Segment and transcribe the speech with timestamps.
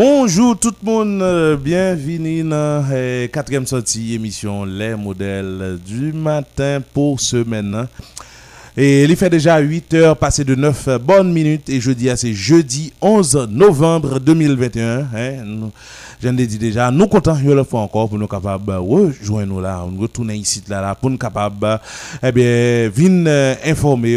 [0.00, 2.50] Bonjour tout le monde, euh, bienvenue dans
[2.88, 7.84] la euh, quatrième sortie émission Les modèles du matin pour ce maintenant.
[8.76, 12.92] Et il fait déjà 8 heures passées de 9 bonnes minutes et jeudi, c'est jeudi
[13.00, 14.98] 11 novembre 2021.
[15.16, 15.72] Hein, nous,
[16.22, 19.60] je l'ai dit déjà, nous comptons le fois encore pour nous capables de rejoindre nous
[19.60, 21.80] là, nous retourner ici là, là pour nous capables
[22.22, 24.14] eh bien, venir euh, informer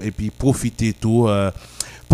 [0.00, 1.26] et puis profiter tout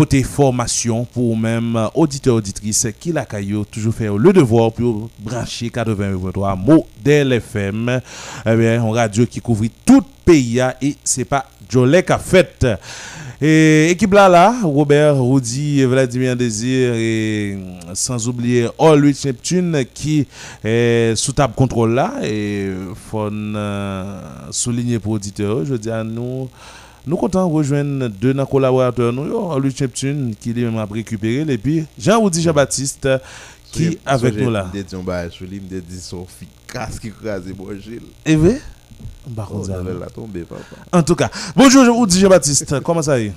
[0.05, 5.09] tes formations pour même euh, auditeurs auditrices qui la caillou toujours faire le devoir pour
[5.19, 7.99] brancher 83 modèle FM
[8.45, 12.67] eh on radio qui couvre tout pays et c'est pas Jolet qui a fait
[13.41, 17.57] et équipe là là Robert Rudy Vladimir Désir et
[17.93, 20.25] sans oublier All Rich Neptune qui
[20.63, 22.69] est sous table contrôle là et
[23.09, 26.49] faut euh, souligner pour auditeurs je dis à nous
[27.07, 32.41] nous comptons rejoindre deux collaborateurs, nous, Louis Cheptune, qui lui a récupéré, et puis Jean-Roudi
[32.41, 33.07] Jean-Baptiste,
[33.71, 34.69] qui est avec nous là.
[34.73, 38.01] Je dit dit son fils casque qui crase bon Gilles.
[38.25, 38.55] Et oui?
[39.25, 40.61] Bah, oh, la tomber, papa.
[40.91, 43.31] En tout cas, bonjour Jean-Roudi Jean-Baptiste, comment ça y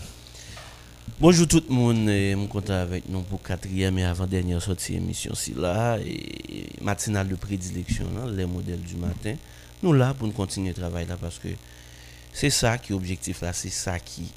[1.20, 5.34] Bonjour tout le monde, je suis content avec nous pour quatrième et avant-dernière sortie émission
[5.34, 9.34] si là, et matinale de prédilection, les modèles du matin.
[9.82, 11.48] Nous là pour continuer le travail là parce que
[12.32, 14.32] c'est ça qui est objectif là, c'est ça qui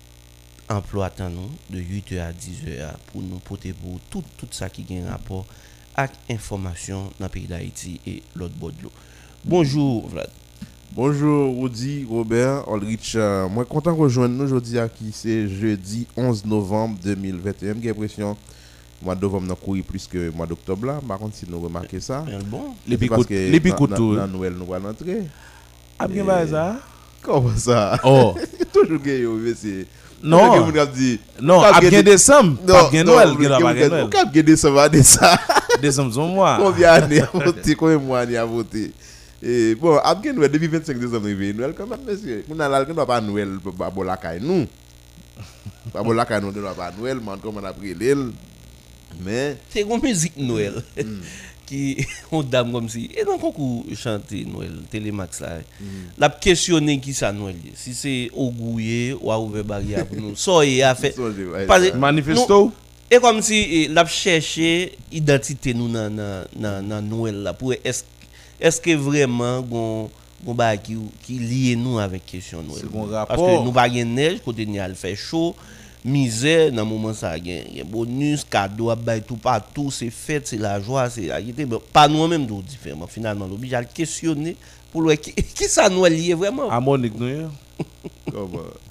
[0.70, 5.08] emploie nous de 8h à 10h pour nous porter pour tout, tout ça qui a
[5.08, 5.46] un rapport
[5.96, 8.92] avec information dans le pays d'Haïti et l'autre bord de l'eau.
[9.46, 10.30] Bonjour Vlad.
[10.96, 13.16] Bonjour Rudy, Robert, Ulrich.
[13.16, 17.76] Euh, moi content de rejoindre nous aujourd'hui qui c'est jeudi 11 novembre 2021.
[17.82, 18.38] J'ai l'impression
[19.04, 21.00] mois de novembre n'a couru plus que le mois d'octobre là.
[21.06, 22.74] Par contre, si nous remarquons ça, bon.
[22.88, 24.14] les picots, les picots tout.
[24.14, 25.24] La Noël nous va rentrer.
[26.00, 26.80] Ah bien ça.
[27.24, 28.00] Comment ça?
[28.04, 28.36] Oh.
[28.74, 29.88] Toujours gagné, monsieur.
[30.22, 30.72] Non,
[31.42, 34.08] non, à bien décembre, pas bien Noël, pas Noël.
[34.10, 35.38] Quand bien décembre, à décembre.
[35.82, 36.58] Décembre, c'est moi.
[36.62, 38.94] Combien d'années à voter, combien de mois à voter?
[39.42, 42.46] Et bon, bien Noël, depuis 25 décembre, Noël quand même, monsieur.
[42.50, 44.66] On a là, on pas Noël, pas bon la caille, nous.
[45.92, 48.32] Pas bon la caille, nous, on pas Noël, mais comme on a pris l'île.
[49.26, 49.58] Mais.
[49.70, 50.82] C'est une musique Noël.
[51.74, 55.58] Qui on dame comme si et donc on chanter Noël Télémax là.
[55.82, 55.86] Mm.
[56.20, 57.56] la questionner qui ça Noël?
[57.74, 60.36] Si c'est Ogouye ou a ouvert barrière pour nous.
[60.36, 61.16] Soyez a fait.
[61.96, 62.72] Manifesto?
[63.10, 67.54] et comme si l'a chercher identité nous dans dans Noël là.
[67.54, 68.06] Pour est
[68.60, 70.12] est-ce que vraiment gon
[70.84, 72.86] qui qui lié nous avec question Noël?
[73.28, 75.56] Parce que nous pas neige côté il fait chaud
[76.06, 81.10] misère dans moment ça gain bonus cadeau à tout partout c'est fête c'est la joie
[81.10, 81.30] c'est
[81.94, 84.58] pas nous même nous différemment finalement l'obligé à questionner
[84.94, 86.70] pour le qui, qui ça nous lié vraiment.
[86.70, 87.50] Harmonique nous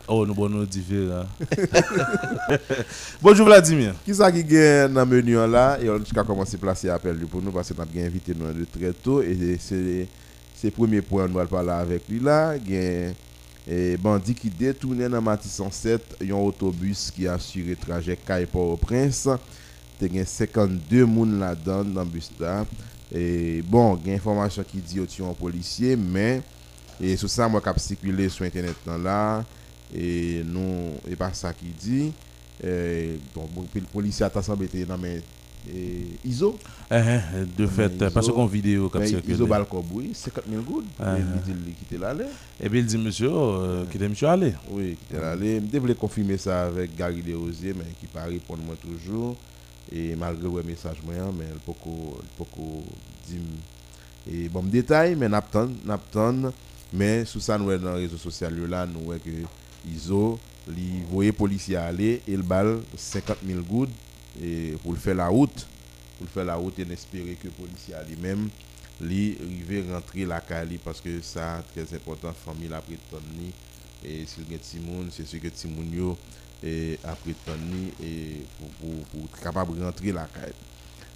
[0.09, 1.27] Oh, nous bonnes différents.
[3.23, 3.95] Bonjour Vladimir.
[4.05, 5.79] Qui ça qui gagne dans le menu là?
[5.81, 8.53] Et on va commencer à placer appel pour nous parce que nous avons invité nous
[8.53, 9.23] de très tôt.
[9.23, 10.07] Et c'est
[10.65, 12.55] le premier point on va parler avec lui là.
[13.67, 19.29] Et bandit qui détournait dans Matisson 7 un autobus qui a assuré trajet Caille Port-au-Prince.
[20.01, 22.67] Y a 52 personnes là-dedans dans le bus là.
[23.15, 26.43] Et bon, il y a information qui dit que un policier, mais
[27.01, 29.45] et sur ça, moi, qui circulé sur Internet là,
[29.95, 32.13] et non, et pas ça qui dit.
[32.63, 34.99] Et, bon, le policier a semblé dans
[36.25, 36.59] ISO?
[36.91, 39.17] Eh, eh, de fait, parce qu'on vidéo comme ça.
[39.27, 40.87] ISO Balcoboui, 50 000 gouttes.
[41.01, 42.25] Il dit qu'il était allé.
[42.61, 44.55] Et puis il dit, monsieur, euh, qu'il est monsieur allé.
[44.71, 45.63] Oui, qu'il était allé.
[45.73, 49.37] Je voulais confirmer ça avec Gary Desrosiers, mais qui pas répondre moi toujours.
[49.91, 52.53] Et malgré le message, moi, mais il peut
[53.29, 53.41] dire.
[54.31, 55.69] Et bon, détail, mais n'attend.
[56.93, 61.33] Mais sous ça, nous, dans les réseaux sociaux, là, nous voyons que ISO, il voyait
[61.33, 63.91] policier aller, il balle 50 000 gouttes
[64.41, 65.67] et pour faire la route
[66.19, 68.49] pour faire la route et espérer que le policier lui-même
[69.01, 73.53] lui arrive rentrer la Cali parce que ça très important famille la prétendue
[74.05, 76.17] et si le Timoun c'est sûr que Timoun yo
[76.63, 77.33] et après
[78.03, 80.53] et pour, pour, pour capable de rentrer la Cali.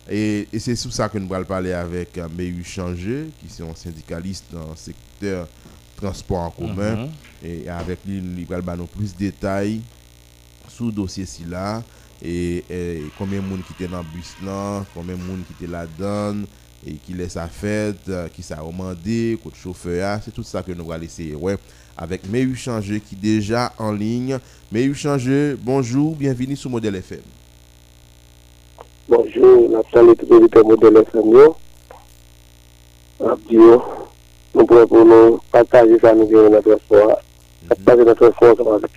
[0.08, 3.64] Et, et c'est sur ça que nous allons parler avec euh, Meyu Changé qui est
[3.64, 5.48] un syndicaliste dans le secteur
[5.96, 7.06] transport en commun.
[7.06, 7.10] Mm-hmm.
[7.46, 9.80] et avec lui nous plus de détails
[10.68, 11.82] sur le dossier ci là
[12.22, 12.64] et,
[13.18, 16.44] combien de monde qui était dans le bus là, combien de monde qui était là-dedans,
[16.86, 20.72] et qui laisse sa fête, euh, qui s'est remandé, côté chauffeur, c'est tout ça que
[20.72, 21.34] nous allons essayer.
[21.34, 21.56] Ouais.
[21.96, 24.38] Avec Meyu Changé qui est déjà en ligne.
[24.70, 27.22] Meyu Changé, bonjour, bienvenue sur Modèle FM.
[29.08, 31.54] Bonjour, Nathalie, tout le Modèle FM.
[33.24, 33.82] Abdio,
[34.54, 37.18] nous pouvons nous partager ça, nous avons notre foi,
[37.68, 38.90] partager notre force avec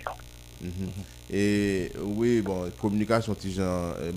[1.32, 4.12] et oui, bon, communication, si j'en et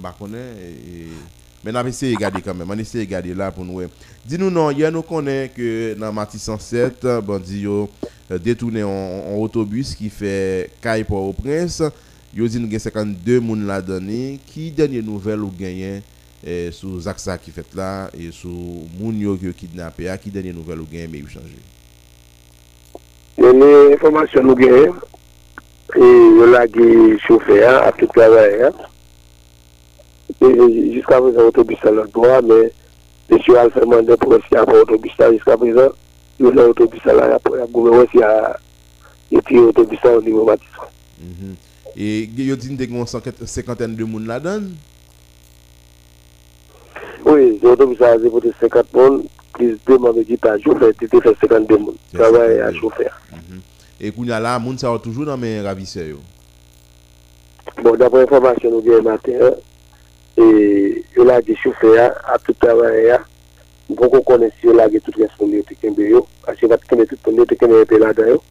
[1.63, 2.69] Mais on va essayer de regarder quand même.
[2.69, 3.81] On essaie de regarder là pour nous.
[4.25, 10.09] Dis-nous, non, hier nous connaît que dans Mati 107, bandit euh, détourné en, autobus qui
[10.09, 11.83] fait Caille pour au Prince.
[12.35, 14.39] Yo dit nous gen 52 moun la donné.
[14.47, 16.01] Qui dernière nouvelle ou gagné
[16.43, 20.55] eh, sous Zaksa qui fait là et sous moun yo qui kidnappé a, qui dernière
[20.55, 21.59] nouvelle ou gagné mais il changé.
[23.37, 24.95] Les informations nous gagnons.
[25.95, 26.05] E
[26.37, 28.73] yo lage choufe an, apte travay an.
[30.41, 32.71] Jiska prezant otobista lor do an, men,
[33.29, 35.93] mesyo al fèman de pou esi apon otobista, jiska prezant,
[36.41, 38.31] yo la otobista la apon goumen wesi a
[39.29, 40.89] eti otobista an nivou matisan.
[41.93, 44.71] E yo din dek moun sekanten de moun la dan?
[47.21, 49.21] Oui, yo otobista aze pote sekant moun,
[49.53, 52.01] plis de moun me di pa choufe, te te fè sekant de moun.
[52.17, 53.61] Travay a choufe an.
[54.01, 56.17] Et là, moun sa va toujours dans mes ravisseurs.
[57.81, 59.53] Bon, d'après l'information nous avons matin, hein,
[60.37, 63.11] et il a des chauffeurs à tout travail.
[63.11, 63.19] hein.
[63.95, 68.41] Qu'on connaît si il a responsabilités qui sont parce qu'il va connaître est là-dedans.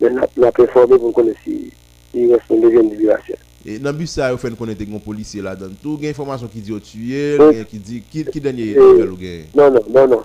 [0.00, 1.70] Mais on a performé pour connaître si
[2.14, 3.36] il reste une deuxième libération.
[3.64, 6.08] Et dans le bus ça, vous faites connaître un policier là dedans Tout, il y
[6.08, 9.18] a information qui dit au tué, a qui dit qui qui dernier nouvelle ou.
[9.54, 10.22] Non, non, non, non.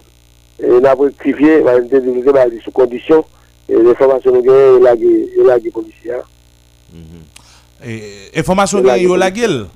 [0.60, 3.26] Et on a rectifié, on a délivré bah, sous condition.
[3.68, 6.14] Et l'information nous avons, il a des il a des policiers.
[6.14, 6.22] hein.
[6.94, 7.90] Mhm.
[7.90, 9.68] Et, information Il a gen yo dit- la gueule.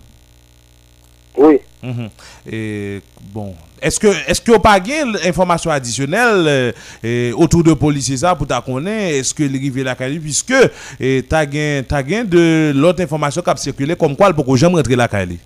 [1.38, 1.60] Oui.
[1.82, 2.10] Mhm.
[2.52, 3.02] Et
[3.34, 4.80] bon, est-ce que est-ce que pas
[5.26, 6.74] information additionnelle
[7.06, 10.54] euh, autour de policiers ça pour ta connaître est-ce que rive la Cali puisque
[11.00, 14.56] eh, t'as gain t'as gain de l'autre information qui a circulé comme quoi pour que
[14.58, 15.40] jamais rentrer la Cali.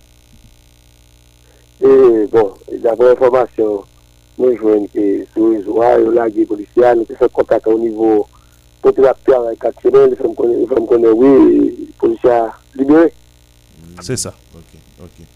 [1.80, 3.14] Et bon, et d'après
[4.38, 7.32] l'information, nous jouons que sur les réseau, il y a des policiers, nous avons fait
[7.32, 8.26] contact au niveau
[8.82, 12.30] photographe avec Katsune, il faut me connaître, il faut me connaître, oui, les policiers
[12.74, 13.12] libérés.
[14.00, 14.34] C'est ça.
[14.54, 15.26] OK, OK.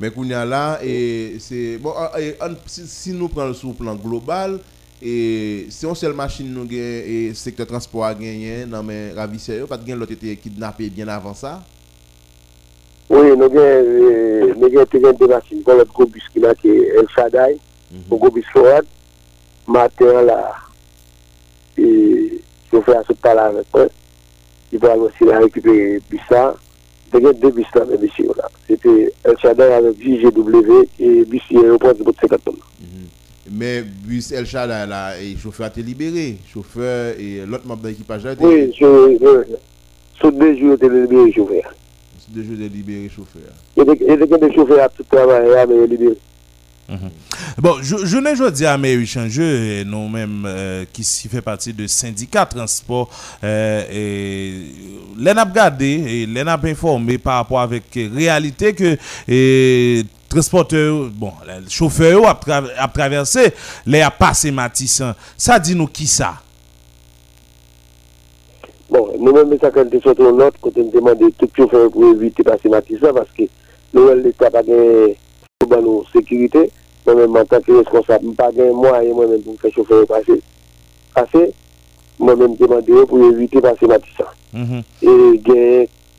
[0.00, 2.10] Mais kounya là et c'est bon ah,
[2.40, 4.58] an- si, si nous prenons sur le plan global
[5.00, 9.94] et si on seule machine nous gain et secteur transport a yo, pas de gain
[9.96, 11.62] l'autre été kidnappé bien avant ça?
[13.08, 17.58] Oui, nous avons euh, avons été des machines, comme le gros bus El Shaddai,
[17.94, 18.86] Mwen go biswad,
[19.70, 20.40] maten la,
[21.78, 21.86] e,
[22.72, 23.90] yon fè a sou pala avèk mwen,
[24.74, 26.58] yon fè a lò si la rekupere bisan,
[27.12, 28.50] te gen de bisan mwen bisi yon la.
[28.66, 28.94] Se te
[29.30, 32.58] El Shaddai avèk JGW, e bisi yon pwant se bote 50 ton.
[32.58, 33.94] Men, mm-hmm.
[34.10, 38.36] bus El Shaddai la, e choufer te libere, choufer, e lot map da ekipaj la
[38.36, 38.44] te...
[38.44, 39.56] Oui, choufer,
[40.18, 41.72] sou de jou te libere choufer.
[42.18, 43.48] Sou de jou te libere choufer.
[43.78, 43.98] E de
[44.28, 46.18] gen de choufer ap tout travay, a men libere.
[46.88, 47.10] Est libéré.
[47.58, 51.86] Bon, je, je ne veux dire, mais échanger, nous-mêmes, euh, qui s'y fait partie de
[51.86, 53.08] syndicat transport,
[53.42, 54.52] euh, et
[55.18, 55.44] l'en a
[56.48, 58.96] a informé par rapport avec réalité que
[59.28, 63.52] et, transporteur, bon, le chauffeur a, tra- a traversé,
[63.86, 65.14] les a passé Matissan.
[65.36, 66.34] Ça dit nous qui ça?
[68.90, 69.08] Bon,
[69.70, 73.30] quand nous sommes l'autre, quand nous demandons tout chauffeur pour éviter de passer Matissa, parce
[73.30, 73.44] que
[73.92, 74.50] nous, l'État
[75.64, 76.68] pou ban nou sekirite,
[77.04, 80.08] mwen men mwen tanke responsable, mwen pa gen mwen mwen men pou fè choufer yo
[80.10, 80.36] pase.
[81.16, 81.44] Pase,
[82.20, 84.28] mwen men demande yo pou evite pase matisa.
[84.54, 85.14] E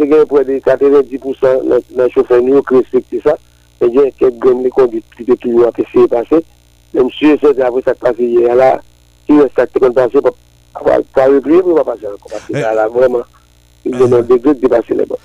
[0.01, 3.37] gen pou ede 90% nan choufer nou yo krespekte sa,
[3.79, 6.41] e gen ket gen le kondite ki yo apesye pase,
[6.95, 8.73] mwen msye se de apre sak pase ye ala,
[9.29, 12.89] ki yo sak te kon pase, pa repri pou pa pase an, kon pase ala,
[12.93, 13.25] vreman.
[13.85, 14.07] Il a.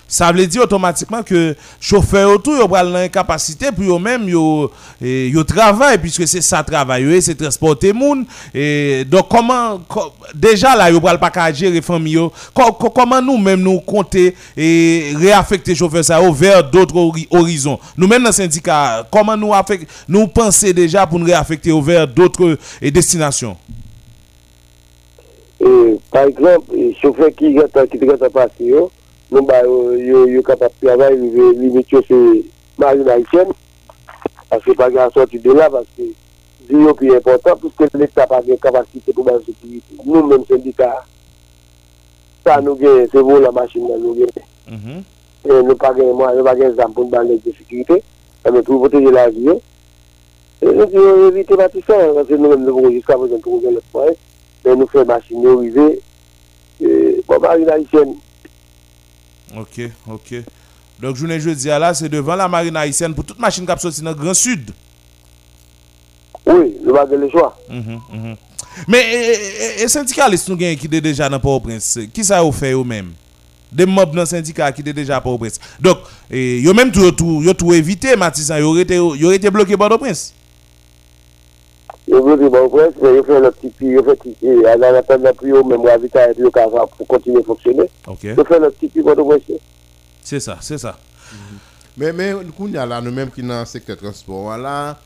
[0.08, 4.70] Ça veut dire automatiquement que chauffeur autour yo pral dans capacité pour eux même yo
[5.00, 8.24] eh, yo travail puisque c'est ça travail yo, c'est transporter moun.
[8.52, 12.18] Et donc comment co- déjà là yo pral pas ka gérer famille
[12.94, 17.78] comment nous même nous compter et réaffecter chauffeur ça vers d'autres hori- horizons?
[17.96, 19.52] Nous même dans syndicat comment nous
[20.08, 23.56] nous penser déjà pour nous réaffecter vers d'autres destinations?
[25.60, 28.86] E, par ekzamp, e, choufer ki te gata pasi yo,
[29.28, 32.16] nou ba yo kapap travay li metyo se
[32.80, 33.52] marina isyen,
[34.48, 36.06] paske pa gen asoti de la, paske
[36.70, 39.98] di yo pi important, pwiske l'Etat pa gen kapasite pou ban sekiriti.
[40.06, 40.88] Nou men sendika,
[42.46, 44.32] sa nou gen, se vou la machin nan nou gen.
[44.70, 45.04] Mm-hmm.
[45.44, 48.00] E, nou pa gen mwa, nou pa gen zampon ban lèk de sekiriti,
[48.48, 49.60] ame pou poteje la vi yo.
[50.64, 53.60] E nou di yo evite matisan, anse nou men nou pou jiska pou jen pou
[53.60, 54.16] jen lèk po e.
[54.64, 56.00] mais nous faisons machine arriver,
[57.26, 58.14] bon, marine haïtienne,
[59.56, 60.34] OK, OK.
[61.00, 64.02] Donc journée jeudi là c'est devant la marine haïtienne pour toute machine qui a sorti
[64.02, 64.70] dans le Grand Sud.
[66.46, 67.56] oui, nous pas le choix.
[67.68, 68.36] Mhm, mhm.
[68.86, 72.52] Mais et, et, et syndicaliste nous gagne qui est déjà dans Port-au-Prince, qui ça a
[72.52, 73.12] fait eux-mêmes
[73.72, 75.98] des membres dans syndicat qui étaient déjà pour prince donc
[76.30, 79.96] et yo même tout tout yo tout évité Matissan été yo aurait été bloqué par
[79.98, 80.34] prince
[82.10, 85.02] Yo bloqué par prince mais yo fait le petit pi yo la
[85.42, 87.88] yo même ravita et yo pour continuer à fonctionner.
[88.06, 88.24] OK.
[88.24, 89.00] Yo fait le petit pi
[90.22, 90.40] c'est.
[90.40, 90.98] Ça
[91.96, 94.98] Mais, mais nous là, nous-mêmes qui dans le secteur transport là,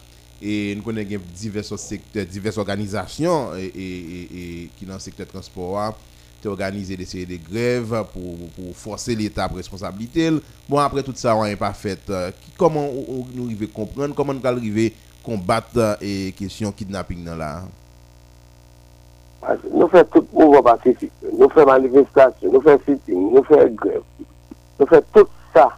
[0.43, 4.23] et nous connaissons divers secteurs, diverses organisations et, et,
[4.65, 5.95] et, qui dans le secteur transport là,
[6.45, 10.31] ont organisé des séries de grèves pour, pour forcer l'État à responsabilité.
[10.69, 11.99] Bon, après tout ça, on n'est pas fait.
[12.11, 14.91] euh, Comment on- nous arrivons à comprendre, comment nous arrivons à
[15.25, 17.63] combattre et question kidnapping dans là?
[19.73, 24.03] Nous faisons tout mouvement pacifique, nous faisons manifestation, nous faisons sitting, nous faisons grève,
[24.81, 25.77] nous faisons tout ça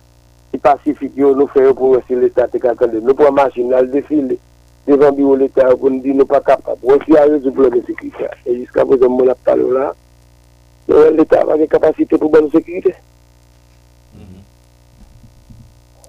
[0.50, 2.94] qui est pacifique, nous faisons pour rester l'État te attendre.
[3.02, 4.38] Nous prenons machine, nous défiler
[4.86, 6.78] devant le bureau de l'État pour nous dire nous pas capables.
[6.84, 8.24] Essayer de résoudre de sécurité.
[8.46, 9.92] Et jusqu'à présent, on a parlé là,
[10.90, 12.94] euh, l'État n'a pas de capacité pour bonne sécurité.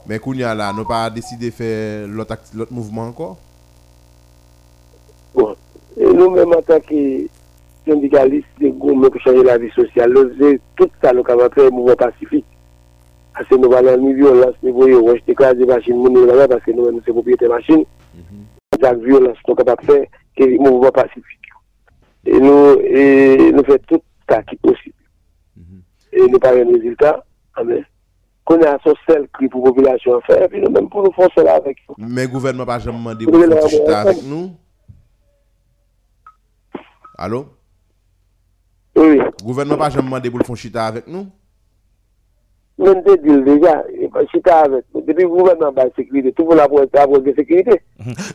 [0.07, 3.37] Mais Kounia là, nous pas décidé de faire l'autre mouvement encore?
[5.35, 5.55] Bon,
[5.97, 7.27] et nous-mêmes en tant que
[7.85, 11.95] syndicalistes, des pour changer la vie sociale, nous tout ça, nous avons fait un mouvement
[11.95, 12.45] pacifique.
[13.33, 16.63] Parce que nous allons ni violence, ni voyons, on jeter des machines, nous là parce
[16.63, 17.85] que nous, nous sommes propriétaires machines.
[18.79, 20.05] Violence, nous sommes capables de faire
[20.37, 21.37] que mouvement pacifique.
[22.25, 24.95] Et nous, et nous faisons tout ça qui est possible.
[26.13, 27.23] Et nous pas un résultat,
[27.65, 27.83] mais
[28.47, 31.11] qu'on a son seul cri pour la population faire, et puis nous même pour nous
[31.11, 31.93] faire cela avec eux.
[31.97, 33.93] Mais le gouvernement n'a pas jamais demandé pour chita ouais.
[33.93, 34.55] avec nous?
[37.17, 37.47] Allô?
[38.95, 39.17] Oui.
[39.17, 41.27] Le gouvernement n'a pas jamais demandé pour le faire chita avec nous?
[42.79, 47.21] Même te avec nous, depuis le gouvernement de sécurité, tout le monde a pour avoir
[47.21, 47.81] de sécurité.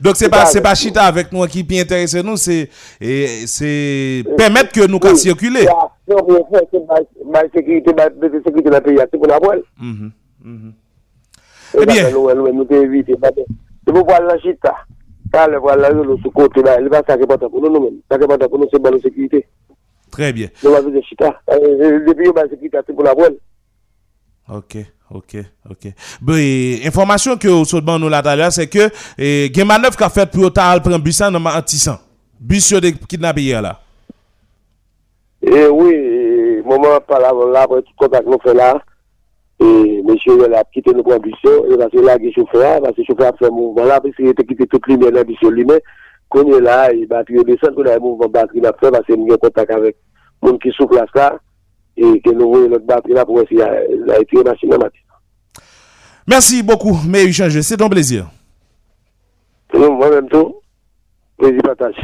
[0.00, 0.76] donc c'est C'est pas pas c'est avec pas nous.
[0.76, 2.68] chita avec nous qui peut intéresser nous c'est
[3.00, 5.16] et c'est permettre que nous qu'à Oui.
[5.16, 9.16] circuler La action bien faite, c'est la sécurité, la de sécurité dans le pays, c'est
[9.18, 9.62] pour la voile.
[9.80, 10.10] Mhm,
[10.44, 10.72] mhm.
[11.80, 12.10] Eh bien.
[12.10, 13.14] Nous, nous, nous, nous éviter.
[13.86, 14.74] C'est pour voir la chita.
[15.32, 15.60] La la
[19.00, 19.46] sécurité.
[20.10, 21.40] très bien faire des chita.
[21.48, 21.54] La
[22.48, 23.36] sécurité, c'est pour la voile.
[24.48, 24.76] Ok,
[25.10, 25.36] ok,
[25.70, 25.92] ok.
[26.20, 29.56] Bon, et, information que vous savez nous là tout à l'heure, c'est que eh, il
[29.56, 31.98] y a une manœuvre qu'a fait pour autant prendre bus dans Matissan.
[32.40, 33.80] Bus sur des kidnappés hier là.
[35.42, 35.92] Et oui,
[36.68, 38.80] là, là, après tout contact nous fait là,
[39.60, 42.80] et monsieur il a quitté nos conditions, et parce que là, il y a chauffeur,
[42.82, 45.12] parce que le chauffeur a fait un mouvement là, parce qu'il était quitté toute lumière
[45.12, 45.80] dans l'ambition lui-même,
[46.28, 49.14] qu'on est là, il batterie descend, qu'on a un mouvement batterie là fait, parce que
[49.14, 49.96] nous avons contact avec
[50.42, 50.72] les
[51.96, 55.00] et que nous voyons notre batterie là pour essayer de tirer la machine.
[56.26, 58.30] Merci beaucoup, mais échanger, c'est un plaisir.
[59.74, 60.56] Moi-même tout,
[61.38, 61.96] plaisir partage.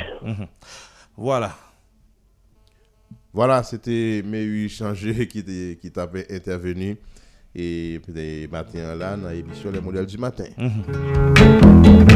[1.17, 1.53] Voilà.
[3.33, 5.45] Voilà, c'était Mehu Changé qui,
[5.81, 6.97] qui t'avait intervenu.
[7.55, 10.45] Et puis, matin là, dans l'émission Les modèles du matin.
[10.59, 12.08] Ou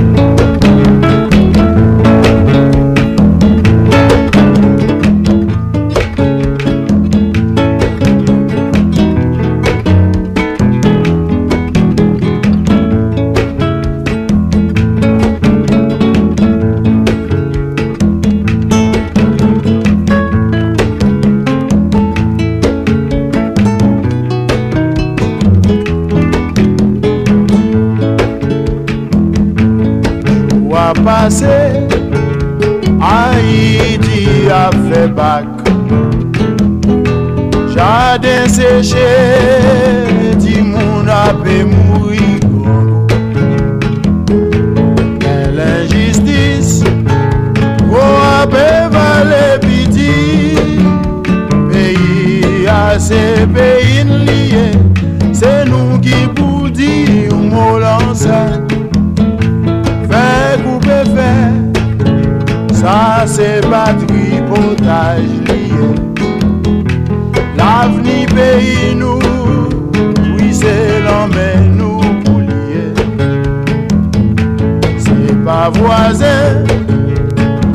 [35.17, 35.47] bak
[37.75, 39.11] Jaden seche
[40.39, 42.41] Di moun apè mouri.
[45.23, 46.83] Men l'injistis
[47.89, 50.57] Ou apè valè piti.
[51.71, 53.23] Peyi a se
[53.55, 54.67] peyi n'liye
[55.33, 58.65] Se nou ki pou di ou mou lansan
[60.09, 60.29] Fè
[60.65, 61.33] koupe fè
[62.83, 64.12] Sa se patri
[64.63, 65.89] potaj liye.
[67.59, 69.21] L'avni peyi nou,
[70.37, 72.87] oui se l'anmen nou pou liye.
[75.05, 76.63] Se pa voisin,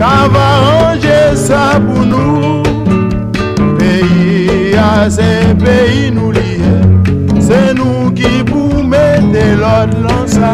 [0.01, 0.47] ka va
[0.89, 2.63] anje sa pou nou.
[3.79, 5.31] Peyi a se
[5.63, 6.77] peyi nou liye,
[7.49, 10.53] se nou ki pou mette l'od lan sa.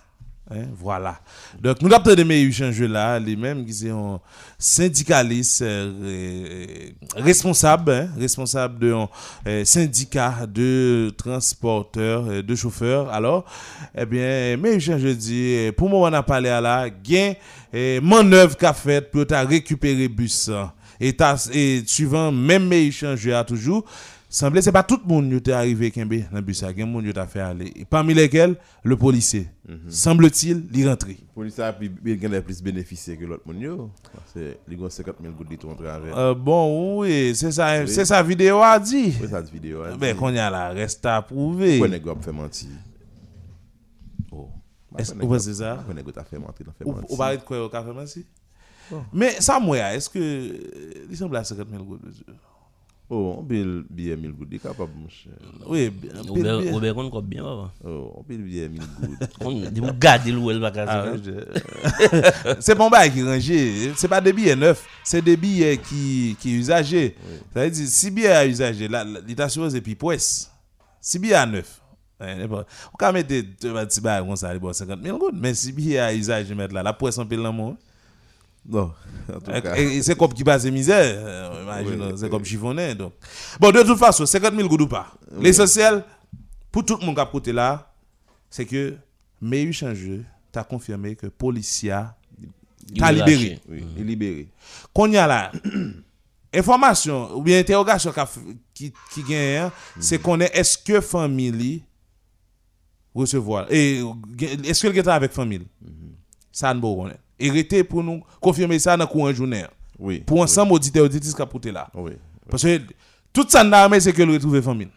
[0.53, 1.19] Hein, voilà.
[1.61, 4.19] Donc, nous avons des meilleurs échanges là, les mêmes qui sont
[4.59, 8.93] syndicalistes, euh, euh, responsables, hein, responsables de
[9.47, 13.09] euh, syndicat de transporteurs, de chauffeurs.
[13.09, 13.45] Alors,
[13.97, 17.33] eh bien, échanges, je dis, pour moi, on a parlé à la, gain,
[18.01, 20.49] manœuvre qu'a fait pour récupérer bus.
[20.49, 20.73] hein.
[20.99, 21.15] Et,
[21.53, 23.85] et suivant même meilleurs échanges à toujours,
[24.33, 26.81] semblait c'est pas tout le monde qui est arrivé Kembe dans le bus, il y
[26.81, 27.71] a monde qui a fait aller.
[27.75, 29.47] Et parmi lesquels, le policier.
[29.89, 31.17] Semble-t-il, il rentré.
[31.21, 33.61] La police a bien plus bénéficié que l'autre monde.
[33.61, 33.91] yo.
[34.13, 36.17] Parce que les 50 000 gouttes de en travers.
[36.17, 39.13] Euh, bon, oui, c'est ça, c'est sa vidéo a dit.
[39.21, 39.83] Oui, cette vidéo.
[39.83, 39.97] hein.
[39.99, 41.77] Ben, qu'on y a là, reste à prouver.
[41.79, 42.69] Pourquoi nèg a fait mentir?
[44.31, 44.49] Oh.
[44.97, 45.75] Est-ce que pensez ça?
[45.75, 47.11] Pourquoi nèg a fait mentir, il a fait Ou, mentir?
[47.11, 48.25] ou de quoi au café, merci?
[49.13, 50.19] Mais ça, moi, est-ce que.
[50.19, 52.01] euh, Il semble à 50 000 gouttes.
[53.13, 55.33] Oh, on paye billet 1000 gouttes, il est capable, mon cher.
[55.67, 56.11] Oui, bien.
[56.13, 57.03] bien, Robert, bien.
[57.03, 57.73] On compte bien, papa?
[57.83, 59.29] Oh, on paye billet 1000 gouttes.
[59.41, 61.21] On vous gardez l'ouel, pas Ah, casser.
[61.25, 63.91] je- c'est bon bail qui rangé.
[63.97, 67.15] C'est pas des billets neufs, c'est des billets qui qui usagés.
[67.53, 68.87] Ça veut dire si billet à usager,
[69.35, 70.49] t'a supposé puis poisse.
[71.01, 71.81] Si billet à neuf.
[72.21, 72.37] hein,
[72.93, 75.99] On peut mettre deux petits bails comme ça, bon 50 000 gouttes, mais si billet
[75.99, 77.75] à usager mettre là, la poisse en pile dans le monde.
[78.67, 78.91] Non,
[79.33, 79.75] en tout cas.
[79.77, 82.29] Et, et c'est comme qui passe misère, euh, imagine, Oui, c'est oui.
[82.29, 82.93] comme chiffonné.
[82.95, 83.13] Donc.
[83.59, 85.11] Bon, de toute façon, 50 000 gouttes ou pas.
[85.39, 86.03] L'essentiel,
[86.71, 87.91] pour tout le monde qui a côté là,
[88.49, 88.95] c'est que
[89.41, 92.15] Meyu Changeux t'a confirmé que Policia
[92.97, 93.59] t'a libéré.
[93.67, 94.47] Oui, il est libéré.
[94.93, 95.51] Qu'on y a là,
[96.53, 98.13] information ou bien interrogation
[98.73, 101.83] qui, qui gagne, hein, c'est qu'on est, est-ce que famille
[103.13, 104.01] recevoir, et
[104.65, 105.67] est-ce que le gars avec famille?
[106.51, 107.17] Ça, nous connaît.
[107.43, 109.65] Et restez pour nous confirmer ça dans le courant journée.
[109.97, 110.19] Oui.
[110.19, 111.89] Pour ensemble, auditeurs, auditrices qui là.
[111.93, 112.11] Oui.
[112.49, 112.79] Parce que
[113.33, 114.89] tout ça mais c'est que le retrouver famille.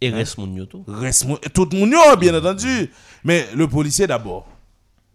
[0.00, 0.84] Et reste mon yoto.
[0.86, 2.90] Reste mon- tout le monde, yo, bien entendu.
[3.22, 4.46] Mais le policier d'abord.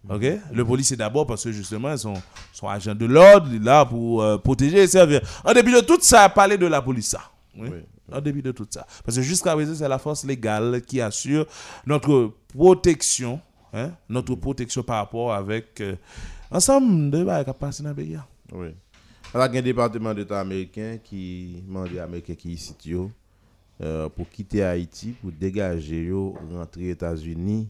[0.08, 0.22] OK?
[0.52, 2.14] Le policier d'abord parce que justement, ils sont,
[2.52, 5.20] sont agents de l'ordre, il est là pour euh, protéger et servir.
[5.44, 7.20] En début de tout ça, parler de la police, ça.
[7.56, 7.68] Oui.
[7.70, 7.78] Oui.
[8.12, 8.86] En début de tout ça.
[9.04, 11.46] Parce que jusqu'à présent, c'est la force légale qui assure
[11.86, 13.40] notre protection,
[13.72, 15.96] hein, notre protection par rapport avec euh,
[16.50, 18.18] ensemble de bails qui passent dans le pays.
[18.52, 18.68] Oui.
[19.32, 23.10] Alors, il y a un département d'État américain qui demande aux Américains qui ici yo,
[23.80, 27.68] euh, pour quitter Haïti, pour dégager yo, rentrer aux États-Unis,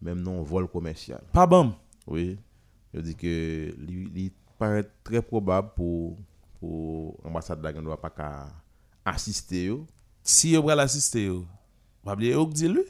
[0.00, 1.20] même non vol commercial.
[1.32, 1.74] Pas bon.
[2.06, 2.38] Oui.
[2.94, 3.74] Je dis que
[4.14, 6.16] il, paraît très probable pour
[6.58, 8.46] pour l'ambassade de la Gambie pas qu'à
[9.04, 9.86] assister yo.
[10.22, 11.46] Si vous voulez l'assister, vous
[12.06, 12.80] pas oublier ou dit lui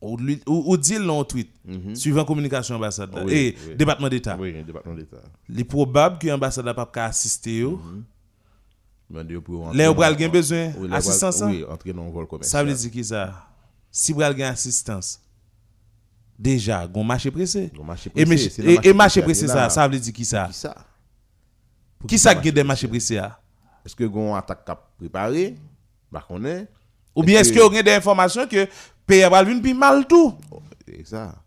[0.00, 0.96] ou lui- ou dit
[1.28, 1.50] tweet
[1.94, 4.36] suivant communication ambassade et département d'état.
[4.40, 5.18] Oui, le département d'État.
[5.48, 7.80] Il est probable que l'ambassade n'a pas assister yo
[9.44, 11.40] pour Les ou pral gen besoin assistance.
[11.40, 11.52] pral- hein?
[11.52, 12.50] Oui, entrer dans vol commercial.
[12.50, 13.46] Ça veut dire qui ça?
[13.90, 15.20] Si vous avez assistance
[16.38, 17.70] déjà, gon marché pressé.
[18.14, 20.46] Et, marché pressé, ça, ça veut dire qui ça?
[20.46, 20.74] Qui ça?
[22.08, 23.38] Qui ça a des marchés pressés ah?
[23.84, 25.56] Est-ce que gon attaque cap préparé?
[26.10, 26.68] Bah connaît.
[27.14, 28.66] Ou bien est-ce que vous avez des informations que
[29.06, 30.34] pays va venir mal tout?
[30.86, 31.42] C'est ça.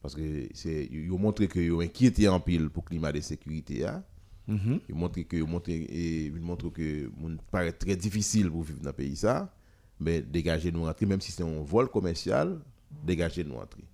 [0.00, 3.86] Parce que c'est ont montré que ont inquiété en pile pour le climat de sécurité
[3.86, 4.02] hein.
[4.48, 6.32] Ils ont montré que ils ont montré et
[6.74, 9.54] que moun paraît très difficile pour vivre dans le pays ça,
[10.00, 12.58] mais dégagez nous rentrer même si c'est un vol commercial,
[13.04, 13.84] dégagez nous rentrer.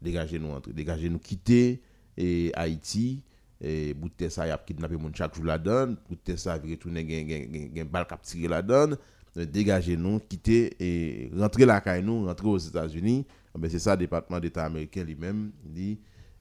[0.00, 1.82] Dégagez nous rentrer, dégagez nous quitter
[2.16, 3.22] et Haïti
[3.60, 6.58] et bout de ça y a kidnappé moun chaque jour la donne, bout de ça
[6.58, 8.96] gen gen gen balle cap tirer la donne.
[9.44, 13.26] Dégagez nous, quitter et rentrer la caille nous, rentrer aux États-Unis.
[13.58, 15.98] Ben c'est ça le département d'État américain lui-même dit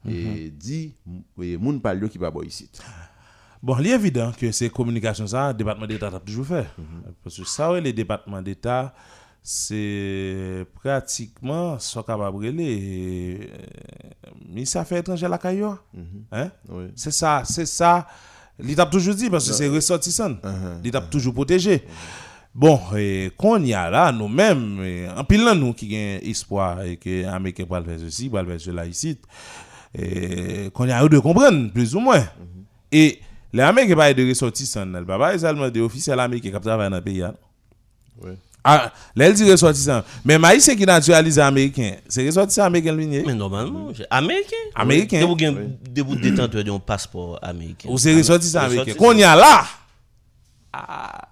[0.07, 0.93] et dit
[1.41, 2.69] et moun pa yo qui va ici.
[3.63, 6.67] Bon, il est évident que ces communications, ça, le département d'État a toujours fait.
[7.23, 8.93] Parce que ça, ouais, les départements d'État,
[9.41, 13.49] c'est pratiquement ce qu'on va brûler.
[14.47, 15.75] Mais ça fait étranger la caillou.
[16.31, 16.51] Hein?
[16.69, 16.85] Oui.
[16.95, 18.05] C'est ça, c'est ça.
[18.59, 20.33] L'État toujours dit parce que c'est ressortissant.
[20.33, 20.83] Uh-huh.
[20.83, 21.83] L'État toujours protégé.
[22.57, 27.09] Bon, et qu'on y a là, nous-mêmes, en pile nous qui avons espoir et que
[27.09, 29.17] les Américains peuvent faire ceci, peuvent faire cela ici,
[30.73, 32.23] qu'on y a eu de comprendre, plus ou moins.
[32.93, 33.19] Et
[33.51, 36.89] les Américains parlent de ressortissants, ils ne parlent pas seulement des officiels américains qui travaillent
[36.89, 37.23] dans le pays.
[37.23, 37.33] hein.
[38.23, 38.37] Ouais.
[38.63, 40.03] Ah, là, elle dit ressortissants.
[40.23, 43.23] Mais Maïs qui naturalise américain, c'est ressortissant américain le ligne.
[43.25, 44.55] Mais normalement, c'est américain.
[44.73, 45.25] Américain.
[45.27, 47.89] Vous de détenteur d'un passeport américain.
[47.91, 48.93] Ou c'est ressortissant américain.
[48.93, 49.65] Qu'on y a là?
[50.71, 51.27] Ah.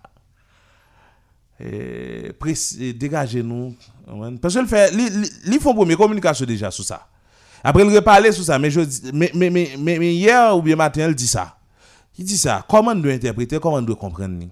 [1.59, 3.75] Eh, press- eh, Dégagez-nous.
[4.07, 4.35] Ouais.
[4.41, 4.91] Parce que le fait,
[5.45, 7.07] li font première communication déjà sur ça.
[7.63, 8.59] Après, il reparler sur ça.
[8.59, 8.69] Mais,
[9.33, 11.57] mais, mais, hier ou bien matin, il dit ça.
[12.17, 12.65] Il dit ça.
[12.67, 14.45] Comment on doit interpréter, comment on doit comprendre?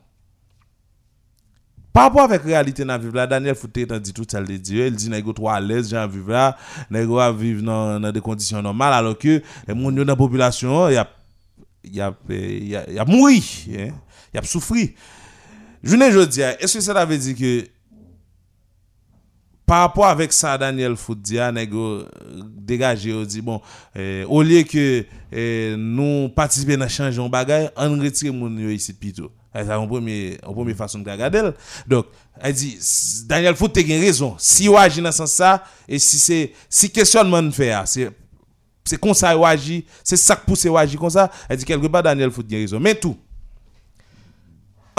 [1.94, 4.40] Par rapport avec la réalité dans la vie là, Daniel Fouté t'a dit tout ça,
[4.40, 6.58] il dit, il dit, n'est trop à l'aise, j'ai vivre là,
[6.90, 10.92] n'est pas vivre dans, des conditions normales, alors que, les gens dans la population, a,
[11.84, 13.90] il y a, il y a, il y a mouru, hein,
[14.34, 14.96] il y a souffri.
[15.84, 17.68] Je ne veux dire, est-ce que ça veut dire que,
[19.66, 20.96] par rapport avec ça, Daniel
[21.40, 22.06] ah, nèg yo, euh,
[22.58, 23.62] dégagé, on dit, bon,
[23.96, 28.94] euh, au lieu que euh, nous participer dans le changement bagay, on retire mon ici
[28.94, 29.32] plutôt.
[29.56, 31.52] C'est une première, façon de regarder.
[31.88, 32.08] Donc,
[32.42, 32.78] elle dit,
[33.26, 34.36] Daniel Foot a raison.
[34.38, 38.10] Si on agit dans ce sens ça, et si c'est, si questionnement faire, c'est,
[38.84, 41.66] c'est comme ça ou agit, c'est ça qui pousse ou agit comme ça, elle dit
[41.66, 42.80] quelque part Daniel Foot a raison.
[42.80, 43.18] Mais tout,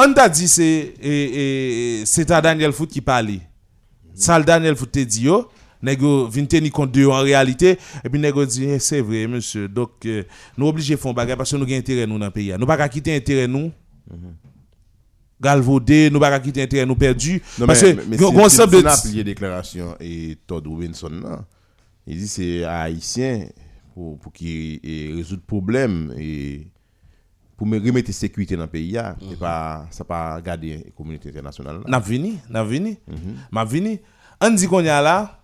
[0.04, 0.94] on t'a dit c'est
[2.06, 3.40] c'est à Daniel Foot qui parlait.
[4.14, 5.48] Ça le Daniel Foot te dit yo,
[5.82, 9.68] nego vinn tenir compte de en réalité et puis nego dit Eh, c'est vrai monsieur.
[9.68, 10.22] Donc euh,
[10.56, 12.54] nous obligés font bagarre parce que nous avons intérêt nous dans le pays.
[12.58, 13.72] Nous pas quitter intérêt nous.
[15.40, 19.08] Galvaudé, nous pas quitter intérêt nous perdu Non, parce mais, que mais, gon- c'est- de
[19.10, 21.44] plié déclaration et Todd Robinson là.
[22.06, 23.46] Il dit c'est haïtien
[23.94, 26.68] pour pour qu'il eh, résoudre problème et
[27.56, 31.28] pour me remettre sécurité dans le pays là, et pas ça pas garder la communauté
[31.28, 32.98] internationale n'a vini, n'a vini.
[33.50, 34.00] M'a vini.
[34.40, 35.38] On dit qu'on y a là,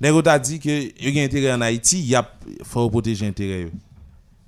[0.00, 2.30] nego t'a dit que y a intérêt en Haïti, a
[2.62, 3.70] faut protéger intérêt.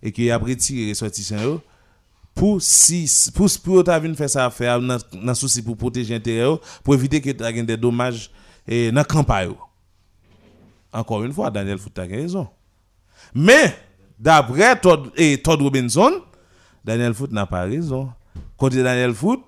[0.02, 1.60] Et que y a retiré ressortissants
[2.34, 6.56] pour si pour pour ta vinn faire ça faire dans dans souci pour protéger intérêt
[6.84, 8.30] pour éviter que tu des dommages
[8.66, 9.54] et dans campagne.
[10.92, 12.48] Encore une fois, Daniel Foot a raison.
[13.34, 13.76] Mais
[14.18, 16.12] d'après Todd, et Todd Robinson,
[16.84, 18.10] Daniel Foot n'a pas raison.
[18.56, 19.40] Côté Daniel Foot,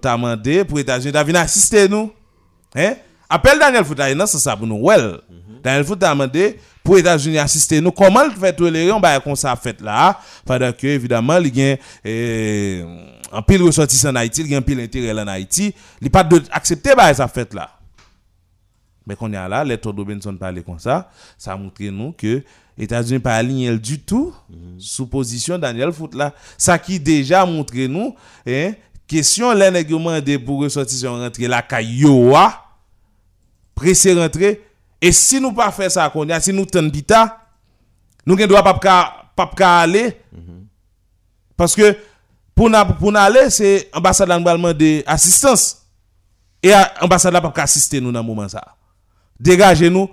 [0.00, 2.12] t'a demandé pour États-Unis, t'as venu assister nous.
[2.74, 2.94] Hein?
[3.28, 4.78] Appelle Daniel Foot, là, c'est ça pour nous.
[4.80, 5.20] Well,
[5.62, 7.92] Daniel Foot t'a demandé pour États-Unis assister nous.
[7.92, 11.72] Comment le fait tolérer, on va comme ça fait là, pendant que, évidemment, il y
[11.72, 12.84] a eh,
[13.32, 16.24] un pile ressortissant en Haïti, il y a un pile intérêt en Haïti, il pas
[16.24, 17.70] de accepter bah, ça fait là.
[19.06, 22.42] Mais qu'on y a là, les Todd Robinson parlait comme ça, ça montre nous que
[22.78, 24.34] États-Unis pas aligné du tout
[24.78, 26.32] sous position Daniel Foot là.
[26.56, 28.14] Ça qui déjà montre nous,
[28.46, 28.72] hein,
[29.06, 32.64] question les mandé pour ressortissant rentrer la cailloua,
[33.74, 34.62] pressé rentrer.
[35.00, 37.38] Et si nous pas faire ça si nous tend bita,
[38.24, 38.74] nous ne pas
[39.34, 40.16] pas aller.
[41.56, 41.96] Parce que
[42.54, 42.84] pour na
[43.16, 45.78] aller c'est ambassade là nous va demander assistance.
[46.62, 48.62] Et a- ambassade là pas assister nous dans moment ça.
[49.38, 50.08] Dégagez-nous,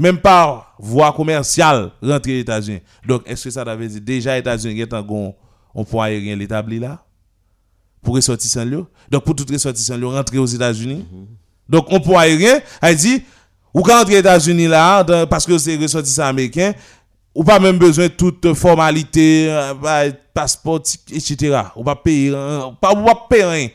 [0.00, 2.80] même par voie commerciale, rentrer aux États-Unis.
[3.06, 7.04] Donc, est-ce que ça veut dire déjà les États-Unis, a un point aérien l'établi là?
[8.02, 8.78] Pour ressortissants là
[9.10, 11.04] Donc, pour tout ressortissant là, rentrer aux États-Unis?
[11.68, 13.22] Donc, on point aérien, elle dit,
[13.74, 16.72] ou quand rentrer aux États-Unis là, parce que c'est ressortissant américain,
[17.34, 20.80] ou pas même besoin de toute formalité, euh, bah, passeport,
[21.12, 21.60] etc.
[21.76, 23.68] Ou pas payer, euh, pas, ou pas payer rien.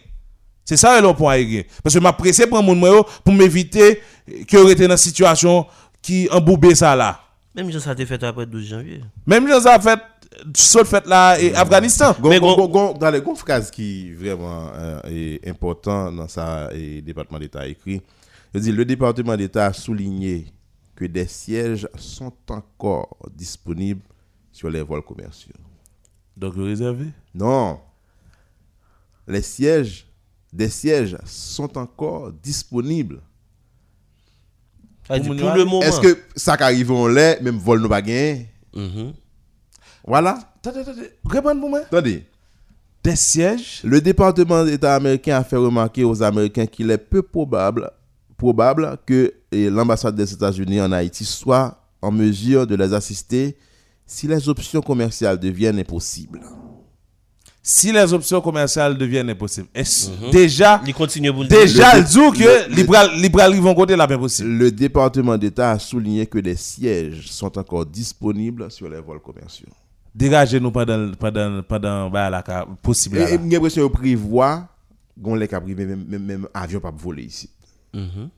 [0.66, 1.62] C'est ça le point aérien.
[1.84, 4.02] Parce que m'a pressé pour mon pour m'éviter
[4.48, 5.68] que été dans une situation
[6.06, 7.20] qui embourbe ça là.
[7.56, 9.02] Même si ça a été fait après 12 janvier.
[9.26, 10.00] Même chose a fait,
[10.56, 12.14] sauf fait là, et Afghanistan.
[12.20, 16.12] Gon, Mais gon, gon- gon, gon- dans les gon phrase qui vraiment euh, est important
[16.12, 18.02] dans ça et département d'État écrit.
[18.54, 20.46] Il dit le département d'État a souligné
[20.96, 24.02] que des sièges sont encore disponibles
[24.52, 25.52] sur les vols commerciaux.
[26.38, 27.08] Donc, réservé?
[27.34, 27.80] Non.
[29.28, 30.06] Les sièges,
[30.54, 33.20] des sièges sont encore disponibles.
[35.08, 35.82] Ça dit, Pour pour mon le moment.
[35.82, 38.48] Est-ce que ça qui arrive on l'est, même vol nous pas gagné?
[38.76, 39.14] Mhm.
[40.06, 40.38] Voilà.
[40.58, 41.80] Attendez, attendez, répondez pour moi.
[41.80, 42.24] Attendez.
[43.04, 43.82] Des sièges.
[43.84, 47.92] Le département d'État américain a fait remarquer aux Américains qu'il est peu probable,
[48.36, 53.58] probable que l'ambassade des États-Unis en Haïti soit en mesure de les assister
[54.08, 56.42] si les options commerciales deviennent impossibles.
[57.68, 59.68] Si les options commerciales deviennent impossibles.
[59.74, 62.84] Est-ce déjà, Il continue pour le déjà, le- le dit
[63.32, 64.50] que ils vont côté pas possible.
[64.50, 69.66] Le département d'État a souligné que des sièges sont encore disponibles sur les vols commerciaux.
[70.14, 72.44] dégager nous pendant pendant pendant bah la
[72.84, 74.68] possible Et j'ai l'impression qu'ils prévoient
[75.24, 77.50] qu'on les capri même même même avion pas voler ici.
[77.96, 78.30] Mhm.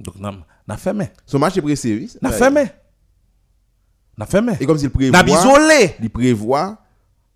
[0.00, 0.32] Donc n'a
[0.66, 1.10] n'a fermé.
[1.24, 2.10] Son match est pressé, oui.
[2.20, 2.64] N'a fermé.
[4.18, 4.54] N'a fermé.
[4.58, 5.16] Et comme s'il prévoit
[6.02, 6.76] il prévoit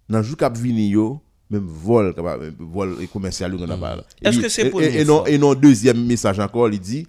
[0.08, 2.14] dans le jour yo même vol
[2.58, 4.04] vol commercial on a là.
[4.22, 7.06] Est-ce Et- que c'est première et, non et non deuxième message encore il dit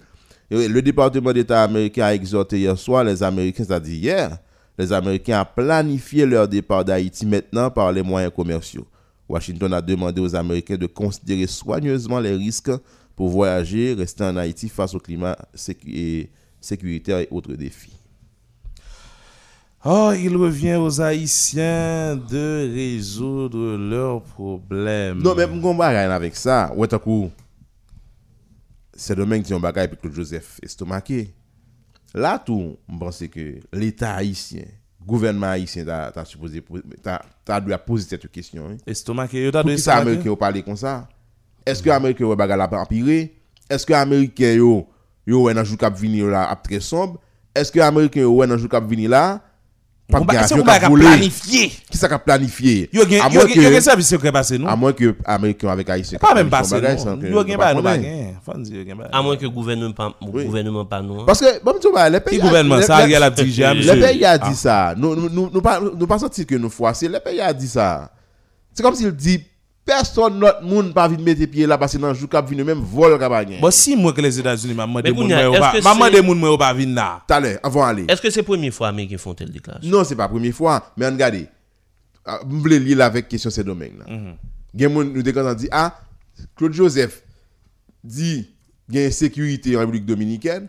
[0.51, 4.37] le département d'État américain a exhorté hier soir les Américains c'est-à-dire hier
[4.77, 8.85] les Américains à planifier leur départ d'Haïti maintenant par les moyens commerciaux.
[9.29, 12.71] Washington a demandé aux Américains de considérer soigneusement les risques
[13.15, 16.29] pour voyager, rester en Haïti face au climat sécu- et
[16.59, 17.93] sécuritaire et autres défis.
[19.85, 25.21] Oh, il revient aux Haïtiens de résoudre leurs problèmes.
[25.21, 27.29] Non, mais mon bagay avec ça, ouais, t'as coup,
[28.93, 31.33] c'est domaine qui ont bagay avec Claude Joseph estomaqué.
[32.13, 34.63] Là, tout, je pense que l'État haïtien,
[35.05, 38.69] gouvernement haïtien, t'as supposé, dû poser cette question.
[38.69, 38.77] Hein.
[38.87, 41.09] Estomac, yo ta Pour de qui ça, Américain, ont parlé comme ça?
[41.65, 43.35] Est-ce que Américain, ont bagay la empiré?
[43.69, 44.87] Est-ce que Américain, yo,
[45.27, 47.19] yo, ouais, dans le jour cap vini là, très sombre?
[47.53, 49.41] Est-ce que Américain, ouais, dans le jour cap vini là,
[50.11, 51.71] pas de planifié.
[51.89, 52.89] Qui ça planifié?
[52.93, 54.67] Gen que- yo gen service secret passé nous.
[54.67, 56.19] à moins que Américain avec Haïtien.
[56.19, 57.17] Pas même passé non.
[57.17, 57.87] que- Yo gen pas nous.
[59.11, 60.45] À moins que le gouvernement pas, Oui.
[60.45, 61.21] gouvernement pas nous.
[61.21, 61.23] hein.
[61.25, 62.37] Parce que, bon, tu vois, les pays.
[62.37, 62.75] Qui gouvernement?
[62.77, 63.99] les- ça les- Ariel a dirigé à Le monsieur.
[63.99, 64.53] pays a dit Ah.
[64.53, 64.93] ça.
[64.97, 67.07] Nous, nous, nous, nous pas, nous pas senti que nous froissons.
[67.09, 68.11] Le pays a dit ça.
[68.73, 69.43] C'est comme s'il dit,
[69.85, 72.63] personne notre monde pas de mettre pied là parce que dans le jour cap vient
[72.63, 73.59] même vol cap gagner.
[73.59, 76.57] Bon si moi que les États-Unis m'a demandé moun moi pas maman de moun moi
[76.57, 77.21] pas vinn là.
[77.27, 78.05] T'as l'air, avant aller.
[78.07, 79.89] Est-ce que c'est la première fois Américains font telle déclaration?
[79.89, 81.47] Non, c'est pas la première fois, mais regardez.
[82.25, 84.05] Ah, Je voulais lire avec question ces domaines là.
[84.75, 85.99] Gen moun nous déclarons dit ah
[86.55, 87.21] Claude Joseph
[88.03, 88.49] dit
[88.89, 90.67] il y a une sécurité en République dominicaine,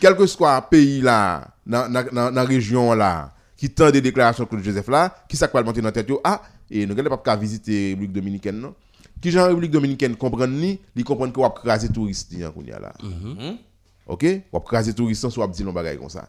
[0.00, 4.44] quel que soit le pays là dans dans la région là qui tend des déclarations
[4.44, 6.40] de Claude Joseph là, qui ça va monter dans tête ah
[6.70, 8.74] et nous n'allons pas qu'à visiter la République dominicaine non?
[9.20, 12.92] Qui gens République dominicaine comprennent ni, ils comprennent que va craser touristes hein, kounya là.
[14.06, 14.24] OK?
[14.52, 16.28] Va craser touristes sans dire non bagay comme ça.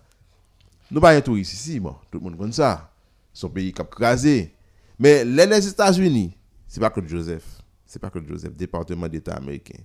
[0.92, 2.92] Nous pas un touriste ici, bon, tout le monde connaît ça.
[3.34, 4.54] Son pays qui a crasé.
[5.00, 6.36] Mais les, les États-Unis,
[6.68, 7.46] c'est pas Claude Joseph.
[7.86, 9.80] C'est pas Claude Joseph, département d'État américain.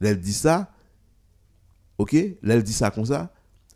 [0.00, 0.70] Elle dit ça,
[1.98, 2.14] ok?
[2.14, 3.32] Elle dit ça comme ça.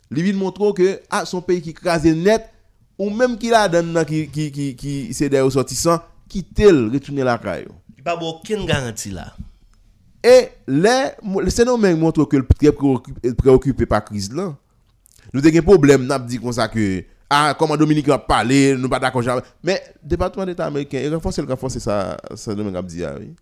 [0.09, 2.49] Il vient montrer que ah, son pays qui crasé net,
[2.97, 7.23] ou même qu'il a donné qui, qui, qui, qui c'est des ressortissants, quitter le, retourner
[7.23, 7.67] la caille.
[7.97, 9.33] Il n'y a pas aucune garantie là.
[10.23, 11.09] Et les,
[11.41, 14.55] le phénomène montre que le très préoccupé, préoccupé par la crise là.
[15.33, 18.75] Nous avons un problème, nous avons dit comme ça que, ah, comment Dominique a parlé,
[18.77, 19.41] nous pas d'accord jamais.
[19.63, 23.15] Mais le département d'État américain, il renforce le renforce ça, ça nous avons dit, ah
[23.19, 23.33] oui.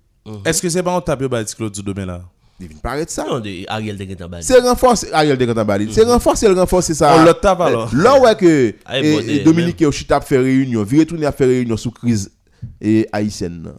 [0.46, 2.22] Est-ce que c'est pas yo ba dit Claude du domaine là?
[2.62, 3.26] Il vient paraître ça.
[3.26, 4.44] Non, de Ariel de Guetabali.
[4.46, 5.46] C'est renforcer, Ariel de
[5.92, 7.16] c'est le renforcer ça.
[7.18, 7.94] On le tape alors.
[7.96, 9.86] Là où est que Ah, et- bon, et de- Dominique et
[10.22, 12.32] fait réunion, vi retourner à faire réunion sous crise
[12.80, 13.74] et haïtienne.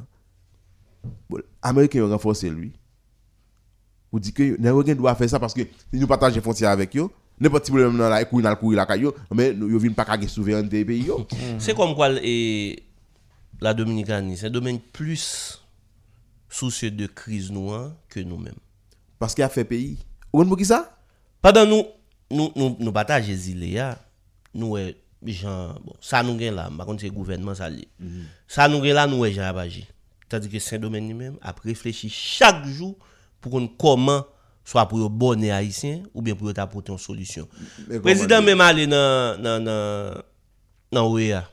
[1.30, 2.72] Bon, Américain renforcé lui.
[4.10, 7.08] Vous dites que n'importe doit faire ça parce que si nous partageons frontière avec eux,
[7.40, 10.04] n'importe quel problème dans la couille dans le couille la caillou, mais nous viennent pas
[10.04, 11.26] caguer souveraineté des pays yo.
[11.58, 12.82] C'est comme quoi et
[13.60, 15.62] la Dominicanie, c'est un domaine plus
[16.50, 18.52] soucieux de crise noire que nous-mêmes.
[19.22, 19.98] Parce qu'il a fait pays.
[20.32, 20.98] Vous comprenez ça?
[21.40, 21.84] Pendant nous,
[22.28, 23.80] nous, nous, nous partageons les
[24.52, 24.76] nous,
[25.24, 27.86] gens, bon, ça nous gagne là, par contre, c'est le gouvernement, ça l'est.
[28.48, 29.86] Ça nous gagne là, nous, eh, gens Abaji.
[30.28, 32.98] C'est-à-dire que Saint-Domaine lui-même a réfléchi chaque jour
[33.40, 34.26] pour comment,
[34.64, 37.48] soit pour le bonnet haïtien, ou bien pour apporter une solution.
[37.86, 39.64] Le président même allé dans, dans,
[40.90, 41.48] dans, OEA.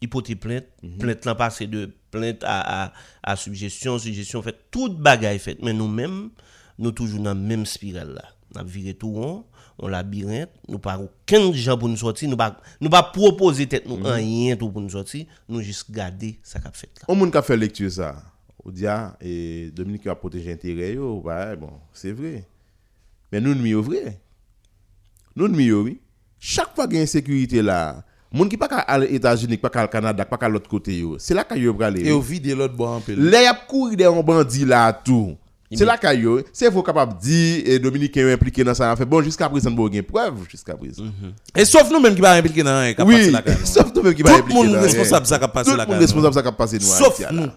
[0.00, 0.66] Il porte plainte.
[1.00, 2.92] Plainte là passé de plainte à, à,
[3.24, 5.58] à suggestion, suggestion fait toute bagaille fait.
[5.62, 6.30] Mais nous-mêmes,
[6.78, 8.24] nous toujours dans la même spirale là.
[8.54, 9.44] Nous avons viré tout rond,
[9.78, 13.88] on labyrinthe, nous pas aucun gens pour nous sortir, nous pas nous pas proposer tête
[13.88, 17.06] nous rien tout pour nous sortir, nous juste garder ça qu'a fait là.
[17.08, 18.22] On moun ka fait lecture ça.
[18.64, 22.46] On dit ah et Dominique a protégé intérêt yo, ouais, bon, c'est vrai.
[23.32, 24.20] Mais nous nous vrai.
[25.34, 25.98] Nous nous oui.
[26.38, 29.70] Chaque fois qu'il y a insécurité là, moun qui pas qu'à aller aux États-Unis, pas
[29.70, 31.16] qu'à Canada, pas qu'à l'autre côté yo.
[31.18, 32.06] C'est là qu'il y a aller.
[32.06, 33.14] Et au vide l'autre bois un peu.
[33.14, 35.38] Les y a courir des bandits là tout.
[35.76, 36.40] C'est là qu'il a.
[36.52, 38.94] C'est vous capable de dire et Dominique est impliqué dans ça.
[38.96, 41.04] Fait bon jusqu'à présent bon gain preuve jusqu'à présent.
[41.56, 44.22] Et sauf nous même qui pas impliqué dans a passé Oui, sauf nous même qui
[44.22, 44.82] Tout va le impliquer monde dans rien.
[44.82, 46.86] responsable ça qui a passé Tout le monde responsable ça qui a passé nous.
[46.86, 47.46] Sauf nous.
[47.46, 47.56] là.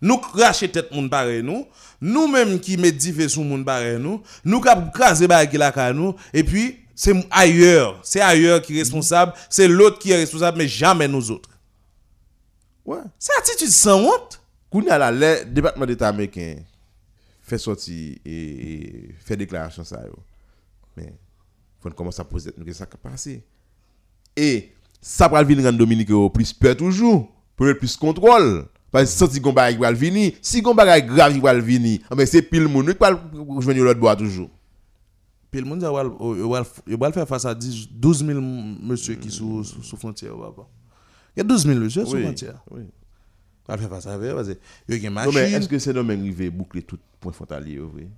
[0.00, 1.66] Nous cracher tête moun pareil nous.
[2.00, 4.22] Nous même qui médifé sous moun pareil nous.
[4.44, 9.32] Nous cap craser la caille nous et puis c'est ailleurs, c'est ailleurs qui est responsable,
[9.48, 11.48] c'est l'autre qui est responsable mais jamais nous autres.
[12.84, 12.98] Ouais.
[13.18, 14.40] C'est attitude sans honte.
[14.70, 16.56] Kounya là, le département d'État américain
[17.48, 20.14] fait sortir et, et fait déclaration ça yo.
[20.96, 21.14] Mais
[21.80, 23.44] faut commencer à poser nous qu'est-ce qui a passé?
[24.36, 28.66] Et ça pral venir rendre Dominique au plus peur toujours, pour plus contrôle.
[28.90, 32.42] Parce que si qui pral venir, si bagay grave qui pral venir, ah, mais c'est
[32.42, 33.18] pile moun qui pral
[33.60, 34.50] joindre l'autre bois toujours.
[35.50, 38.40] Puis le monde a wal- yo wal- yo wal faire face à 10 12 000
[38.82, 40.32] monsieur qui sont sous frontière.
[41.36, 42.62] Il y a 12 000 monsieur sous frontière.
[42.70, 42.82] oui.
[43.68, 45.92] On va faire face à eux parce que gen Non, mais est-ce machine, que c'est
[45.92, 48.08] domaine rivé boucler tout point frontalier, oui?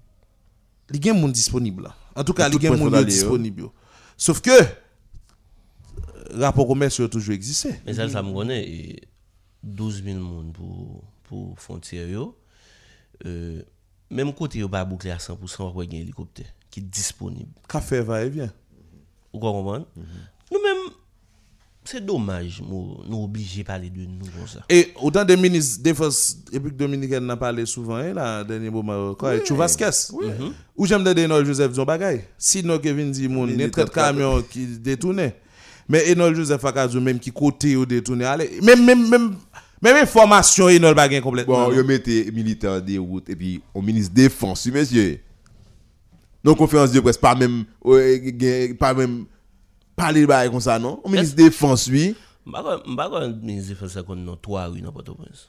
[0.92, 1.94] il y a monde disponible là.
[2.16, 3.68] En tout cas, il y a monde disponible.
[4.16, 4.50] Sauf que
[6.34, 7.74] rapport commercial a toujours existé.
[7.86, 8.68] Mais ça, ça me connaît.
[8.68, 9.08] et
[9.62, 12.08] 12 000 personnes pour, pour frontière.
[12.08, 12.36] yo.
[13.26, 13.62] Euh,
[14.10, 17.50] même côté, yo pas bouclé à 100%, on un hélicoptère qui est disponible.
[17.68, 18.52] Café va et vient.
[19.32, 19.84] Vous comprenez?
[20.50, 20.92] Nous-mêmes,
[21.84, 24.60] c'est dommage, nous, nous obligés de parler de nous comme ça.
[24.68, 29.14] Et autant des ministres de défense République dominicaine n'a parlé souvent, hein, là, dernier moment,
[29.14, 29.40] quoi, oui.
[29.44, 29.90] Chuvasquez.
[30.76, 32.26] Ou j'aime de Enol Joseph Zon bagay.
[32.38, 35.32] Sinon, Kevin dit, mon, Il il y camions qui détournent.
[35.88, 39.34] Mais Enol Joseph Akazou, même qui côté ou détourné, allez, même, même, même,
[39.82, 41.66] même information, Enol bagay complètement.
[41.66, 45.18] Bon, yo mettez militaire des routes et puis au ministre défense, monsieur.
[46.44, 47.64] Non, conférence de presse, pas même,
[48.78, 49.24] pas même,
[50.00, 51.00] parler de comme ça, non?
[51.04, 52.14] Au ministre défense, oui.
[52.46, 52.62] Je ne sais
[52.96, 55.48] pas si ministre comme dans trois rues dans Port-au-Prince.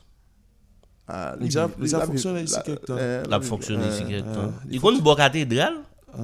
[1.08, 2.96] Ah, Il a- il a fonctionné ici quelque temps.
[2.96, 4.52] euh, Il a fonctionné ici quelque temps.
[4.70, 5.74] Il connaît une bonne cathédrale,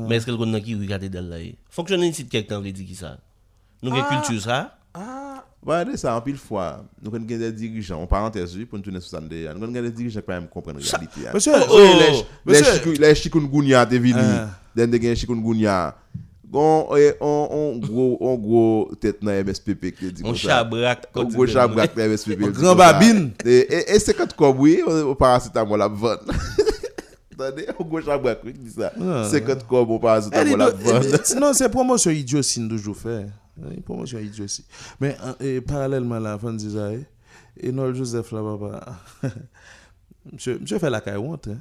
[0.08, 1.36] mais est-ce qu'il connaît qui rue cathédrale là
[1.68, 3.18] Fonctionner ici quelque temps, veut dire qui ça
[3.82, 4.74] Nous avons culture ça?
[5.60, 9.00] Regardez ça, en pile fois, nous avons des dirigeants, en parenthèse, oui, pour nous tourner
[9.00, 11.28] sur ça, nous avons des dirigeants qui comprendre la réalité.
[11.28, 11.32] hein.
[11.34, 12.54] Monsieur, Oh, Oui,
[12.98, 14.50] les- chikungunya te vini, Ah.
[14.74, 15.96] den de gen chikungunya.
[16.48, 17.80] Gon, eh, on
[18.40, 18.62] gwo
[19.02, 20.32] tet nan MSPP ki di kon sa.
[20.32, 21.08] On chabrak.
[21.12, 22.46] On gwo chabrak nan MSPP.
[22.48, 23.26] On gran babin.
[23.44, 26.22] E, e, e se kat kob wè, ou parasitamol ap van.
[27.38, 28.88] Tande, on gwo chabrak wè ki di sa.
[28.96, 31.04] Ah, se kat kob ou parasitamol eh, ap van.
[31.04, 33.18] Eh, non, se promosyon idyosin doujou fè.
[33.84, 34.64] Promosyon idyosin.
[35.02, 35.20] Men,
[35.68, 37.02] paralèlman la, fan di zay,
[37.68, 38.80] Enol Joseph la baba,
[40.32, 41.58] mse fè la kayouante.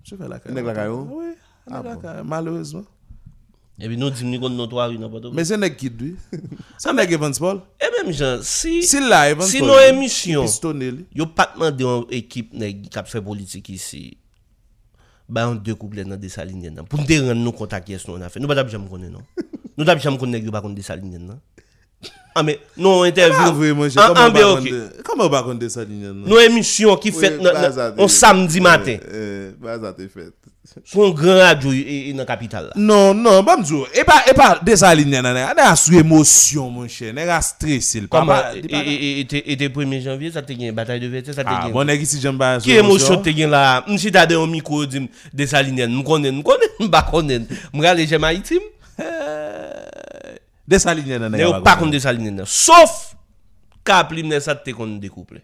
[0.00, 0.56] Mse fè la kayouante.
[0.56, 1.20] Nèk la kayouante?
[1.20, 1.32] Oui,
[1.68, 2.28] nèk la kayouante.
[2.32, 2.88] Malheureusement.
[3.84, 4.88] Et puis nous disons nous trois.
[5.32, 5.90] Mais c'est nèg qui.
[6.78, 7.62] C'est nèg Evans Paul.
[7.80, 10.46] Et même gens, si Si là, Evans si nos émissions,
[11.12, 14.16] yo pas demandé une équipe nèg qui a fait politique ici.
[15.28, 16.80] Bah on deux couplets dans des salines.
[16.88, 18.38] Pour nous rendre nous à qui est-ce qu'on a fait.
[18.38, 19.18] Nous pas jamais non.
[19.76, 20.18] Nous jamais
[20.52, 21.36] pas des salines.
[22.34, 23.38] Ah mais non Ah, interview.
[23.46, 26.26] en- comment en on va on ça, ligne, non?
[26.28, 27.38] Nos émissions qui fait
[27.98, 28.96] on samedi matin.
[29.12, 30.32] Euh, bah, ça te fait.
[30.84, 32.76] Son gran radyo e, e, e nan kapital la.
[32.78, 33.82] Non, non, bon ba mdou.
[33.90, 35.42] E pa, e pa, de sa linye nan e.
[35.42, 37.10] Ane a sou emosyon, mon chè.
[37.10, 38.06] Ane a stresil.
[38.10, 41.66] Kama, e, e te 1 janvye, sa te gen batay de vete, sa te gen.
[41.66, 42.78] Ah, bon, e ki si jen ba sou emosyon.
[42.78, 43.64] Ki emosyon te gen la.
[43.88, 45.02] Msi ta de yon mikou di
[45.34, 45.90] de sa linye.
[45.90, 47.50] Mkonen, mkonen, mba konen.
[47.74, 48.62] Mga le jema itim.
[50.62, 51.42] De sa linye nan e.
[51.42, 52.46] Ne ou pa kon de sa linye nan.
[52.46, 53.16] Sof,
[53.82, 55.42] ka pli mne sa te kon dekouple.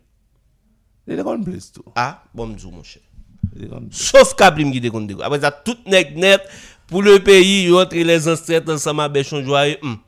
[1.11, 1.91] De kon ples tou.
[1.99, 3.03] Ah, bon mdou, mon chè.
[3.57, 6.41] Est sauf cap li qui découplé après ça tout nèg net
[6.87, 9.99] pour le pays entre les ancêtres ensemble avec chon joyeux hum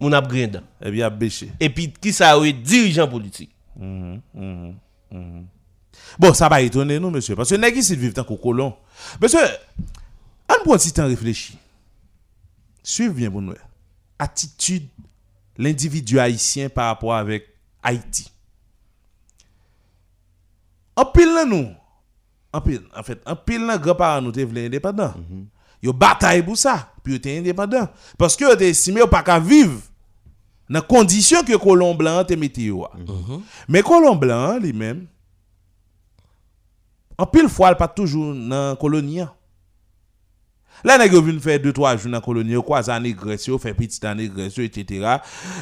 [0.00, 1.50] mon ap grinde Et puis, il a bêché.
[1.60, 3.50] et puis qui ça oui dirigeant politique
[6.18, 7.34] Bon, ça va étonner nous, monsieur.
[7.36, 8.74] Parce que nèg ici vivent tant qu'au colon.
[9.20, 9.38] Monsieur,
[10.48, 11.56] on prend un petit temps réfléchir.
[12.82, 13.54] Suivez bien pour nous.
[14.18, 14.86] Attitude
[15.56, 17.46] l'individu haïtien par rapport avec
[17.82, 18.30] Haïti.
[20.96, 21.70] En pile nous.
[22.54, 25.12] En pile, en fait, en pile là, grands-parents nous voulaient indépendants.
[25.82, 27.88] Yo bataille pour ça, puis yo te indépendant.
[28.16, 29.80] Parce que yo te estimé yo pas qu'à vivre
[30.70, 32.84] dans condition que colon blanc te yo.
[32.84, 32.92] a.
[33.68, 35.08] Mais colon blanc lui-même
[37.18, 39.22] en pile fois pas toujours dans colonie.
[39.22, 39.34] a.
[40.84, 44.06] Là nèg vinn faire 2 3 jours dans colonie, yo croise en négresse, fait petit
[44.06, 45.16] en négresse, etc.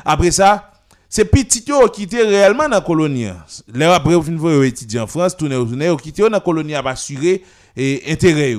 [0.05, 0.72] Après ça,
[1.15, 3.27] c'est petit qui était réellement dans colonie.
[3.27, 3.45] a.
[3.69, 7.45] Là après vous voir étudier en France, tourner tourner, yo quitter dans colonie pour assurer
[7.77, 8.57] et intérêt.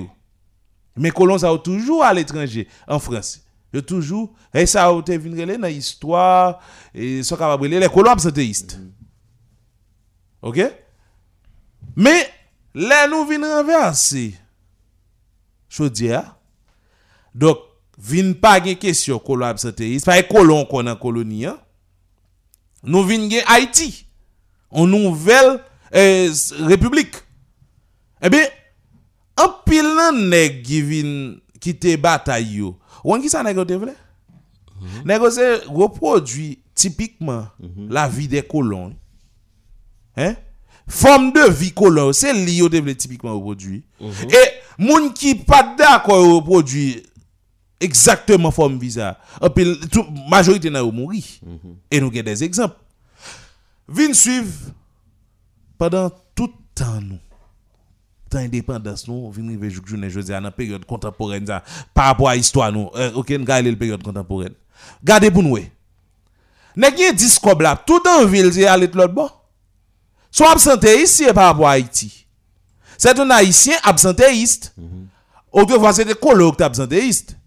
[0.95, 3.41] Mais colons ça toujours à l'étranger en France.
[3.73, 6.59] Yo toujours et ça a été relé dans histoire
[6.93, 8.79] et ça capable les colons absentéistes.
[10.43, 10.61] OK?
[11.95, 12.29] Mais
[12.75, 14.35] là, nous venons renverser.
[15.67, 16.35] Chaudière.
[17.33, 17.57] Donc,
[17.97, 21.47] vin pas gen question colon absentéiste, pas colon qu'on en colonie.
[21.47, 21.57] hein?
[22.83, 24.05] Nous gen Haïti.
[24.75, 25.59] Une nouvelle
[25.95, 27.15] euh, s- république.
[28.21, 28.45] Eh bien,
[29.37, 32.77] en pile nèg qui vin quitter bataille yo.
[33.03, 33.93] Ou qui ça nèg yo te vle?
[35.05, 37.47] Yo se reproduit typiquement
[37.89, 38.93] la vie des colons.
[40.17, 40.35] Hein?
[40.87, 43.83] Forme de vie colon, c'est lié au développement typiquement reproduit.
[44.01, 47.03] Et moun qui pas d'accord reproduit
[47.79, 49.17] Exactement forme visa.
[49.91, 51.41] Tout, majorité n'a mouri.
[51.91, 52.75] Et nous avons des exemples.
[53.87, 54.51] Vin suivre
[55.77, 57.19] pendant tout temps nous.
[58.29, 59.69] Temps indépendance nous, vin rive
[60.09, 61.63] jodi dans période contemporaine ça,
[61.93, 62.89] par rapport à l'histoire nous.
[62.95, 64.53] Euh, OK, nous regarder la période contemporaine.
[65.03, 65.57] Gardez pour nous.
[66.75, 69.45] Nèg gen discob là, tout en ville c'est aller de l'autre bord?
[70.31, 72.25] Sont absentéistes par rapport à Haïti.
[72.97, 74.73] C'est un haïtien absentéiste.
[75.51, 77.37] Autrefois c'était colo qui absentéiste.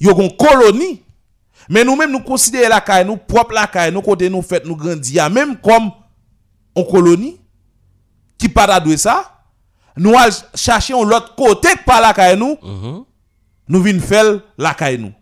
[0.00, 1.02] Yo gon colonie.
[1.68, 4.76] Mais nous-mêmes nous considérons la caille nous propre la caille nous côté nous fait nous
[4.76, 5.90] grandir même comme
[6.74, 7.40] en colonie
[8.38, 9.32] qui pas d'adouer ça.
[9.96, 12.56] Nous un l'autre côté que par la caille nous.
[13.68, 15.12] Nous vinn faire la caille nous.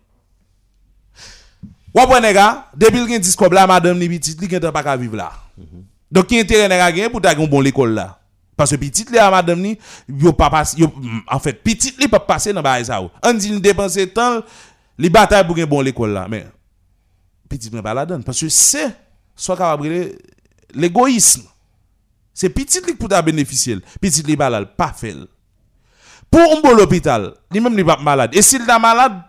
[1.94, 5.14] Wapwe nèga, depuis gen discob là madame ni petit li gen temps pas ka vivre
[5.14, 5.30] là.
[6.10, 8.18] Donc qui intérêt nèga gen pour ta gen bon l'école là?
[8.56, 9.78] Parce que petit li à madame ni
[10.08, 10.92] yo pas passe yo
[11.26, 13.02] en fait petit li pas passer dans bail ça.
[13.02, 13.10] ou.
[13.22, 14.42] On dit nous dépenser temps
[14.98, 16.46] li bataille pour gen bon l'école là mais
[17.48, 18.94] petit ne pas la donne parce que c'est
[19.34, 19.88] soit capable
[20.72, 21.42] l'égoïsme.
[22.32, 23.78] C'est petit li pour ta bénéficier.
[24.00, 25.16] Petit li balal pas fait.
[26.30, 28.30] Pour un bon l'hôpital, li même li pas malade.
[28.34, 29.22] Et s'il est malade,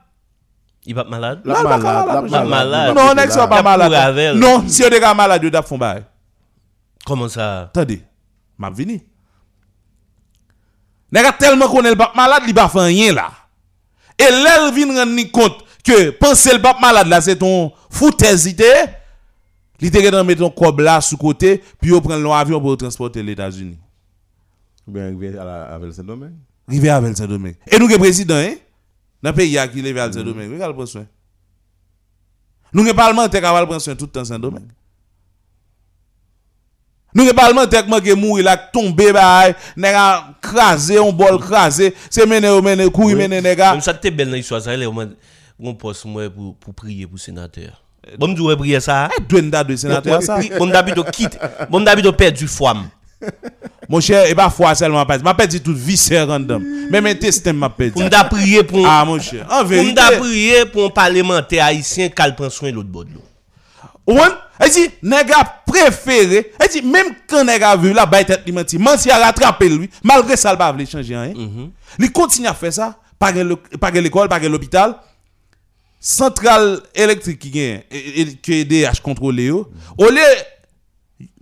[0.87, 1.41] Il va malade?
[1.43, 2.95] La malade, la la malade.
[2.95, 4.37] non, nek sont pas La malade?
[4.37, 6.03] Non, si on est malade, yo tap font bail.
[7.05, 7.61] Comment ça?
[7.63, 8.03] Attendez,
[8.57, 9.01] m'a vini.
[11.11, 13.31] Nèg a tellement connaît le pas malade, il pas fait rien là.
[14.17, 18.73] Et l'elle vient rendre compte que penser le pas malade là c'est ton foutaise idée.
[19.81, 23.21] Il te dans mettre ton cob là sous côté puis on prend l'avion pour transporter
[23.21, 23.77] les États-Unis.
[24.87, 26.33] Bien arrivé à la- avec Saint-Domingue.
[26.67, 27.55] Rive avec Saint-Domingue.
[27.69, 28.53] Et nous le président hein
[29.21, 31.05] dans le pays qui levé à Saint-Domingue, regarde prendre soin.
[32.73, 34.69] Nous les parlementaires qui prendre soin tout le temps Saint-Domingue.
[37.15, 42.25] Nous les parlementaires qui mourir là tomber bail, nèg a craser on bol craser, c'est
[42.25, 44.85] mener ou mener courir mener nèg a Même ça t'es belle dans l'histoire ça, là,
[45.57, 47.81] on poste moi pour pour prier pour sénateur.
[48.19, 49.09] Bon me dire prier ça.
[49.29, 50.39] Dwenda de sénateur ça.
[50.59, 51.39] Bon d'habitude quitte.
[51.69, 52.89] Bon d'habitude perdu femme.
[53.87, 55.05] Mon cher, et pas foi seulement.
[55.23, 56.61] M'a perdu toute vie c'est random.
[56.91, 57.93] Même intestin m'a perdu.
[57.93, 60.01] Pour nous prier pour Ah mon cher, en vérité.
[60.11, 63.05] nous prier pour un parlementaire haïtien qui prend soin de l'autre bord.
[63.05, 63.23] de l'eau.
[64.07, 68.47] Elle dit, nèg a préféré, elle dit, même quand nèg a vu la baille tête
[68.51, 71.33] menti, menti a rattrapé lui, malgré ça, il pas voulu changer rien.
[71.99, 73.57] Il continue à faire ça, gen
[73.95, 74.95] l'école, gen l'hôpital.
[75.99, 80.21] Centrale électrique qui gagne, DH contrôle yo, au lieu,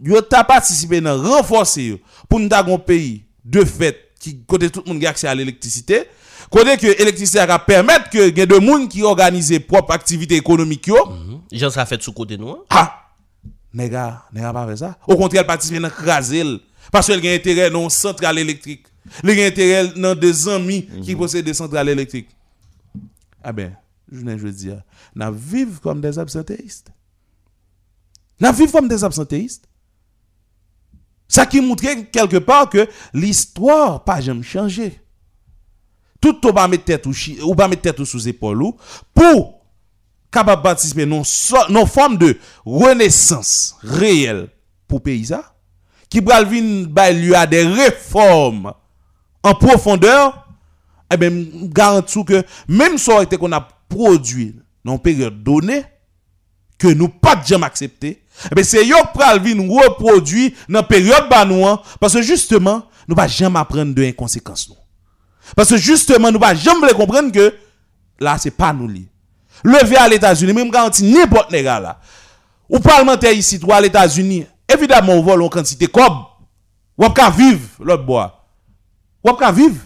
[0.02, 4.82] yo t'a participé dans renforcer pour nous avoir un pays de fait, qui, côté tout
[4.86, 6.04] le monde a accès à l'électricité,
[6.50, 10.98] côté que l'électricité a permettre que gen de monde qui organise propre activité économique yo,
[11.58, 12.58] Jean ça fait sous côté nous.
[12.70, 13.00] ah!
[13.74, 14.98] Nèga, nèga pas fait ça.
[15.08, 16.44] Au contraire, elle participe dans craser.
[16.92, 18.86] Parce qu'elle a intérêt dans une centrale électrique.
[19.24, 22.30] Elle a intérêt dans des amis qui possèdent des centrales électriques.
[23.44, 23.76] Ah ben,
[24.12, 24.82] je veux dire,
[25.16, 26.92] nous vivons comme des absentéistes.
[28.40, 29.68] Nous vivons comme des absentéistes.
[31.28, 35.02] Ça qui montre quelque part que l'histoire pas jamais changé.
[36.22, 38.78] Tout ou pas mettre tête ou, ou mettre tête ou sous épaule ou,
[39.14, 39.63] pour
[40.34, 41.22] capable de participer non
[41.70, 44.50] non forme de renaissance réelle
[44.88, 45.30] pour pays
[46.10, 48.74] qui bay lieu à des réformes
[49.44, 50.48] en profondeur
[51.12, 55.84] eh ben garantis que même ça qu'on a produit dans une période donnée
[56.78, 61.46] que nous pas jamais accepté eh ben c'est yo pral vinn reproduit dans période ba
[61.46, 64.76] nous hein, parce que justement nous pas jamais apprendre de inconséquences nous.
[65.56, 67.54] Parce que justement nous pas jamais comprendre que
[68.20, 69.08] là c'est pas nous li
[69.64, 72.00] lever à l'États-Unis, même garanti n'importe nèg là.
[72.70, 76.26] Ou parlementaire ici, toi, à l'États-Unis, évidemment, on vole en quantité comme.
[76.98, 78.48] Ou pas vivre, l'autre bois.
[79.24, 79.82] Ou pas vivre.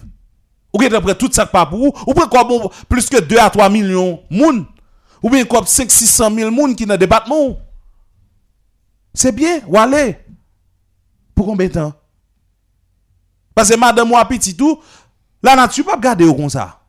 [0.73, 1.93] Ou bien après tout ça pas pour vous.
[2.05, 4.65] Ou bien comme plus que 2 à 3 millions de moun.
[5.23, 7.55] Ou bien comme 5 600 000 moun qui dans le.
[9.13, 10.17] C'est bien, ou allez.
[11.33, 11.93] Pour combien de temps?
[13.55, 14.79] Parce que madame ou petit tout,
[15.41, 16.79] la nature pas garder comme ça.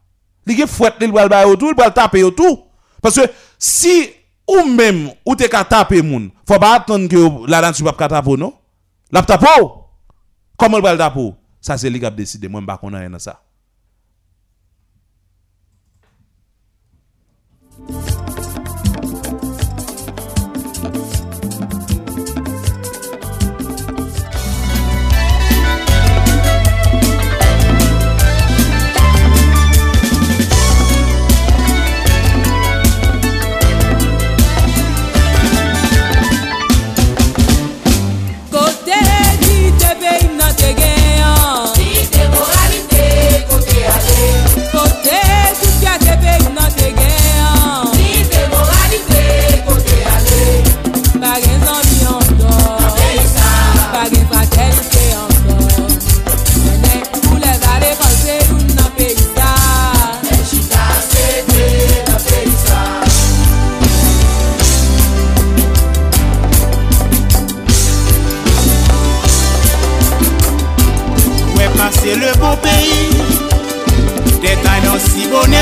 [0.49, 2.68] Li gen fouet li bral bay autour, il bral taper autour.
[3.03, 4.11] Parce que si
[4.47, 8.37] ou même ou te ka taper moun, faut pas attendre que la danse pas taper
[8.37, 8.55] non.
[9.11, 9.47] La taper
[10.57, 13.11] Comment le va le taper Ça c'est lui qui a décidé, moi je ne sais
[13.11, 13.43] pas ça.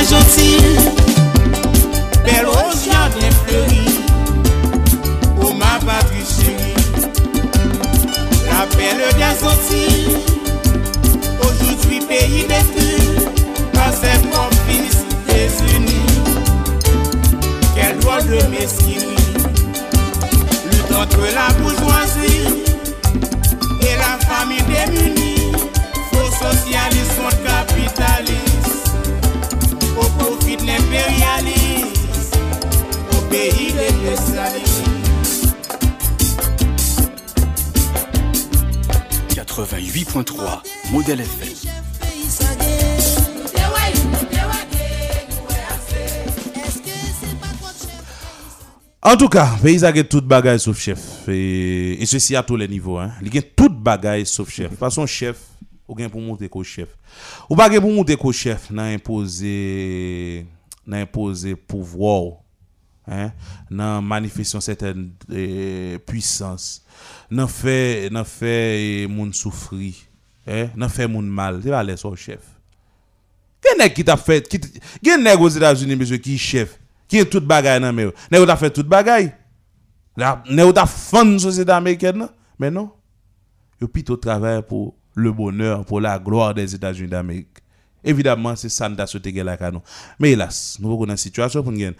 [0.08, 0.58] gentil,
[2.24, 2.88] belle rose
[3.18, 4.00] bien fleurie,
[5.42, 6.74] oh ma patrie chérie,
[8.46, 10.06] la belle bien sentie,
[11.40, 13.26] aujourd'hui pays détruit
[13.72, 16.06] par ses propres fils désunis.
[17.74, 19.16] Quel droit de mesquinerie,
[20.70, 22.64] lutte entre la bourgeoisie
[23.82, 25.35] et la famille démunie.
[40.16, 40.62] 101.3
[40.92, 41.68] Modèle FM.
[49.02, 51.02] En tout ka, peyizan gen tout bagay souf chef.
[51.28, 52.96] E se si a tou le nivou.
[53.20, 54.72] Li gen tout bagay souf chef.
[54.80, 55.44] Fason chef,
[55.84, 56.96] ou gen pou monte ko chef.
[57.50, 59.52] Ou bagay pou monte ko chef nan impose,
[60.88, 62.38] nan impose pouvoir,
[63.04, 63.36] hein?
[63.68, 66.80] nan manifesyon seten eh, puissance,
[67.28, 69.92] nan fe, nan fe eh, moun soufri.
[70.48, 71.60] Hein, nan fait moun mal.
[71.62, 72.40] C'est pas laisser son chef.
[73.64, 76.78] Gen nèg qui t'a fait, qui t- gen nèg aux États-Unis, monsieur, qui chef,
[77.08, 79.32] qui est tout bagay nan mais nèg ou t'a fait tout bagay?
[80.16, 82.28] La- Nèg ou t'a fond société américaine, nan?
[82.58, 82.90] mais non.
[83.80, 87.58] Yo plutôt travaille pour le bonheur, pour la gloire des États-Unis d'Amérique.
[88.04, 89.82] Évidemment, c'est ça nous souhaité gagner la canon.
[90.20, 91.90] Mais hélas, nous avons une situation pour nous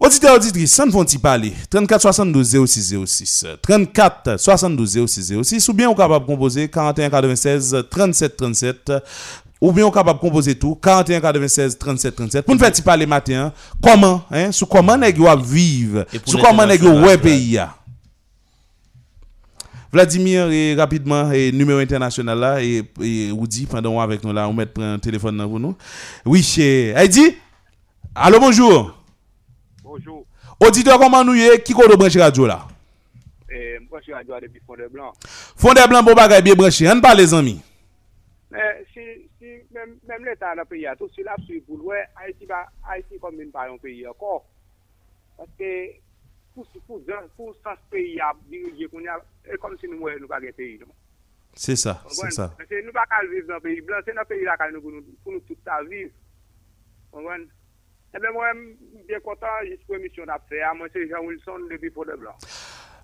[0.00, 0.06] gagner.
[0.06, 1.52] Auditeur, auditrice, ça ne font parler.
[1.70, 3.46] 34 72 06 06.
[3.62, 5.68] 34 72 06 06.
[5.68, 8.92] Ou bien on est capable de composer 41 96 37 37.
[9.60, 12.44] Ou bien on est capable de composer tout 41 96 37 37.
[12.44, 16.64] Pour nous faire parler matin, comment, hein, sur comment nèg yo ap vivre, sur comment
[16.66, 17.60] nèg yo l'international, ouais pays.
[19.90, 23.32] Vladimir, et rapidement, et numéro international là, et, et
[23.68, 25.74] pendant avec nous là, on met un téléphone là pour nous.
[26.26, 27.34] Oui, chez Heidi?
[28.14, 28.97] Allô, bonjour.
[29.98, 30.26] Bonjour.
[30.60, 32.66] Auditeur, comment nous y est, qui côté branché radio là?
[33.50, 33.78] Eh,
[34.12, 35.12] radio depuis Fond de Blanc.
[35.22, 36.88] Fondé blanc, bon bagay bien branché.
[36.88, 37.60] On parle les amis.
[38.50, 39.00] Mais si,
[39.38, 42.46] si même, même l'État dans le pays, a tout cela suit pour louer, Haïti,
[42.88, 44.44] Haïti comme une pas un pays encore.
[45.36, 45.90] Parce que
[46.54, 46.78] pour, ce
[47.90, 48.20] pays
[49.44, 50.78] c'est comme si nous pas pays.
[50.78, 50.86] non?
[51.54, 52.54] C'est ça, c'est ça.
[52.58, 54.72] Nous ne pouvons pas vivre dans le pays blanc, c'est dans le pays là que
[54.72, 54.92] nous pour
[55.32, 56.12] nous.
[57.10, 57.48] Comprenez?
[58.14, 60.56] Eh bien, moi, je suis bien content, jusqu'à l'émission d'après.
[60.76, 62.32] Moi, c'est Jean Wilson de Blanc.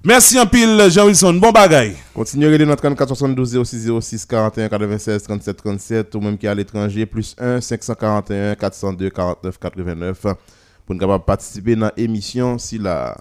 [0.02, 1.34] Merci en pile, Jean Wilson.
[1.34, 1.94] Bon bagay.
[2.14, 6.44] Continuez à regarder notre 34 72 06 06 41 96 37 37 ou même qui
[6.46, 12.58] est à l'étranger, plus 1 541 402 49 89 pour nous capable participer dans l'émission
[12.58, 13.16] si la.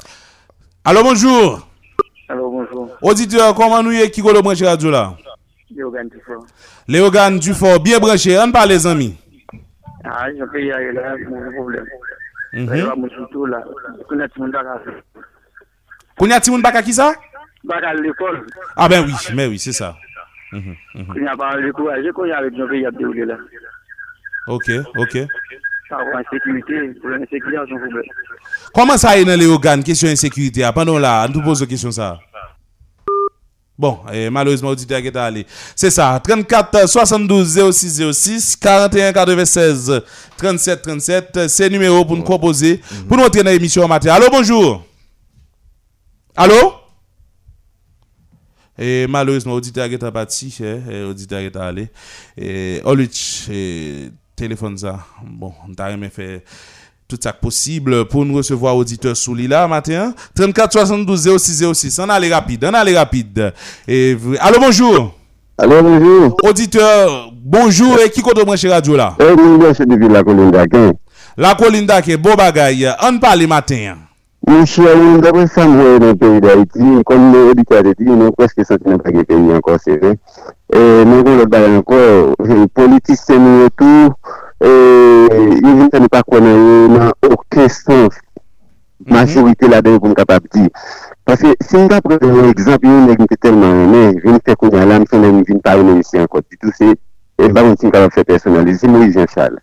[0.83, 1.67] Allô, bonjour.
[2.27, 2.89] Alors, bonjour.
[3.01, 5.15] Auditeur, comment nous y est, qui côté branché radio là?
[5.69, 6.45] Yogan Tifo.
[6.87, 8.37] Léogane Dufort, bien branché.
[8.37, 9.15] On parle les amis.
[10.03, 11.85] Ah, je peux y aller là, mon problème.
[12.53, 12.73] Mhm.
[12.73, 13.63] Là, mon surtout là,
[14.07, 14.81] connaît tout le monde à
[16.17, 17.13] Kounya Timoun Baka qui ça?
[17.63, 18.45] Bac à l'école,
[18.75, 19.95] Ah ben oui, mais oui, c'est ça.
[20.51, 21.13] Mhm, mhm.
[21.15, 23.37] il n'y a pas de courage, qu'on y a dérouler là.
[24.47, 24.69] Ok,
[33.83, 35.45] Bon, eh, malheureusement, auditeur qui est allé.
[35.75, 40.01] C'est ça, 34 72 06 06 41 96
[40.37, 41.49] 37 37.
[41.49, 42.79] C'est le numéro pour nous composer,
[43.09, 44.13] pour nous entrer dans l'émission matin.
[44.13, 44.85] Allô, bonjour.
[46.33, 46.75] Allô?
[48.79, 51.89] Et malheureusement, auditeur qui est parti, eh, eh, auditeur qui est allé.
[52.37, 55.05] Et Oluch, eh, téléphone ça.
[55.25, 56.45] Bon, on t'a rien fait
[57.07, 60.13] tout ça possible pour nous recevoir auditeur sous là matin.
[60.35, 61.99] 34 72 06 06.
[61.99, 63.53] On allait rapide, on allait rapide.
[63.87, 65.13] Et, allô, bonjour.
[65.57, 67.99] Alors bonjour, Auditeur, bonjour.
[67.99, 69.15] Et qui compte brancher radio là?
[69.19, 70.93] eh, nous sommes depuis la colline d'Aquin.
[71.37, 72.91] La colline d'Ake, beau bagay.
[73.03, 73.95] On parle matin.
[74.45, 74.65] Nous
[75.21, 79.11] d'après ça, moi, dans le pays d'Haïti, comme les auditeurs dit, nous presque senti pas
[79.11, 80.17] que pays encore, c'est vrai.
[80.73, 83.69] Et nous avons le bail encore, les politiciens nous et
[84.63, 84.69] E,
[85.59, 88.19] yon vin sa nou pa konen yon nan okè sens
[89.09, 90.65] majorite la den pou m kapap di.
[91.27, 94.55] Paske si m ka prete yon ekzamp, yon neg m te telman yon, vin te
[94.59, 96.47] konen la, m son nan m vin pa yon emisyen kot.
[96.47, 99.61] Ditou se, e baron ti m kapap fe personalize, se Moïse Jean Charles.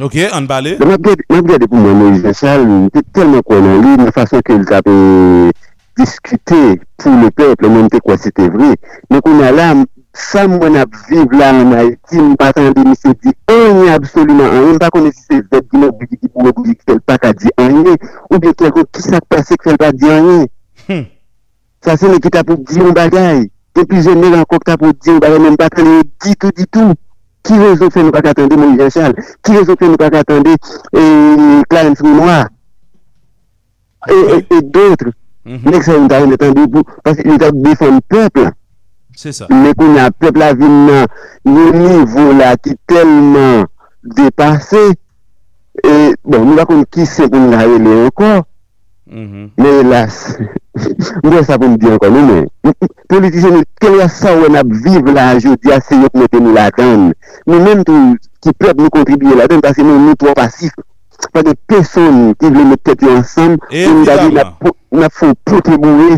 [0.00, 0.76] Ok, an bale?
[0.80, 4.42] M ap gade pou m Moïse Jean Charles, m te telman konen li, nan fason
[4.44, 4.94] ke l kapè...
[4.94, 5.58] E,
[6.00, 8.74] diskute pou le pep, le monte kwa se te vre.
[9.10, 12.96] Men kon alam, sa mwen ap viv la an a iti, mwen patan de mi
[12.96, 16.28] se di anye absolument anye, mwen pa kone si se zed di mwen bigi di
[16.28, 17.94] pou bigi ki fel pa ka di anye,
[18.30, 20.48] ou bien kelko ki sak pase ki fel pa di anye.
[20.88, 21.06] Hmm.
[21.84, 24.92] Sa se ne ki ta pou di yon bagay, depi jenè lan kok ta pou
[24.92, 26.98] di yon bagay, mwen patan de di tout di tout.
[27.46, 30.52] Ki rezo fe nou pa katande moun Jean Charles, ki rezo fe nou pa katande
[30.52, 32.50] eh, Clarence Mimoir,
[34.02, 34.14] okay.
[34.14, 35.12] et, et, et d'autres.
[35.44, 35.76] Mwen mm -hmm.
[35.76, 38.50] ek sa yon ta yon etan di pou, paske yon ta defon pepl,
[39.22, 39.46] C'est ça.
[39.50, 41.04] Mais qu'on a peuple nan
[41.44, 43.66] yon niveau la ki telman
[44.16, 44.94] depase.
[45.84, 48.46] Et bon, nou va kon ki se pou nou la rele ankon.
[49.10, 49.50] Mhm.
[49.60, 50.16] Mais hélas,
[51.20, 52.46] mwen sa pou m di ankon nou men.
[53.12, 56.56] Politisyen nou, kel ya sa wè nap vive la jodi a se yot mette nou
[56.56, 57.10] la dan.
[57.44, 60.72] Nou men tou ki peuple nou kontribuye la dan, parce nou nou tou pasif.
[61.36, 64.72] Pa de peson ki vle mette tèt yo ansam, pou nou da di Évidemment.
[64.96, 66.16] nap fò protébouye,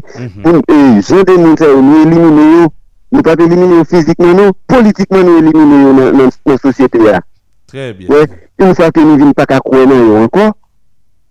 [3.12, 3.22] Mhm.
[3.22, 4.36] pou nou jende nou sa yo, nou elimine yo, nou pa pe elimine yo fizikman
[4.36, 7.20] nou, politikman nou elimine yo nan- nan nan sosyete ya.
[7.68, 8.08] Très bien.
[8.08, 8.26] Ouais,
[8.58, 10.52] une fois que nous venons pas qu'à croire dans encore,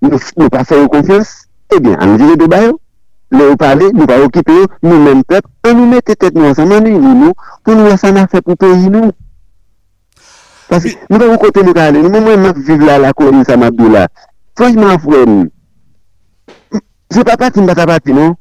[0.01, 2.71] nous ne pas faire confiance, eh bien, on dit de bail,
[3.31, 7.33] nous parler, nous pas occuper, nous-mêmes peuple, on nous met tête nous ensemble, nous, nous,
[7.63, 9.11] pour nous laisser en fait pour le pays, nous.
[10.67, 13.55] Parce que nous avons côté nous aller, nous, moi, je vivre là, la commune, ça
[13.55, 14.07] m'a dit là.
[14.57, 15.25] Franchement, frère,
[17.11, 18.35] c'est pas parti, pas parti, non?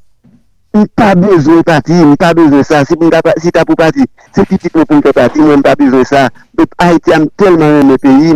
[0.73, 4.45] Ou pa bezon pati, ou pa bezon sa, si, pa- si ta pou pati, se
[4.47, 8.33] pitit nou pou nte pati, mwen pa bezon sa, Pep Haiti am telman reme peyi,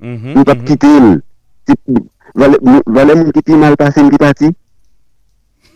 [0.00, 0.32] Mhm.
[0.32, 0.64] mwen pa Mhm.
[0.64, 1.20] kite el,
[1.66, 1.76] Si-
[2.34, 2.56] vale
[2.86, 4.48] vale moun ki pi mal pase mki pati,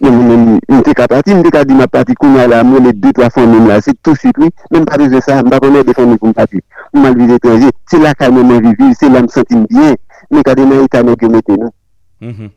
[0.01, 2.85] mwen mwen mwen te ka pati, mwen te ka di ma pati kou la, mwen
[2.85, 5.61] le 2-3 fon mwen la, se tout suite, oui, mwen pa bezon sa, mwen pa
[5.61, 6.61] konen de fon mwen pou mpati,
[6.93, 9.97] mwen mal vize etranje, se la ka mwen mwen vivi, se la m sentim bien,
[10.31, 11.73] mwen ka ke nou,
[12.21, 12.51] Mhm.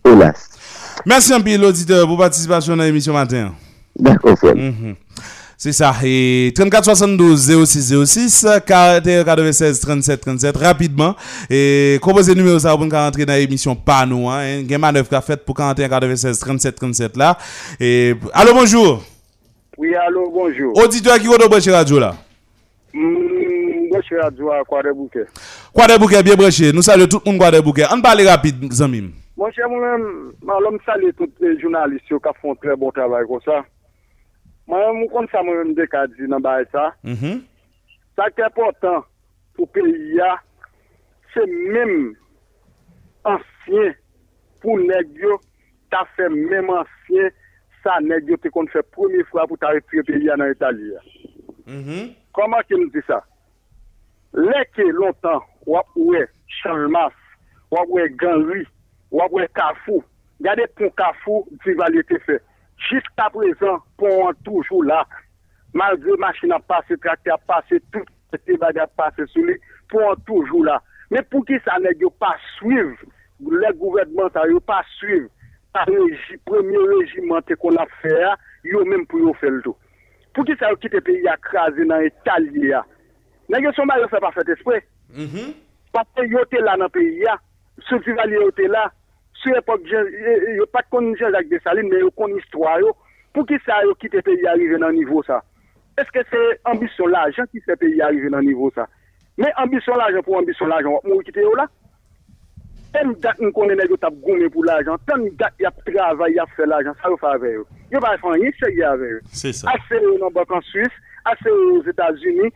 [1.06, 3.54] Merci un peu l'auditeur pour participation dans l'émission matin.
[3.98, 4.56] D'accord, frère.
[4.56, 4.96] Mhm.
[5.58, 5.94] C'est ça.
[6.04, 11.16] Et 34 72 06 06 41 96 37 37 rapidement.
[11.52, 14.58] Et composez numéro ça pour nous rentrer dans l'émission pas nous hein.
[14.62, 17.38] Il y a manœuvre qu'a fait pour 41 96 37 37 là.
[17.80, 19.04] Et allô bonjour.
[19.78, 20.78] Oui, allô, bonjour.
[20.78, 22.16] Auditeur qui est branché radio là.
[22.94, 23.00] Mm,
[23.96, 24.30] je suis à
[24.68, 25.26] quoi de bouquet.
[25.74, 26.72] Quoi des bouquets bien branché.
[26.74, 27.86] Nous saluons tout le monde quoi des bouquets.
[27.92, 29.12] On parle rapide Zamim.
[29.42, 30.04] Mwen chè mwen mèm,
[30.46, 33.64] mwen lòm salè tout jounalist yo ka fon tre bon travay kon sa.
[34.70, 36.92] Mwen mwen kon sa mwen mèm dekadzi nan baye sa.
[37.02, 37.40] Mhm.
[38.14, 39.08] Sa ki important
[39.58, 40.36] pou peyi ya,
[41.34, 41.42] se
[41.74, 42.14] mèm
[43.32, 43.96] ansyen
[44.62, 45.40] pou negyo
[45.90, 47.34] ta fè mèm ansyen
[47.82, 51.02] sa negyo te kon fè premi fwa pou ta retire peyi ya nan Itali ya.
[51.66, 52.14] Mm -hmm.
[52.38, 53.18] Koman ki nou di sa?
[54.38, 56.28] Lè ke lontan wap wè
[56.62, 57.18] chanlmas,
[57.72, 58.68] wap wè ganri,
[59.12, 60.04] wap ouè Kafou,
[60.42, 62.42] gade pon Kafou, Divali te fait.
[62.90, 65.06] Jusqu'à présent, pon an toujours là.
[65.74, 69.60] Malgré machine a passé, tracteur a passé, tout te bagay a passé sous lui,
[69.90, 70.82] pon an toujours là.
[71.12, 72.98] Mais pour qui ça yo pas suivre,
[73.40, 75.30] le gouvernement ça yo pas suivre,
[75.74, 79.76] par régi, premier régiment qu'on a fait, a, yo même pour yo faire le tout.
[80.34, 82.86] Pour qui ça yo quitte pays a crasé dans Italie a.
[83.50, 84.82] Nèg yo son ba yo fait pas fait esprit.
[85.14, 85.54] Mhm.
[85.92, 87.26] Parce que yo te là dans le pays,
[88.06, 88.92] Duvalier yo te là,
[89.42, 92.96] sur l'époque, Jean- eh, eh, yo pas connu Jean-Jacques Dessalines, mais yo connaît histoire yo.
[93.34, 95.44] Pour qui ça yo quitte le pays arrivé dans le niveau ça?
[95.98, 98.88] Est-ce que c'est ambition l'argent qui fait pays arriver dans le niveau ça?
[99.38, 101.68] Mais ambition l'argent pour ambition l'argent, on va quitter yo là?
[102.94, 106.40] Tant date nous connaît yo tap goumé pour l'argent, tant date y a travail, y
[106.40, 107.66] a fait l'argent, ça yo fait avec yo.
[107.92, 109.20] Yo pas faire rien, c'est y avec yo.
[109.32, 109.72] C'est ça.
[109.72, 110.88] Assez dans la banque en Suisse,
[111.26, 112.52] assez aux États-Unis,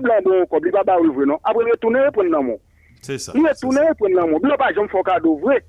[0.00, 0.46] blancs bon
[1.26, 2.60] non?
[3.02, 3.32] C'est ça.
[3.34, 4.38] Nous retourner prendre dans mon.
[4.38, 5.64] Blanc pas jamais faire cadeau vrai.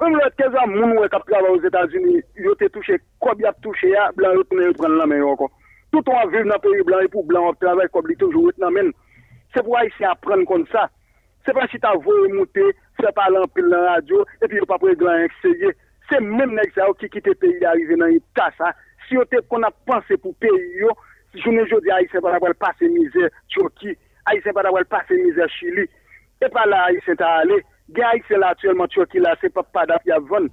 [0.00, 3.90] Même le 15 ans moun travaille aux États-Unis, yo te touché comme y a touché
[3.90, 5.50] ya, blanc retourner prendre la main encore.
[5.92, 8.50] Tout on vivre dans le pays blanc et pour blanc on travaille comme il toujours
[8.56, 8.90] dans main.
[9.54, 10.88] C'est pour haïtien apprendre comme ça.
[11.44, 11.78] C'est pas si.
[19.08, 20.88] Si on te qu'on a pensé pour pays yo,
[21.34, 21.90] jodi
[25.10, 25.88] misère Chili.
[27.94, 30.48] Gen haïtien là actuellement Turquie là, c'est pas pas d'appui à vendre.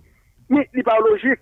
[0.50, 1.40] Mais il pas logique.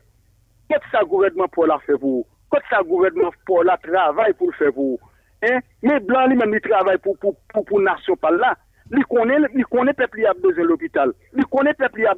[0.70, 2.26] Que ça gouvernement pour la faire vous?
[2.52, 5.00] Que ça gouvernement pour la travail pour le faire vous?
[5.44, 5.60] Hein?
[5.84, 8.56] Mais blanc lui-même il travaille pour pour nation par là.
[8.92, 9.04] Il
[9.56, 11.12] il connaît peuple il a besoin de l'hôpital.
[11.36, 12.16] Il connaît peuple il a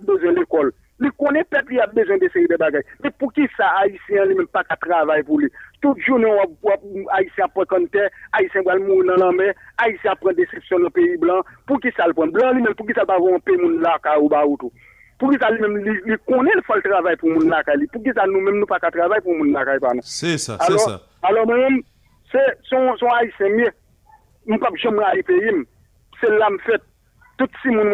[0.99, 1.09] besoin de l'école.
[1.09, 2.83] Il connaît peuple il a besoin de série de bagages.
[3.03, 5.51] Mais pour qui ça haïtien lui-même pas qu'à travailler pour lui?
[5.81, 6.35] Toute journée on
[6.67, 6.75] va
[7.11, 11.17] haïtien prend compteur, haïtien va mourir dans la mer, haïtien prend déception dans le pays
[11.17, 11.41] blanc.
[11.65, 12.27] Pour qui ça le prend?
[12.27, 14.71] Blanc lui-même pour qui ça va avoir un pays moun là ou ba ou tout?
[15.19, 15.31] Pour
[17.29, 17.87] moun là li?
[18.27, 20.01] Nous-mêmes nous pas qu'à travailler pour moun pas nous.
[20.03, 20.73] C'est ça, c'est
[21.23, 21.81] Alors, moi-même,
[22.31, 22.95] c'est son,
[24.59, 25.51] pas jamais aller payer.
[26.21, 26.81] C'est là me fait.
[27.37, 27.89] Tout si moun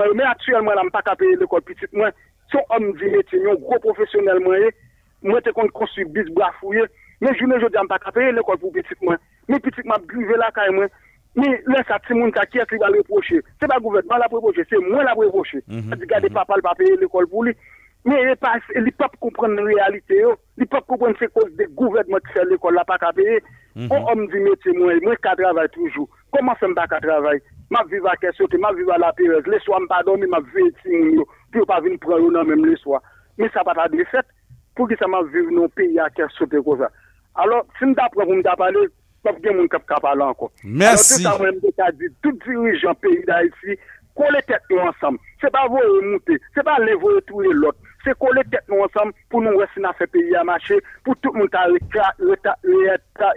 [1.39, 2.11] l'école petite moi.
[2.53, 4.71] Son homme dit métier, un gros professionnel moi.
[5.23, 6.85] mwen te kon konstruy bis brafouye,
[7.23, 9.19] men jounen jodi an pa ka peye l'ekol pou pitik mwen.
[9.49, 10.91] Men pitik mwen grive la mwen.
[11.33, 13.39] Men lè sa ti moun ka kyes li va reproche.
[13.59, 15.63] Se pa gouvernement la reproche, se mwen la reproche.
[15.67, 15.95] Mhm.
[15.97, 17.55] Di gade papa l pa peye l'ekol pou li.
[18.05, 20.35] Men e pa, li pap kompren realite yo.
[20.57, 23.39] Li pap kompren se kos de gouvernement ki fè l'ekol la pa ka peye.
[23.89, 26.05] On om di metye mwen, mwen ka travay toujou.
[26.35, 27.39] Koman se mba ka travay?
[27.73, 29.47] Ma viva kesyote, ma viva la perez.
[29.49, 29.59] Le
[30.05, 31.25] domi, ma vive ti moun yo.
[31.51, 33.01] Pi yo pa vin pran yo nan menm le swa.
[33.37, 34.27] Men sa pa ta de fet.
[34.75, 36.89] Pou ki sa ma vive nou peyi a kesyote ko sa.
[37.35, 38.85] Alors, si mda pran pou mda pale,
[39.25, 40.51] pap gen moun kap kap ala anko.
[40.63, 41.25] Merci.
[41.25, 43.41] Alors, tout sa mwen mde ka di, tout dirijan peyi da
[44.13, 45.17] iti, kole tet nou ansam.
[45.41, 47.75] Se pa voye mouté, se pa le voye touye lot.
[48.03, 51.33] Se kole tet nou ansam pou nou wesi na fe peyi a mache, pou tout
[51.33, 53.33] reta, reta,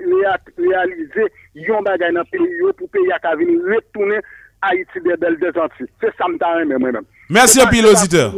[0.58, 4.22] realize yon bagay nan peyi yo pou peyi a ka vini retounen
[4.62, 5.84] Haïti de bel de zanti.
[6.00, 7.04] Se sa mta reme mwen men.
[7.30, 8.32] Merci un pile auditeur.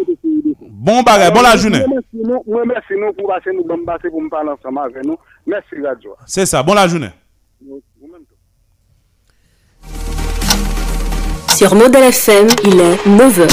[0.60, 1.84] Bon bagay, bon la journée.
[2.12, 5.18] Mwen mersi nou pou base nou bon base pou mpale ansama ave nou.
[5.46, 6.16] Mersi radio.
[6.26, 7.14] C'est ça, bon la journée.
[11.58, 13.48] Sur Modèle FM, il est 9h.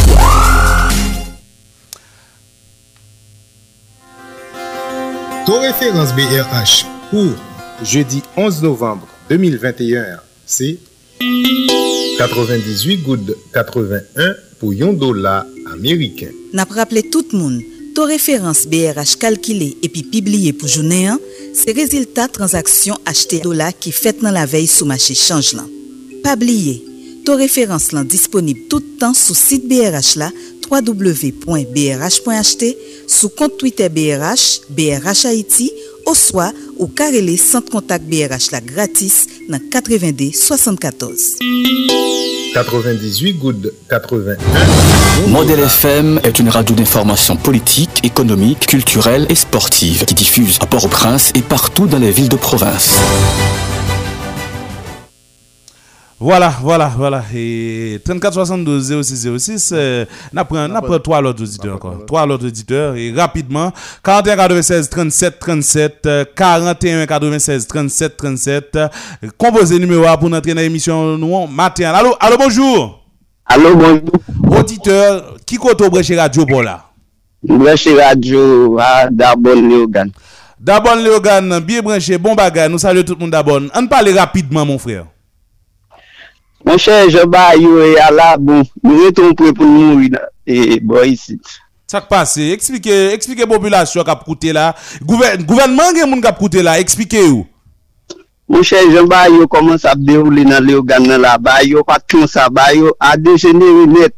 [5.48, 7.34] Taux référence BRH pour
[7.82, 10.78] jeudi 11 novembre 2021, c'est
[12.20, 15.44] 98 gouttes 81 pour 1 dollar
[15.74, 16.30] américain.
[16.54, 17.60] Nap rappele tout moun,
[17.96, 21.22] to referans BRH kalkile epi pibliye pou jounen an,
[21.58, 25.66] se reziltat transaksyon achete dola ki fet nan la vey sou mache chanj lan.
[26.22, 26.84] Pabliye,
[27.26, 30.30] to referans lan disponib toutan sou sit BRH la
[30.70, 32.64] www.brh.ht,
[33.06, 35.70] sou kont Twitter BRH, BRH Haiti,
[36.06, 41.40] ou swa ou karele sant kontak BRH la gratis nan 92 74.
[42.56, 44.38] 98 gouttes 81.
[45.28, 51.32] Modèle FM est une radio d'information politique, économique, culturelle et sportive qui diffuse à Port-au-Prince
[51.36, 52.96] et partout dans les villes de province.
[56.26, 57.24] Voilà, voilà, voilà.
[57.36, 62.04] Et 34 72 06 06, euh, n'a pris n'a pris trois autres auditeurs encore.
[62.08, 63.72] Trois autres auditeurs et rapidement
[64.04, 68.88] 41 96 37 37 euh, 41 96 37 37 euh,
[69.38, 71.92] composez numéro pour entrer dans l'émission nous matin.
[71.94, 73.06] Allô, allô bonjour.
[73.46, 74.60] Allô, bonjour.
[74.60, 76.86] Auditeur, qui côté branché radio pour là?
[77.44, 80.10] Branché radio à Darbon Léogan.
[80.60, 82.72] D'abord Léogan, bien branché, bon bagage.
[82.72, 83.62] Nous saluons tout le monde d'abord.
[83.76, 85.06] On parle rapidement mon frère.
[86.66, 90.22] Mwen chè, jè ba yo e ala, bon, nou reton pou e pou nou mou,
[90.50, 91.38] e, e bo e, isi.
[91.92, 94.72] Sak pase, eksplike, eksplike populasyon kap koute la,
[95.06, 97.44] gouvenman gen moun kap koute la, eksplike yo.
[98.50, 101.84] Mwen chè, jè ba yo koman sa deroule nan le organ nan la, ba yo
[101.86, 104.16] patron sa, ba yo adejene ou net.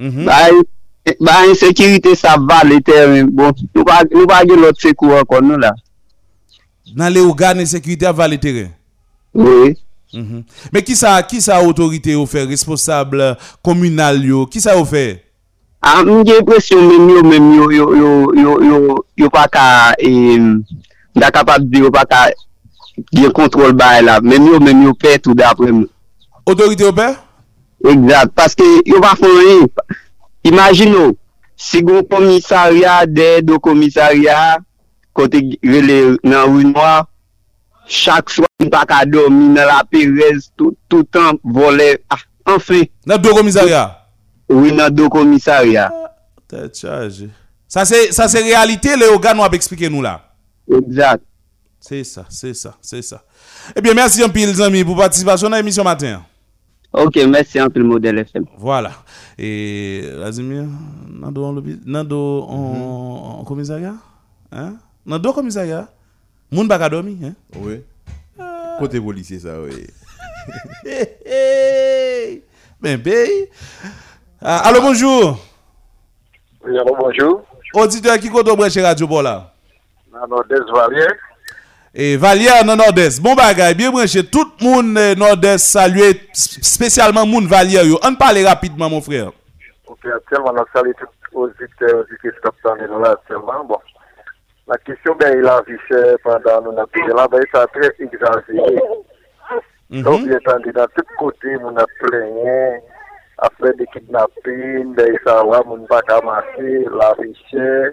[0.00, 0.24] Mm -hmm.
[0.26, 5.46] Ba yon e, sekirite sa val ete men, bon, nou pa gen lot sekou akon
[5.46, 5.70] nou la.
[6.96, 8.66] Nan le organ yon sekirite a val ete re?
[9.34, 9.76] Oui.
[10.12, 10.44] Mm -hmm.
[10.72, 15.30] Men ki sa, ki sa otorite yo fe, responsable communal yo, qui ça au fait?
[15.80, 19.46] Ah, a, mwen gen presyon men yo, men yo, yo, yo, yo, yo, yo pa
[19.48, 20.40] ka, e, eh,
[21.16, 22.26] da kapab di yo pa ka
[23.16, 25.86] gen kontrol bay la, men yo, men yo pe tout dapre mwen.
[26.44, 27.06] Otorite yo pe?
[27.88, 29.64] Exact, paske yo pa fon yon,
[30.44, 31.06] imagine yo,
[31.56, 34.58] si go komisarya, de do komisarya,
[35.16, 37.06] kote rele nan wou noa,
[37.90, 42.84] chak swa mwen pa ka dormi nan la perez, tout, tout an vole, ah, enfin.
[43.06, 43.96] Nan do commissariat?
[44.48, 45.90] Oui, nan do komisarya.
[46.48, 47.30] Tête chargée.
[47.68, 50.22] Ça c'est, ça c'est réalité, les organes nous a expliqué nous là.
[50.72, 51.22] Exact.
[51.80, 53.22] C'est ça, c'est ça, c'est ça.
[53.74, 56.22] Eh bien, merci un pile, les amis, pour participation dans l'émission matin.
[56.92, 58.44] Ok, merci un peu le modèle FM.
[58.58, 58.90] Voilà.
[59.38, 60.64] Et, Lazimir,
[61.08, 63.44] Nando en lobby, Nando en, en
[66.50, 67.34] Moun baka dormi, hein?
[67.56, 67.84] Oui.
[68.78, 69.86] Côté policier, ça, oui.
[71.24, 72.42] Hey!
[72.80, 73.00] Ben.
[74.42, 75.38] Ah, allô, bonjour.
[76.64, 77.42] Oui, allô, bonjour.
[77.74, 79.52] Auditeur qui compte au branche radio là?
[80.12, 81.06] Alors, des Valier.
[81.94, 83.20] Et Valière dans Nord-Est.
[83.20, 84.24] Bon bagay, bien branché.
[84.24, 87.98] Tout le monde euh, Nord-Est salué, spécialement moun Valière yo.
[88.02, 89.30] On parle rapidement, mon frère.
[89.86, 90.92] Ok, actuellement, on salue
[91.32, 93.64] auditeurs du Christophe Tanel là actuellement.
[93.64, 93.78] Bon,
[94.70, 98.76] la question, il vu cher pendant nous avons là, ben, ça a très exagéré.
[99.90, 102.80] Donc, bien entendu, dans tous côtés, on a plaigné,
[103.38, 106.44] affaire de kidnapping, ben, ça va, on pas qu'à la
[107.50, 107.90] chère,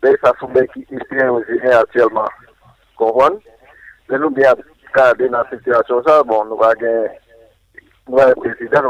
[0.00, 2.28] ben, ça sont ben qui est aux Unis actuellement.
[2.96, 3.38] Comprenez?
[4.08, 4.54] Mais nous, bien,
[4.94, 7.08] garder dans la situation, ça, bon, nous va gagner
[8.08, 8.82] Ouais, président,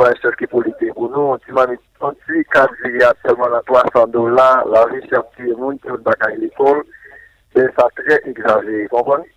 [0.44, 0.94] est politique.
[0.94, 4.66] Pour nous, on dit, mami, on dit, quand il y a seulement la 300 dollars,
[4.68, 6.82] la vie chef qui est qui est à l'école,
[7.54, 9.28] c'est ça très exagéré, vous comprenez?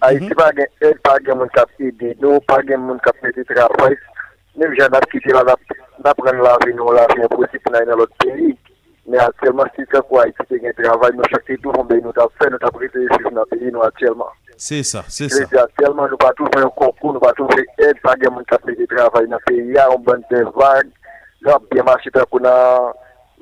[0.00, 3.44] Haïti, pas gen aide, pas gen moun kap aide nous, pas gen moun kap mette
[3.46, 3.96] travail.
[4.56, 5.42] Même j'ai n'a quitté là,
[6.04, 8.56] n'a prendre la vie, nous, la pour aller dans l'autre pays.
[9.06, 12.26] Mais actuellement, si c'est quoi Haïti, c'est un travail, nous, chaque jour, on nous t'a
[12.40, 14.28] fait, nous t'a prêté sur notre pays, nous, actuellement.
[14.56, 15.40] C'est ça, c'est Je ça.
[15.40, 18.14] veux dire, Actuellement, nous pas tous faire un concours, nous pas tous faire aide, pas
[18.14, 20.90] de monde qui fait du travail dans le pays, on bonne des vagues,
[21.42, 21.50] nous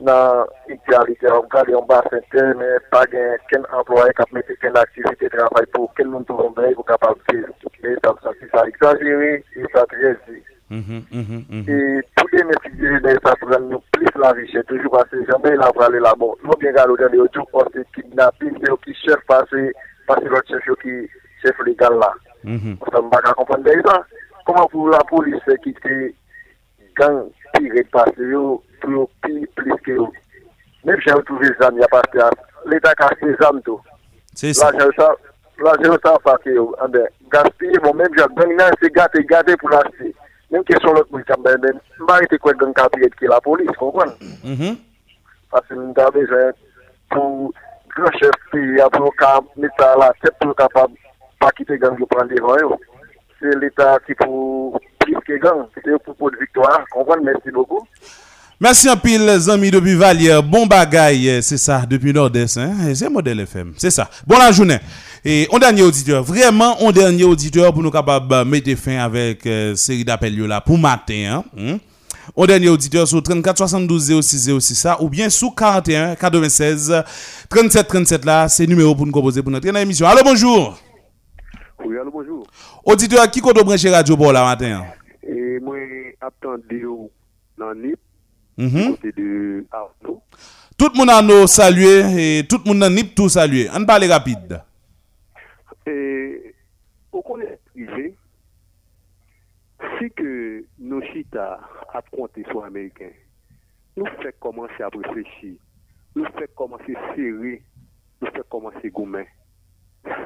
[0.09, 3.39] avons bien marché pour dans dans l'égalité, on regarde on bas terre, mais pas de
[3.49, 6.75] quel employé qui a mis quelle activité de travail pour quel monde tout le monde
[6.75, 7.49] pour capable de faire.
[7.85, 10.43] Et ça, ça, c'est ça exagéré, et ça très dit.
[10.71, 11.65] Mhm, mhm, mhm.
[11.69, 16.01] Et tous les métiers de ça pour nous plus la que jamais la pour aller
[16.01, 16.27] là-bas.
[16.43, 19.73] Nous bien regarder dans les autres, on se kidnapping, c'est eux qui chef passer,
[20.07, 21.09] passer l'autre chef qui
[21.45, 22.13] chef légal là.
[22.45, 22.77] Mhm.
[22.91, 24.05] Ça ne pas comprendre ça.
[24.47, 24.99] Comment pour la
[26.97, 30.13] gang tiré passer yo pour plus plus que yo.
[30.85, 32.31] Même j'ai trouvé les amis à partir
[32.67, 33.81] l'état casse les âmes tout.
[34.35, 34.71] C'est ça.
[34.73, 35.15] Là j'ai ça
[35.59, 36.75] là j'ai ça pas que yo.
[36.81, 40.15] Ah ben gaspiller bon même j'ai gang là c'est gâter gâter pour l'acheter.
[40.51, 43.41] Même question l'autre monde quand même pas été quoi gang capable qui la.
[45.51, 46.53] Parce que nous avons besoin
[47.11, 47.53] pour
[47.97, 50.13] grand chef la.
[53.41, 56.85] C'est l'État qui pour plus que gang, c'est pour pour de victoire.
[56.91, 57.85] Comprendre merci beaucoup.
[58.63, 60.39] Merci un pile, les amis depuis Valier.
[60.41, 62.59] Bon bagaille, c'est ça, depuis Nord-Est.
[62.59, 62.95] Hein?
[62.95, 64.09] C'est modèle FM, c'est ça.
[64.25, 64.79] Bon la journée.
[65.25, 69.45] Et on dernier auditeur, vraiment, on dernier auditeur pour nous capables de mettre fin avec
[69.47, 71.43] euh, série d'appels là pour matin.
[71.43, 71.45] Hein?
[71.57, 71.79] Hmm?
[72.37, 77.03] On dernier auditeur sur 34 72 06 06 ça, ou bien sous 41 96
[77.49, 80.07] 37 37 là, c'est numéro pour nous composer pour notre émission.
[80.07, 80.79] Allô, bonjour.
[81.85, 82.47] Oui, allô, bonjour.
[82.85, 84.85] Auditeur, qui compte brancher radio pour la matin?
[85.27, 85.79] Et moi,
[86.21, 86.85] attendez
[87.59, 87.99] dans NIP,
[88.59, 88.91] Mhm.
[88.97, 90.23] côté de Arnaud.
[90.79, 93.69] Tout le monde a nous salué et tout le monde a nip tout salué.
[93.75, 94.61] On parle rapide.
[95.87, 96.55] Et
[97.13, 98.17] au connaît privé,
[99.99, 101.61] si que nos chita
[101.93, 103.11] à compter sur américain,
[103.97, 105.55] nous fait commencer à réfléchir,
[106.15, 107.63] nous fait commencer serrer,
[108.21, 109.27] nous fait commencer gommer,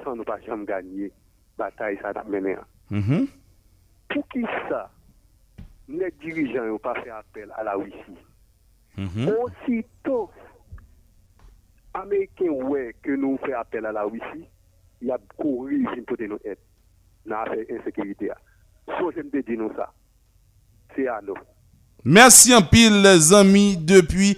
[0.05, 1.11] sans nous pas jamais gagner
[1.59, 2.57] bataille ça n'a mené.
[2.91, 3.27] Mhm.
[4.11, 4.91] Pour qui ça,
[5.89, 8.19] les dirigeants n'ont pas fait appel à la Russie.
[8.97, 9.29] Mhm.
[9.29, 10.31] Aussitôt,
[11.95, 14.47] Américains, ouais, que nous fait appel à la Russie,
[15.01, 16.59] il y a couru pour nous aide
[17.27, 18.31] dans l'affaire insécurité.
[18.87, 19.93] So, j'aime te dire nous ça.
[20.95, 21.35] C'est à nous.
[22.05, 24.37] Merci en pile, les amis, depuis.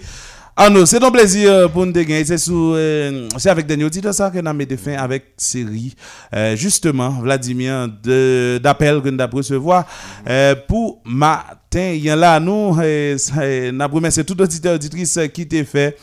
[0.61, 4.29] Ah non, c'est un plaisir pour nous de sous, euh, c'est avec Daniel Tito ça
[4.29, 5.95] que nous mis fin avec série.
[6.35, 9.85] Euh, justement, Vladimir, de- d'appel que nous avons recevoir.
[10.27, 15.17] Euh, pour matin, il y a là, nous, euh, euh, nous remercié tout auditeur, auditrice
[15.33, 15.97] qui t'a fait.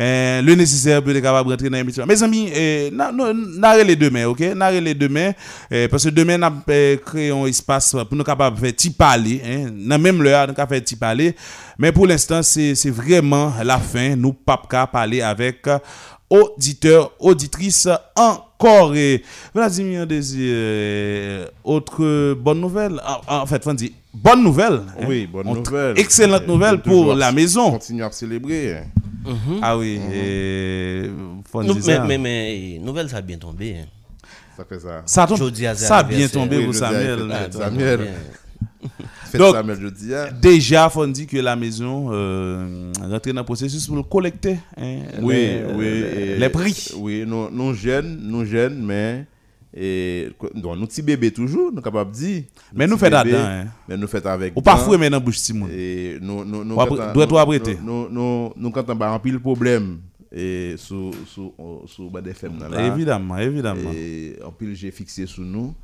[0.00, 2.06] Euh, le nécessaire pour être capable de rentrer dans l'émission.
[2.06, 2.90] Mes amis, euh,
[3.58, 4.40] n'arrêtez les demain, ok?
[4.56, 5.32] N'arrêtez les demain,
[5.72, 8.90] euh, parce que demain, nous euh, créé un espace pour nous capables de faire petit
[8.90, 9.70] parler, hein?
[9.72, 11.34] Dans même l'heure, nous fait petit parler.
[11.78, 14.16] Mais pour l'instant, c'est vraiment la fin.
[14.16, 15.78] Nous pas parler avec euh,
[16.28, 18.94] auditeurs, auditrices encore.
[18.94, 19.22] Et
[19.54, 23.00] Vladimir désire euh, autre bonne nouvelle.
[23.28, 24.82] En, en fait, on dit bonne nouvelle.
[25.00, 25.04] hein?
[25.08, 25.98] Oui, bonne On- nouvelle.
[25.98, 27.70] Excellente nouvelle pour la maison.
[27.72, 28.82] Continuer à célébrer.
[29.26, 29.58] Hein.
[29.62, 31.10] Ah oui, et
[31.64, 33.76] dire mais, mais, mais, nouvelle, ça a bien tombé.
[33.80, 33.86] hein.
[34.56, 35.02] Ça fait ça.
[35.06, 37.18] Ça tombe- Jeudi à ça a bien tombé Oui, pour Samuel.
[37.32, 38.00] Ah, Samuel.
[39.34, 40.28] Donc, Samuel jeudi, hein.
[40.40, 44.58] déjà, faut dire que la maison euh, rentre dans le processus pour le collecter.
[44.76, 45.84] hein, Oui, les, oui.
[45.84, 46.88] les- et- les prix.
[46.96, 49.24] Oui, nous, nous jeunes, nous jeunes, mais.
[49.72, 52.42] Et, donc, nous petits bébés toujours, nous capables de dire.
[52.74, 53.66] Mais nous bébés, là-dedans, hein.
[53.88, 54.56] Mais nous fait avec.
[54.56, 55.68] Ou pas mais dans bouche Simon.
[55.72, 57.78] Et nous, nous, nous, doit tout apprêter.
[57.80, 60.00] Nous, nous, nous, quand on a pile problème,
[60.32, 61.54] et sous, sous,
[61.86, 63.90] sous, Bad FM, là, Évidemment, évidemment.
[63.94, 65.74] Et en pile, j'ai fixé sous nous.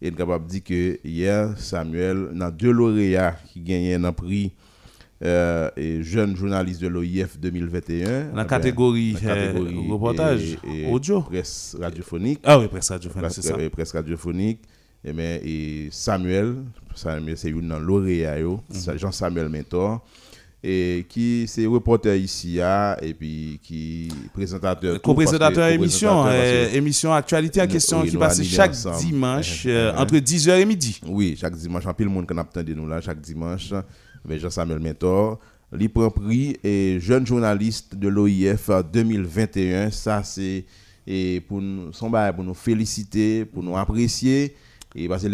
[0.00, 4.52] Et nous capable de dire que hier, Samuel, dans deux lauréats qui gagnaient un prix.
[5.24, 8.04] Euh, et jeune journaliste de l'OIF 2021.
[8.06, 10.58] Dans la eh ben, catégorie, catégorie, reportage,
[10.90, 11.20] audio.
[11.22, 12.40] Presse radiophonique.
[12.42, 13.54] Ah oui, presse radiophonique, c'est ça.
[13.56, 14.58] euh, presse radiophonique.
[15.04, 16.56] Et, ben, et Samuel,
[16.96, 18.98] Samuel c'est une lauréat, Mhm.
[18.98, 20.04] Jean-Samuel Mentor.
[20.64, 25.02] Et qui c'est reporter ici, ah, et puis qui présentateur.
[25.02, 28.98] Co-présentateur émission, euh, émission Actualité en question oui, qui passe chaque ensemble.
[28.98, 31.00] dimanche euh, entre 10h et midi.
[31.08, 33.72] Oui, chaque dimanche, en pile monde qu'on attend de nous là, chaque dimanche,
[34.24, 35.40] avec Jean-Samuel Mentor.
[35.92, 39.90] Prend prix et jeune journaliste de l'OIF 2021.
[39.90, 40.64] Ça, c'est
[41.06, 44.54] et pour nous, pour nous féliciter, pour nous apprécier.
[44.94, 45.28] Et parce que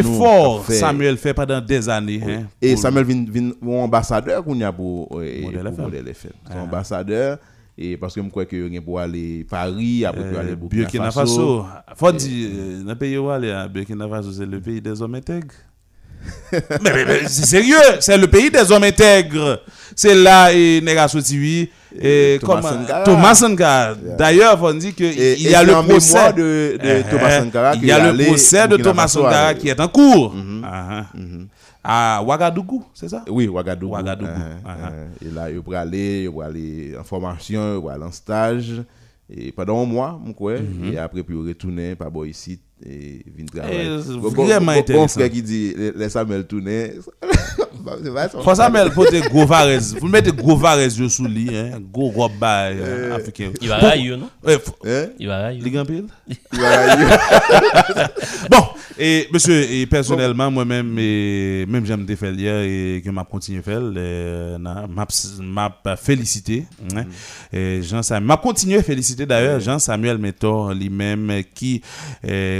[0.00, 2.20] effort, kap fè- Samuel fait pendant des années.
[2.24, 2.32] Oui.
[2.34, 5.84] hein, Et Samuel vin, vin mon ambassadeur qu'on a pour, euh, Modèle pour.
[5.84, 6.32] Modèle FM.
[6.50, 6.62] Son Ah.
[6.62, 7.38] ambassadeur.
[7.80, 11.64] Et parce que je crois que pour aller Paris, après pour aller Euh, Burkina Faso.
[11.94, 15.00] Faut dire, euh, dans le pays où aller, hein, Burkina Faso, c'est le pays des
[15.00, 15.54] hommes intègres.
[16.52, 19.60] mais mais- mais c'est sérieux, c'est le pays des hommes intègres.
[19.94, 21.70] C'est là, et Nega Sotiwi,
[22.00, 23.04] et Thomas Sankara.
[23.04, 23.94] Thomas Sankara.
[24.18, 27.28] D'ailleurs, faut dire qu'il Et- il et y a le procès de- de Eh, Thomas
[27.36, 30.34] eh, Sankara Il qu'il y a le procès de Thomas Sankara qui est en cours.
[30.34, 30.62] Mhm.
[30.64, 31.06] Ah, ah.
[31.84, 33.24] À Ouagadougou, c'est ça?
[33.30, 33.92] Oui, Ouagadougou.
[33.94, 34.30] Ouagadougou.
[34.30, 35.26] Uh-huh, uh-huh.
[35.26, 38.82] Et là, il va aller, il va aller en formation, il va aller en stage.
[39.30, 40.20] Et pendant un mois,
[40.60, 40.92] Mhm.
[40.92, 44.78] et après, puis il retourne par ici et Eh, c'est Bon, bon, vraiment bon, Bon
[44.80, 45.08] intéressant.
[45.08, 46.92] frère qui dit, laisse Samuel tourner.
[48.42, 49.78] Faut Samuel porter gros varez.
[50.00, 51.80] Vous mettez gros varez yo sous lui, hein.
[51.92, 53.14] Gros bail, euh, Eh.
[53.14, 53.50] africain.
[53.62, 54.28] Il va railler, non?
[54.46, 55.06] Hein?
[55.18, 55.60] Il va railler.
[55.62, 57.06] Les grands piles Il va railler.
[58.50, 58.58] bon,
[58.98, 63.62] et monsieur, et personnellement, moi-même, même j'aime des faire hier et que m'a continué à
[63.62, 64.86] faire, euh, m'a
[65.40, 66.64] m'a félicité.
[66.94, 67.04] hein.
[67.52, 71.80] Et Jean Samuel, m'a continué à féliciter d'ailleurs Jean-Samuel Métor lui-même euh, qui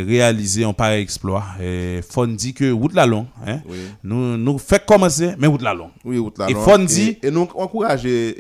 [0.08, 1.44] réalisé un pareil exploit.
[1.62, 3.60] Et Fon dit que route la long, hein.
[3.68, 3.76] Oui.
[4.02, 5.90] Nous, nous fait commencer, mais route la long.
[6.04, 6.46] Oui, route là.
[6.48, 6.60] Et non.
[6.60, 8.34] Fon dit, Et, et nous encourager.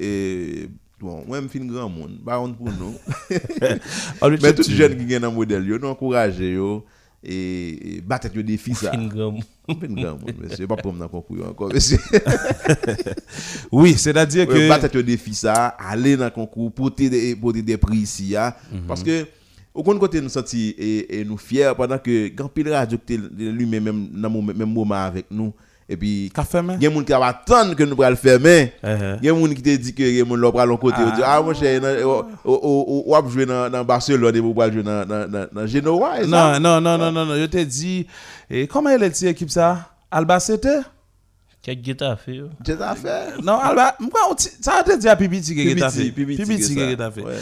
[0.62, 0.68] Et,
[1.00, 2.18] bon, moi, je suis un grand monde.
[2.26, 2.94] Honte pour nous.
[3.30, 4.70] Mais tout tchou-tchou.
[4.76, 6.52] jeune qui est dans le modèle, yo, nous encourager.
[6.54, 6.84] yo,
[7.22, 8.92] Et, et battre le défi ça.
[8.92, 9.42] Fin grand monde.
[9.68, 10.66] Fin grand monde, monsieur.
[10.66, 11.98] Pas pour me dans le concours encore, monsieur.
[13.72, 14.68] Oui, c'est-à-dire que.
[14.68, 18.34] battre le défi ça, aller dans le concours, porter des, porter des prix ici.
[18.36, 18.82] Mhm.
[18.86, 19.26] Parce que,
[19.78, 22.98] au compte côté, nous senti et, et nous fiers pendant que pile radio
[23.36, 25.52] lui-même même même moment avec nous.
[25.90, 28.72] Et puis, il y a des gens qui va attendre que nous le fermer.
[28.84, 29.18] Uh-huh.
[29.22, 30.58] Il y a des gens qui te dit que il y a des gens qui
[30.66, 30.96] l'autre côté.
[30.98, 31.04] Ah.
[31.06, 31.80] Ils disent, Ah, mon cher,
[32.44, 36.26] on va jouer dans Barcelone et vous allez jouer dans- Genoa.
[36.26, 37.34] Non, non, non, non, non, non.
[37.36, 38.06] Je t'ai dit,
[38.50, 39.92] et comment est cette équipe ça?
[40.10, 40.68] Albacete?
[41.74, 42.48] Qu'est-ce que tu as fait yo?
[42.64, 43.42] Fait?
[43.42, 46.10] Non, Alba, moi, on ti- ça a été dit à Pibiti que tu as fait.
[46.10, 46.96] Pibiti, Pibiti que que ça.
[46.96, 47.22] tu as fait.
[47.22, 47.34] Ouais.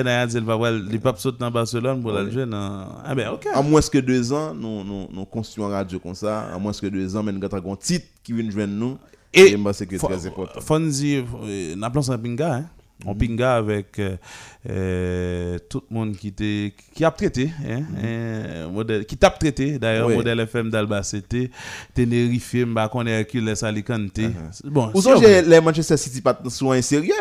[0.00, 2.86] Eh, n'a dit, va voir, les papes sautent dans Barcelone pour la jouer dans.
[3.04, 3.46] Ah ben, ok.
[3.54, 6.48] En moins que deux ans, nous, nous, nous construisons une radio comme ça.
[6.54, 8.98] En moins que deux ans, mais nous avons un titre qui vient joindre nous.
[9.34, 10.60] Et je pense que c'est Fo- très important.
[10.60, 12.64] Fonzi, euh, n'a pas un pinga.
[13.04, 14.16] On pinga avec euh,
[14.70, 19.78] euh, tout le monde qui, était, qui a traité, hein, euh, modèle, qui t'a traité,
[19.78, 20.14] d'ailleurs, Oui.
[20.14, 21.50] modèle FM d'Albacete,
[21.94, 24.20] Tenerife, m'a qu'on est Hercules Alicante.
[24.64, 27.12] Bon, Vous savez, les Manchester City pas souvent sérieux?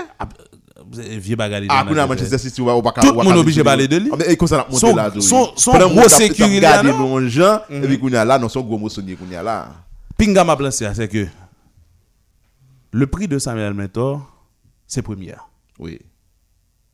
[0.93, 1.61] vieux bagarre.
[1.69, 4.09] Ah, a Manchester City, on va pas Tout le monde obligé de parler de lui.
[4.13, 5.11] Ah, mais et comme ça, on monte là.
[5.19, 5.53] son-
[5.89, 7.19] gros sécurité, non?
[7.19, 9.41] nos gens, et puis qu'on y a là, non, son gros moissonnier qu'on y a
[9.43, 9.69] là.
[10.17, 11.25] Pinga m'a placé, c'est que
[12.91, 14.21] le prix de Samuel Mentor,
[14.85, 15.47] c'est première.
[15.81, 15.99] Oui.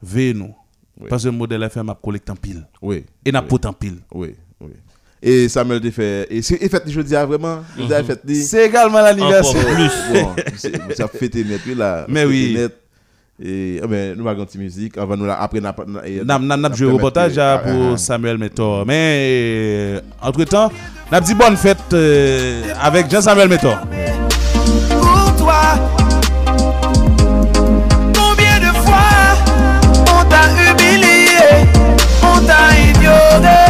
[0.01, 0.55] Veillez nous.
[0.99, 1.07] Oui.
[1.09, 2.65] Parce que le modèle FM a collecté en pile.
[2.81, 3.05] Oui.
[3.23, 3.99] Et n'a pas en pile.
[4.13, 4.71] Oui, oui.
[5.21, 6.27] Et Samuel te fait.
[6.29, 7.63] Et fête, je dis ah, vraiment?
[7.77, 9.61] Je dis, ah, fête, dit- C'est également l'anniversaire.
[9.61, 10.71] Encore plus.
[10.79, 12.05] Bon, ça fait net, oui, là.
[12.07, 12.53] Mais oui.
[12.55, 12.75] net.
[13.39, 14.97] Et ah, ben, nous allons une musique.
[14.97, 18.85] Avant nous, après, n'a- n'a joué reportage pour Samuel Mentor.
[18.85, 20.71] Mais entre temps,
[21.11, 23.79] n'a dit bonne fête euh, avec Jean-Samuel Mentor.
[33.39, 33.66] 내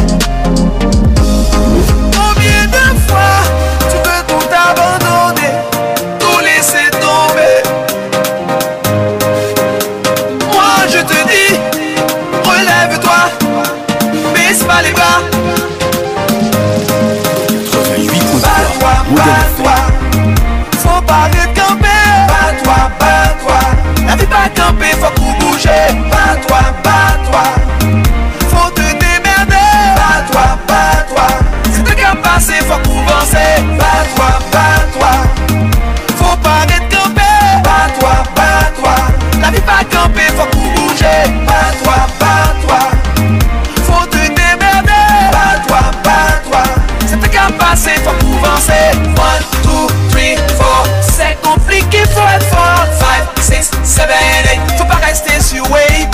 [53.97, 54.15] six, seven,
[54.51, 54.77] eight.
[54.77, 56.07] Faut pas rester sur wait.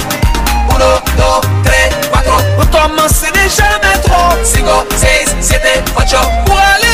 [0.69, 2.33] Uno, dos, tres, cuatro.
[2.57, 4.35] On commence déjà jamais trop.
[4.43, 6.17] Cinco, seis, siete, ocho.
[6.45, 6.92] Pour aller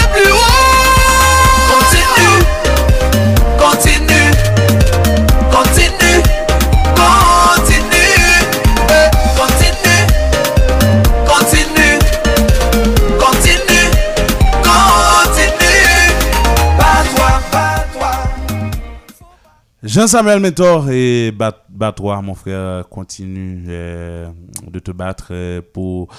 [19.89, 24.29] Jean-Samuel Mentor et bat, bat-toi, mon frère, continue euh,
[24.67, 26.09] de te battre euh, pour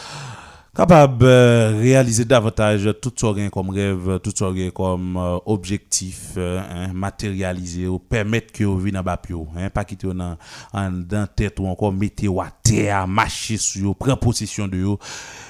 [0.75, 6.33] capable de réaliser davantage tout ce qu'on comme rêve, tout ce qu'on comme euh, objectif,
[6.37, 9.21] euh, hein, matérialiser, ou permettre que vous vienne en bas
[9.57, 10.37] hein, pas quitter dans
[10.73, 14.99] en dans tête ou encore mettre à terre, marcher sur prendre possession de vous.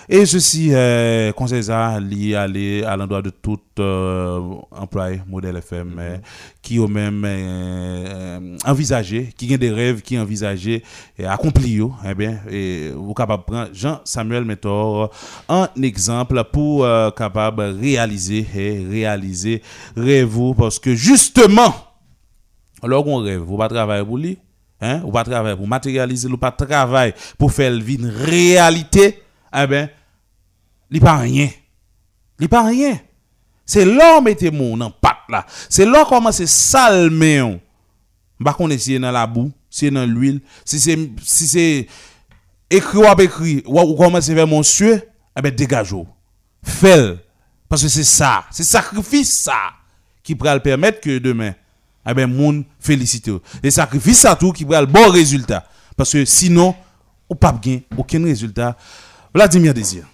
[0.08, 6.16] Et ceci, euh, conseil ça, lié à l'endroit de tout euh, employé modèle FM euh,
[6.62, 10.82] qui ont même euh, euh, envisagé, qui ont des rêves, qui envisagé
[11.18, 15.10] et accompli, yo, eh bien, et vous capable de prendre Jean-Samuel Mentor
[15.48, 19.62] en exemple pour euh, capable réaliser et réaliser
[19.96, 21.74] rêve parce que justement,
[22.82, 24.38] alors qu'on rêve, vous pas travailler pour lui,
[24.80, 29.22] hein, vous pas travailler pour matérialiser, vous pas travailler pour faire le une réalité,
[29.54, 29.88] eh ben,
[30.90, 31.48] il pas rien.
[32.40, 32.98] Il pas rien.
[33.70, 35.46] C'est l'homme était mon en pâte là.
[35.68, 37.40] C'est là comment c'est salmer.
[37.40, 37.60] on.
[38.40, 41.86] Bah qu'on est si c'est dans la boue, si c'est dans l'huile, si c'est c'est
[42.68, 44.98] écrit ou ou comment c'est faire mon sueur,
[45.38, 45.94] eh ben dégage.
[46.64, 47.14] Fais
[47.68, 49.70] parce que c'est ça, c'est sacrifice ça
[50.24, 51.52] qui le permettre que demain
[52.08, 53.30] eh ben félicite.
[53.62, 55.64] Et sacrifice ça tout qui pourra le bon résultat
[55.96, 56.74] parce que sinon
[57.28, 58.76] ou pas gain aucun résultat.
[59.32, 60.09] Vladimir Désir.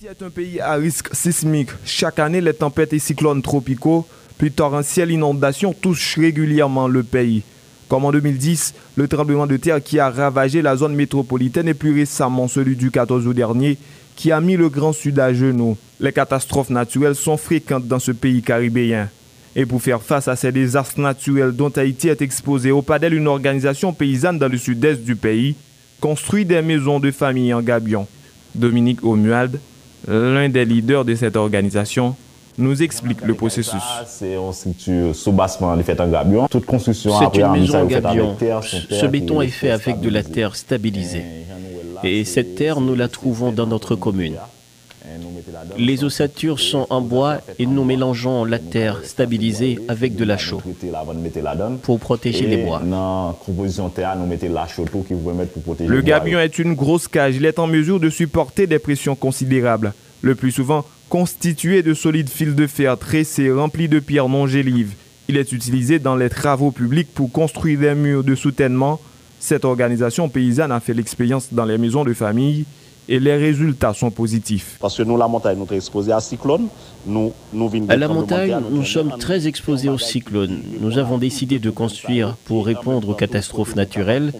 [0.00, 1.70] Haïti est un pays à risque sismique.
[1.84, 7.42] Chaque année, les tempêtes et cyclones tropicaux, puis torrentielles inondations touchent régulièrement le pays.
[7.88, 11.92] Comme en 2010, le tremblement de terre qui a ravagé la zone métropolitaine et plus
[11.92, 13.76] récemment celui du 14 août dernier,
[14.14, 15.76] qui a mis le Grand Sud à genoux.
[15.98, 19.08] Les catastrophes naturelles sont fréquentes dans ce pays caribéen.
[19.56, 23.26] Et pour faire face à ces désastres naturels dont Haïti est exposé, au PADEL, une
[23.26, 25.56] organisation paysanne dans le sud-est du pays,
[26.00, 28.06] construit des maisons de famille en gabion.
[28.54, 29.58] Dominique Omuald,
[30.06, 32.14] l'un des leaders de cette organisation,
[32.58, 33.82] nous explique le processus.
[34.06, 36.48] C'est une structure sous-bassement faite en gabion.
[36.48, 38.36] Toute construction C'est après une en maison en gabion.
[38.90, 41.24] Ce béton est fait avec de la terre stabilisée.
[42.02, 44.34] Et cette terre, nous la trouvons dans notre commune.
[45.76, 50.62] Les ossatures sont en bois et nous mélangeons la terre stabilisée avec de la chaux
[51.82, 52.82] pour protéger les bois.
[55.86, 57.36] Le gabion est une grosse cage.
[57.36, 59.92] Il est en mesure de supporter des pressions considérables.
[60.22, 64.94] Le plus souvent constitué de solides fils de fer tressés remplis de pierres non gélives.
[65.28, 69.00] Il est utilisé dans les travaux publics pour construire des murs de soutènement.
[69.40, 72.64] Cette organisation paysanne a fait l'expérience dans les maisons de famille
[73.08, 74.76] et les résultats sont positifs.
[74.80, 76.68] Parce que nous, la montagne, nous sommes exposés à cyclone.
[77.06, 77.32] Nous,
[77.88, 80.60] À la montagne, nous sommes très exposés aux cyclones.
[80.80, 84.32] Nous avons décidé de construire pour répondre aux catastrophes naturelles,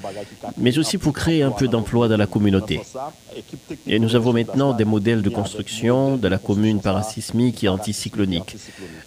[0.59, 2.81] mais aussi pour créer un peu d'emploi dans la communauté.
[3.87, 8.57] Et nous avons maintenant des modèles de construction de la commune parasismique et anticyclonique.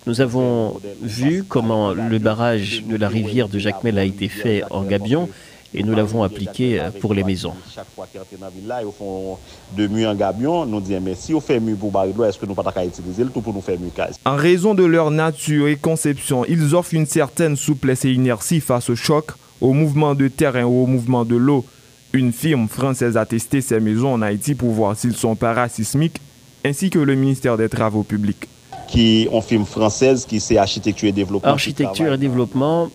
[0.08, 4.82] Nous avons vu comment le barrage de la rivière de Jacmel a été fait en
[4.84, 5.30] gabion
[5.74, 7.54] et nous l'avons appliqué pour les maisons.
[7.74, 9.38] Chaque fois qu'ils entrent dans la ville, là, ils font
[9.76, 10.66] deux murs en gabion.
[10.66, 12.86] Nous disons, mais si on fait mur pour l'eau, est-ce que nous ne pouvons pas
[12.86, 16.46] utiliser le tout pour nous faire mur case En raison de leur nature et conception,
[16.46, 20.84] ils offrent une certaine souplesse et inertie face au choc, au mouvement de terrain ou
[20.84, 21.66] au mouvement de l'eau.
[22.14, 26.18] Une firme française a testé ces maisons en Haïti pour voir s'ils sont parasismiques,
[26.66, 28.50] ainsi que le ministère des Travaux publics.
[28.88, 31.50] Qui ont firme française qui c'est architecture et développement.
[31.50, 32.90] Architecture et développement,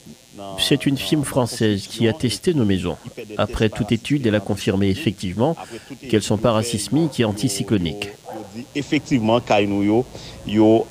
[0.58, 2.96] c'est une firme française qui a testé nos maisons.
[3.36, 5.56] Après toute étude, elle a confirmé effectivement
[6.08, 8.08] qu'elles sont parasismiques et anticycloniques.
[8.74, 9.40] Effectivement,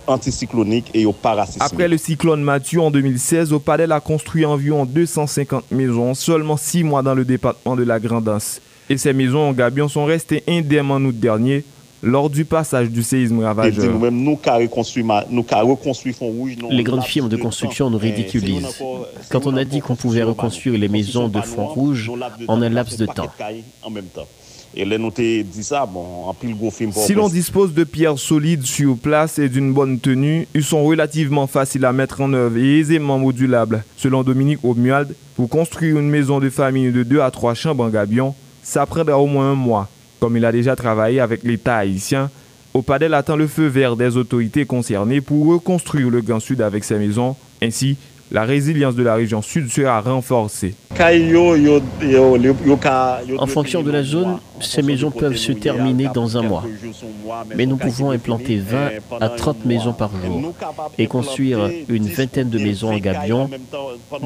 [0.08, 1.64] anticyclonique et parasismique.
[1.64, 7.02] Après le cyclone Mathieu en 2016, Opadel a construit environ 250 maisons, seulement 6 mois
[7.02, 8.62] dans le département de la Grandance.
[8.90, 11.64] Et ces maisons en gabion sont restées indemnes en août dernier,
[12.06, 13.92] lors du passage du séisme ravageur.
[13.92, 14.38] nous-mêmes, nous
[16.70, 18.00] Les grandes firmes de construction nous.
[18.02, 18.84] Eh, ridiculisent.
[19.30, 22.12] Quand on a dit qu'on pouvait reconstruire les maisons de fond rouge
[22.48, 23.28] en un laps de temps.
[26.92, 31.48] Si l'on dispose de pierres solides sur place et d'une bonne tenue, ils sont relativement
[31.48, 33.84] faciles à mettre en œuvre et aisément modulables.
[33.96, 37.90] Selon Dominique Omuald, pour construire une maison de famille de 2 à 3 chambres en
[37.90, 39.90] gabion, ça prendra au moins un mois.
[40.20, 42.30] Comme il a déjà travaillé avec l'État haïtien,
[42.74, 46.98] Opadel attend le feu vert des autorités concernées pour reconstruire le Grand Sud avec ses
[46.98, 47.36] maisons.
[47.62, 47.98] Ainsi,
[48.32, 50.76] la résilience de la région sud sera renforcée.
[53.38, 56.64] En fonction de la zone, ces maisons peuvent se terminer dans un mois.
[57.56, 58.90] Mais nous pouvons implanter 20
[59.22, 60.54] à 30 maisons par jour
[60.98, 63.50] et construire une vingtaine de maisons en gabion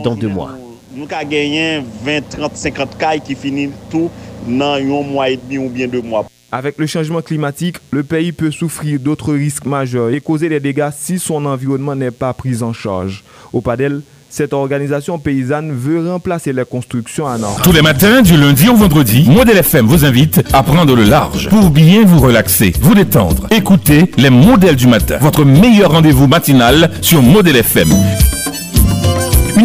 [0.04, 0.52] dans deux mois.
[0.96, 4.10] Nous ka gagné 20, 30, 50 cailles qui finissent tout
[4.48, 6.26] dans un mois et demi ou bien deux mois.
[6.52, 10.90] Avec le changement climatique, le pays peut souffrir d'autres risques majeurs et causer des dégâts
[10.98, 13.24] si son environnement n'est pas pris en charge.
[13.54, 14.02] Au PADEL,
[14.32, 17.60] Cette organisation paysanne veut remplacer les constructions en or.
[17.64, 21.50] Tous les matins, du lundi au vendredi, Modèle FM vous invite à prendre le large
[21.50, 23.48] pour bien vous relaxer, vous détendre.
[23.50, 27.90] Écoutez les modèles du matin, votre meilleur rendez-vous matinal sur Modèle FM.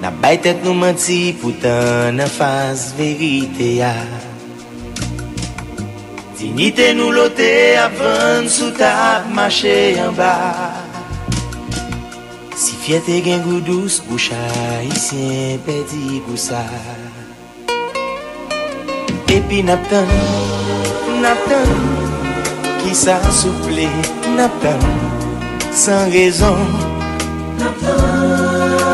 [0.00, 3.92] Na bay tet nou manti pou tan nan faz verite ya.
[6.40, 10.36] Dignite nou lote avan sou tap mache yon ba.
[12.60, 14.40] Si fiete gen goudous boucha
[14.84, 16.60] isyen pedi gousa
[19.32, 20.12] Epi nap tan,
[21.24, 21.72] nap tan
[22.82, 23.88] Ki sa souple
[24.36, 24.84] nap tan
[25.72, 26.89] San rezon.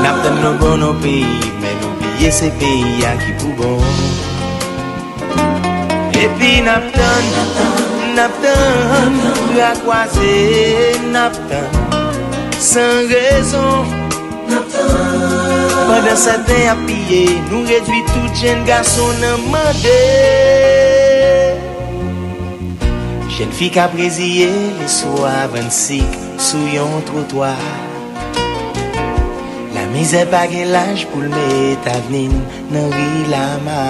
[0.06, 3.80] Nap ten nou bon nou peyi, men nou biye se peyi a ki pou bon.
[6.14, 7.30] Epi nap ten,
[8.14, 9.16] nap ten,
[9.56, 10.36] lakwaze
[11.10, 11.66] nap ten
[12.62, 13.90] San rezon,
[14.52, 14.94] nap ten
[15.88, 19.96] Padan sa den apiye, nou redwi tout jen gason nan mande.
[23.34, 27.56] Jen fi ka breziye le sou avansik, sou yon trotwa.
[29.96, 32.32] Mize bagen laj pou l'met avnin
[32.72, 33.80] Nan ri la ma.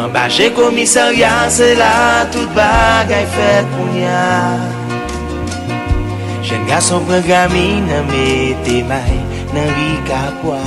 [0.00, 4.24] An baje komisarya Se la tout bagay fet pou nya.
[6.44, 9.16] Jen gason pren gami nan mette may
[9.56, 10.60] nan ri kapwa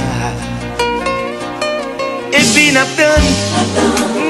[2.39, 3.30] Epi nap tan,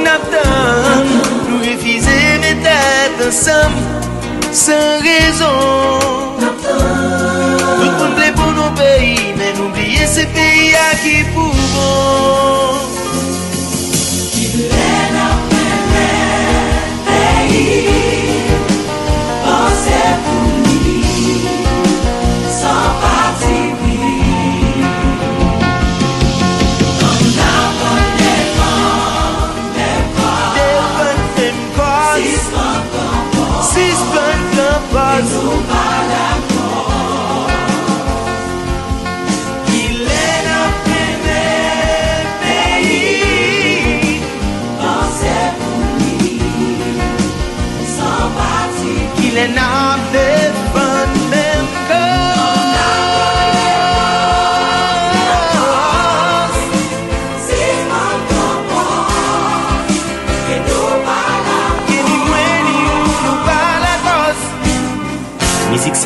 [0.03, 1.13] nap tan
[1.47, 3.79] Nou refize metet ansam
[4.51, 6.41] San rezon.
[6.41, 7.46] Nou
[9.73, 12.88] peyi Men oubliye se peyi a ki pou bon
[19.44, 20.46] Pense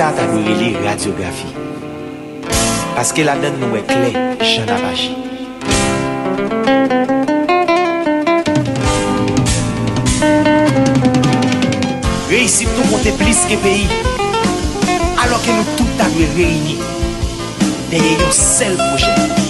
[0.01, 1.45] sa ta nou rele radiografi.
[2.95, 4.07] Paske la den nou e kle,
[4.41, 5.11] jan apache.
[12.31, 14.01] Reisit nou kote plis ke peyi,
[15.21, 16.79] alo ke nou tout avye reyni,
[17.93, 19.40] deye yon sel proje.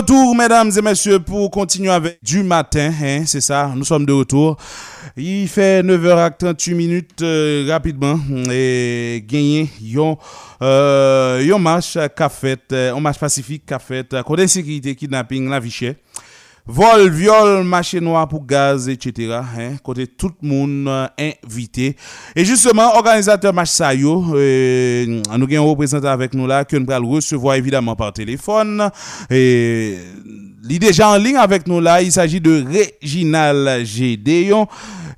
[0.00, 4.12] Retour, mesdames et messieurs, pour continuer avec du matin, hein, c'est ça, nous sommes de
[4.14, 4.56] retour.
[5.14, 8.18] Il fait 9h38 minutes euh, rapidement
[8.50, 10.16] et gagné yon
[10.62, 11.62] euh, yon
[12.16, 15.94] qu'a fait, euh, un marche pacifique qu'a fait euh, contre insécurité, kidnapping, la vie chère.
[16.66, 19.40] Vol, viol, marché noir pour gaz, etc.
[19.58, 21.96] Hein, côté tout le monde euh, invité.
[22.36, 27.10] Et justement, organisateur match ça yo, euh, nous représentant avec nous là que nous allons
[27.10, 28.90] recevoir évidemment par téléphone.
[29.30, 29.96] Et
[30.64, 32.02] il est déjà en ligne avec nous là.
[32.02, 32.64] Il s'agit de
[33.02, 34.66] Réginal Gédéon.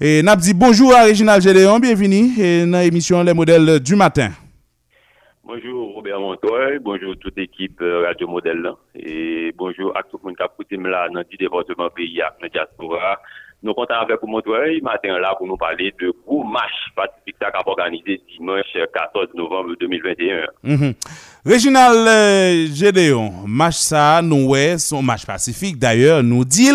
[0.00, 4.30] Et dit bonjour à Réginal Gédéon, bienvenue dans l'émission Les modèles du matin.
[5.44, 10.36] Bonjour Robert Montoy, bonjour toute équipe euh, Radio Modèle et bonjour à tout le monde
[10.36, 13.20] qui a là dans le département pays, dans la diaspora,
[13.64, 17.68] Nous comptons avec Montreuil, matin là, pour nous parler de gros match pacifique qui a
[17.68, 20.46] organisé dimanche 14 novembre 2021.
[20.62, 20.94] Mhm.
[21.44, 26.70] Réginal euh, Gédéon, match ça, nous ouais, son match pacifique d'ailleurs, nous dit,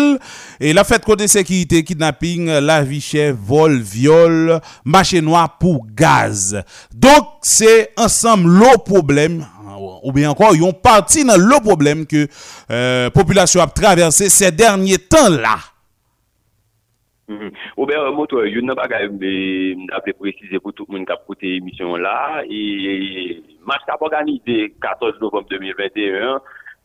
[0.60, 6.62] et la fête côté sécurité, kidnapping, la vie chère, vol, viol, marché noir pour gaz.
[6.94, 9.46] Donc, c'est ensemble le problème,
[10.02, 12.26] ou bien encore, ils ont parti dans le problème que
[12.70, 15.56] euh, population a traversé ces derniers temps-là.
[17.28, 17.50] Mhm.
[17.76, 21.46] Robert Moto, yon nan bagay mbe ap préciser pour tout le monde qui a écouté
[21.46, 22.40] l'émission là.
[22.48, 26.40] Et match qui a organisé 14 novembre 2021,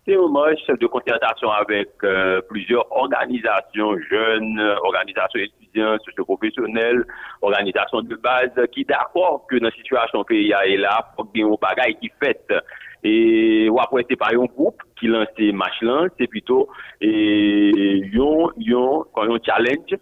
[0.06, 7.06] c'est un match de concertation avec euh, plusieurs organisations jeunes, organisations étudiantes, socio-professionnelles,
[7.42, 11.44] organisations de base qui d'accord que dans la situation pays est là, faut qu'il y
[11.46, 12.46] ait un bagay qui fait.
[13.04, 15.28] Et ou après c'est pas un groupe qui lance
[15.82, 16.70] là, c'est plutôt
[17.02, 19.98] et yon yon quand yon challenge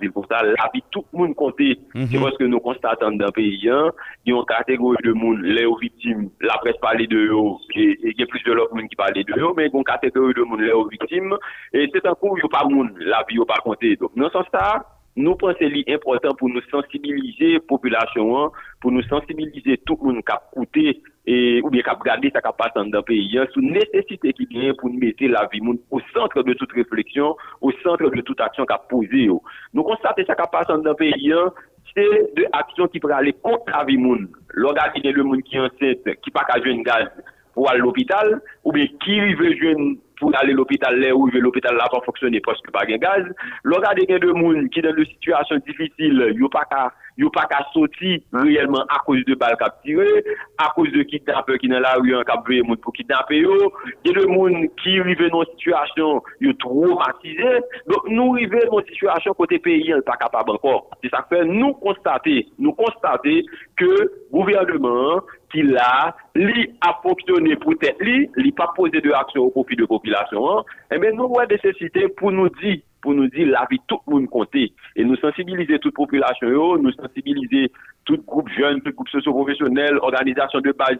[0.00, 3.26] dire pour ça la vie tout le monde compter c'est parce que nous constatons dans
[3.26, 3.90] le pays il y a
[4.26, 7.34] une catégorie de monde les victimes la presse parle de eux
[7.74, 9.74] et il y a plus de l'autre monde qui parle de eux mais il y
[9.74, 11.36] a une catégorie de monde les victimes
[11.72, 14.26] et c'est un coup il a pas monde la vie il pas compter donc dans
[14.26, 14.84] ce sens ça
[15.16, 20.12] nous pensons que c'est important pour nous sensibiliser la population, pour nous sensibiliser tout le
[20.12, 23.48] monde qui a coûté e, ou bien kap gade sa kap pasan dan peyi yon,
[23.54, 27.36] sou nesesite ki gen pou nou mette la vi moun ou sentre de tout refleksyon,
[27.60, 29.40] ou sentre de tout aksyon kap pose yo.
[29.76, 31.52] Nou konstate sa kap pasan dan peyi yon,
[31.94, 32.06] se
[32.36, 34.28] de aksyon ki prale kontra vi moun.
[34.56, 37.10] Lò gade gen le moun ki anset, ki pa ka jwen gaz
[37.54, 41.78] pou al l'opital, ou bien ki ve jwen pou ale l'opital le ou ve l'opital
[41.80, 43.26] la pa foksyone poske pa gen gaz.
[43.64, 46.88] Lò gade gen de moun ki den de situasyon difisil, yo pa ka
[47.20, 50.24] yo pas qu'à sortir réellement à cause de balles cap tiré,
[50.58, 52.44] à cause de kidnappeurs qui dans la rue en cap
[52.82, 53.72] pour kidnapper yo.
[54.04, 57.60] Il y a des gens qui arrivent dans une situation yo traumatisé.
[57.86, 60.88] Donc nous arrivons dans une situation côté pays pas capable encore.
[61.02, 63.44] C'est ça que fait nous constater, nous constater
[63.76, 65.20] que gouvernement
[65.52, 69.76] qui là, li a fonctionné pour tête li, li pas posé de action au profit
[69.76, 70.64] de population, hein.
[70.92, 74.14] eh bien, nous avons nécessité pour nous dire, pour nous dire la vie tout le
[74.14, 74.72] monde compter.
[74.96, 77.70] Et nous sensibiliser toute population, nous sensibiliser
[78.04, 80.98] tout groupe jeune, tout groupe socio-professionnel, organisation de base,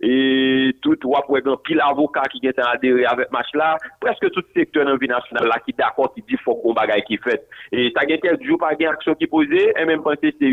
[0.00, 4.84] et tout, ou après, pile avocat qui vient adhérer avec match là, presque tout secteur
[4.84, 7.46] dans la vie nationale là, qui d'accord, qui dit faut qu'on bagaille qui fait.
[7.72, 10.46] Et ça gagne quelques jours pas gagne action qui posée, et même penser c'est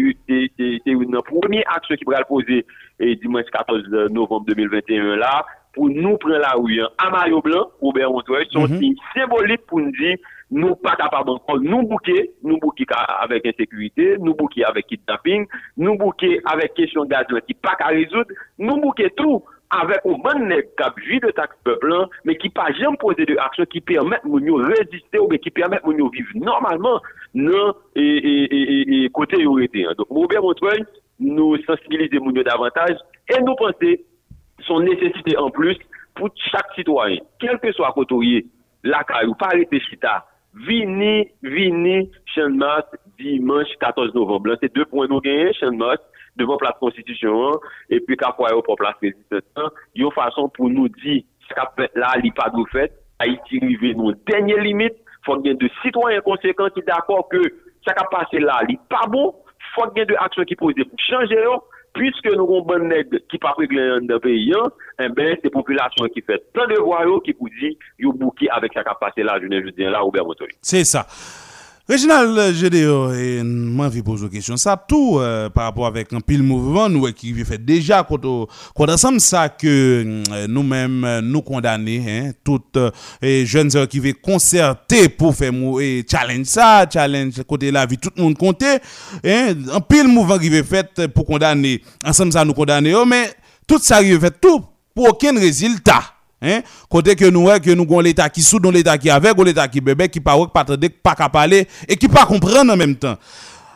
[0.85, 2.65] une, première action qui pourrait le poser,
[2.99, 7.69] et dimanche 14 novembre 2021 là, pour nous prendre la rue hein, à maillot blanc,
[7.81, 10.17] Robert Montreuil, son signe symbolique pour nous dire,
[10.51, 12.85] nous pas capables encore, nous bouquer, nous bouquer
[13.19, 15.47] avec insécurité, nous bouquer avec kidnapping,
[15.77, 20.47] nous bouquer avec question gaz qui pas qu'à résoudre, nous bouquer tout avec un bon
[20.47, 20.67] nègre
[21.07, 24.55] qui de taxe peuple, hein, mais qui pas jamais posé de action qui permettent nous
[24.55, 26.99] résister ou qui permettent nous vivre normalement
[27.33, 29.93] dans et, et, et, et, hein.
[29.97, 30.83] Donc, Montreuil,
[31.19, 32.97] nous sensibiliser yo davantage
[33.29, 34.03] et nous penser
[34.67, 35.77] son nécessité en plus
[36.15, 38.45] pour chaque citoyen, quel que soit côté
[38.83, 42.85] la caille ou pas arrêter chita, Vini, vini, Chenmas,
[43.17, 44.49] dimanche 14 novembre.
[44.49, 45.97] Là, C'est deux points nous gagnons, Chenmas,
[46.35, 47.59] devant place constitution,
[47.89, 49.71] et puis Kakoyo pour place résistance.
[49.95, 51.23] Il y a une façon pour nous dire,
[51.95, 54.95] là, il n'y a pas de fait, Haïti arrive nos dernières limites,
[55.25, 57.41] faut qu'il y ait de citoyens conséquents qui d'accord que
[57.85, 59.35] ça qu'a passé là, il pas bon,
[59.75, 61.43] faut qu'il y ait de actions qui posent pour changer,
[61.93, 64.53] puisque nous avons bon nègre qui pas réglé dans le pays,
[64.99, 68.71] eh ben, c'est population qui fait plein de yo, qui vous dit, yo bouquet avec
[68.73, 70.51] qu'a passé là, je ne dire là, Robert Montoya.
[70.61, 71.05] C'est ça.
[71.91, 74.55] Réginal GDO, et moi, je pose une question.
[74.55, 78.89] Ça, tout euh, par rapport avec un pile mouvement, euh, qui fait déjà, on quand
[78.89, 82.79] ensemble, ça que euh, nous-mêmes, euh, nous condamner, hein, toutes
[83.21, 85.51] et jeunes qui veulent concerter pour faire
[85.81, 88.77] et challenge ça, challenge côté la vie, tout le monde compter,
[89.25, 93.33] hein, un pile mouvement qui veut fait pour condamner, ensemble, ça nous condamner, oh, mais
[93.67, 94.63] tout ça, veut fait tout
[94.95, 96.10] pour aucun résultat.
[96.41, 96.61] Hein?
[96.89, 100.09] Côté que nous, que nous avons l'État qui sous l'État qui avec, l'État qui bébé,
[100.09, 103.17] qui pas pas attendre, pas qu'à parler, et qui pas comprendre en même temps.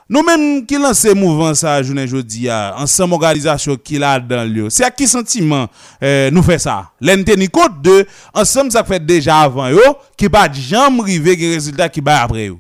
[0.08, 2.48] Nous-mêmes qui lancé mouvement ça, journée jeudi,
[2.78, 4.70] ensemble organisation qui là dans lieu.
[4.70, 5.68] C'est à qui sentiment
[6.04, 6.92] euh, nous fait ça?
[7.02, 9.80] L'enteni compte de, ensemble ça fait déjà avant yo,
[10.16, 12.60] qui pas jamais arrivé qui résultat qui bat après yo.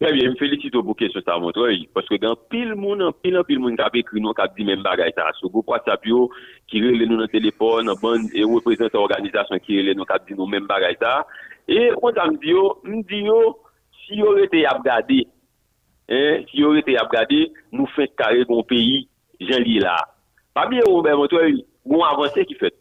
[0.00, 3.46] Très bien, m felisito pou kesyon sa montroy, paske gen pil moun an, pil an
[3.48, 5.24] pil moun kap ekri nou kap di men bagay ta.
[5.40, 6.28] So, go pwa tap yo,
[6.70, 10.38] kirele nou nan telepon, nan ban, e wè prezent an organizasyon kirele nou kap di
[10.38, 11.16] nou men bagay ta.
[11.66, 13.40] E, kon ta m di yo, m di yo,
[14.04, 15.24] si yo rete ap gade,
[16.06, 19.02] eh, si yo rete ap gade, nou fèk kare kon peyi,
[19.50, 19.98] jen li la.
[20.54, 22.78] Pa biye ou, ben montroy, goun avansè ki fèt.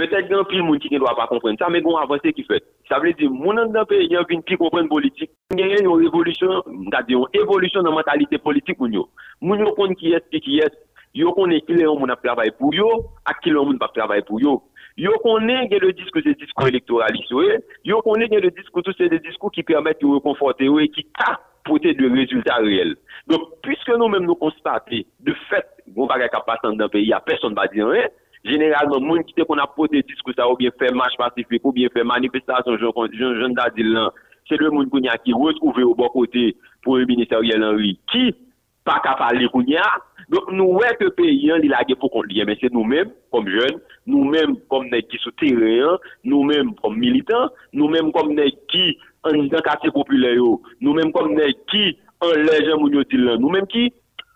[0.00, 2.48] Petèk gen pil moun ki gen do ap ap kompren sa, men goun avansè ki
[2.48, 2.64] fèt.
[2.92, 5.30] Sa vle di, moun an dan pe, yon vin pi kompren politik.
[5.56, 9.06] Yon yon revolusyon, dade yon evolusyon nan mentalite politik moun yo.
[9.40, 10.74] Moun yo kon ki yes, pi ki yes,
[11.16, 12.90] yo kon e kile yon moun ap travay pou yo,
[13.24, 14.58] ak kile yon moun ap travay pou yo.
[15.00, 17.56] Yo konen gen le diskou se diskou elektoralist we,
[17.88, 21.06] yo konen gen le diskou tout se de diskou ki permette yo rekonforte we, ki
[21.16, 22.92] ta pote de rezultat reel.
[23.32, 27.24] Don, pwiske nou menm nou konstate, de fet, goun bagay ka pasan dan peyi, a
[27.24, 28.04] person ba diyan we,
[28.42, 31.92] Generalman, moun ki te kon apote diskou sa ou bien fè match pasifik ou bien
[31.94, 34.10] fè manifestasyon joun da dil lan,
[34.50, 36.48] se lè moun koun ya ki wè trouve ou bo kote
[36.82, 38.32] pou yon ministeriel anri ki
[38.82, 39.86] pa kapal li koun ya.
[40.32, 43.14] Donk nou wè ke peyi an li lage pou kont liye, men se nou mèm
[43.30, 43.78] kom joun,
[44.10, 48.58] nou mèm kom nek ki sou teryen, nou mèm kom militant, nou mèm kom nek
[48.72, 48.88] ki
[49.30, 51.92] an dan kate popule yo, nou mèm kom nek ki
[52.26, 53.86] an lejen moun yo dil lan, nou mèm ki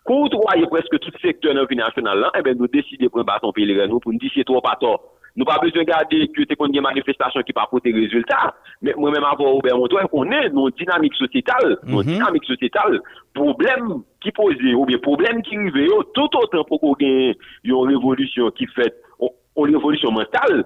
[0.09, 4.03] kontroye preske tout sektor nan vinansyonal lan, ebe nou deside pou mbaton pe le renou
[4.03, 4.99] pou nou di se tro pator.
[5.37, 9.13] Nou pa bezwen gade ki te kon gen manifestasyon ki pa pote rezultat, men mwen
[9.19, 12.15] mèm avon Robert Montoy, konen nou dinamik sosietal, nou mm -hmm.
[12.15, 12.97] dinamik sosietal,
[13.37, 16.97] problem ki pose ou bien problem ki rive yo, eh, oh, tout otan pou kon
[17.03, 17.37] gen
[17.69, 20.65] yon revolusyon ki fet, yon oh, revolusyon mental,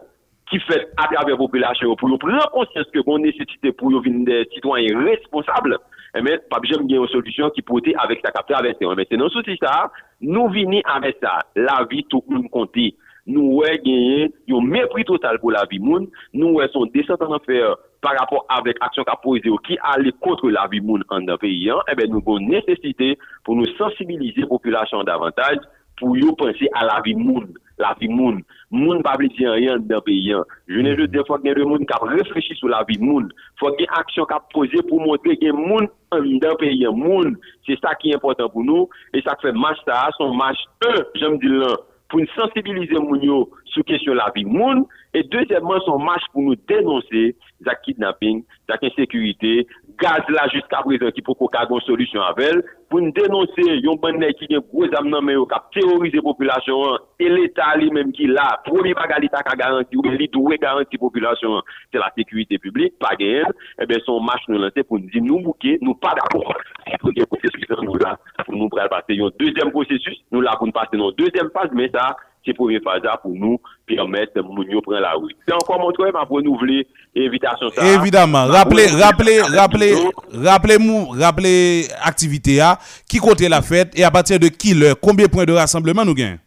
[0.50, 4.44] ki fet atrave populasyon pou yo pren konsyans ke kon nesesite pou yo vin de
[4.54, 5.78] titwanyen responsable,
[6.14, 8.86] Eh men, pa bi jom gen yon solusyon ki pote avèk sa kapte avèk se
[8.86, 8.98] yon.
[8.98, 9.90] Men, se nan soti sa,
[10.24, 12.90] nou vini avèk sa, la vi tou moun konti.
[13.30, 17.36] Nou wè genyen yon mépris total pou la vi moun, nou wè son descente en
[17.36, 21.28] enfer par rapport avèk aksyon ka poize yo ki ale kontre la vi moun an
[21.28, 23.12] dan peyi an, ebe eh nou bon nesesite
[23.44, 25.62] pou nou sensibilize populasyon davantage
[26.00, 28.40] pou yo pense a la vi moun, la vi moun.
[28.74, 30.46] moun pa bli diyan yon den peyen.
[30.70, 33.28] Je ne jode, fwa gen de moun kap reflechi sou la vi moun.
[33.60, 36.96] Fwa gen aksyon kap pose pou montre gen moun den peyen.
[36.96, 37.36] Moun,
[37.66, 41.00] se sa ki important pou nou, e sa ki fe match ta, son match 1,
[41.22, 41.78] jem di lan,
[42.10, 43.42] pou nou sensibilize moun yo,
[43.74, 44.84] sou kesyon la vi moun,
[45.16, 47.30] e dezemman son match pou nou denonse
[47.66, 49.66] zak kidnapping, zak insekurite,
[50.00, 54.30] gaz la jiska prezant ki pou pou kagon solusyon avel, pou nou denonse yon banne
[54.38, 58.14] ki gen gwo zam nan men yo kap terorize populasyon an, e l'Etat li menm
[58.16, 62.10] ki la, promi baga l'Etat ka garanti ou li dwe garanti populasyon an, se la
[62.16, 65.76] sekurite publik, pa gen, e ben son match nou lante pou nou di nou mouke,
[65.84, 66.64] nou pa d'akor,
[67.02, 68.16] pou gen prosesus nou la,
[68.46, 71.70] pou nou prel pase yon dezem prosesus, nou la pou nou pase yon dezem pas,
[71.76, 72.12] men sa,
[72.44, 76.22] c'est première phase pour nous permettre moun yo prendre la rue c'est encore mon m'a
[76.22, 76.86] renouveler
[77.16, 79.94] invitation ça Évidemment, rappelez, rappelez, rappelez,
[80.32, 85.26] rappelez-nous, rappelez activité A, qui côté la fête et à partir de qui l'heure, combien
[85.26, 86.38] de points de rassemblement nous gagnons?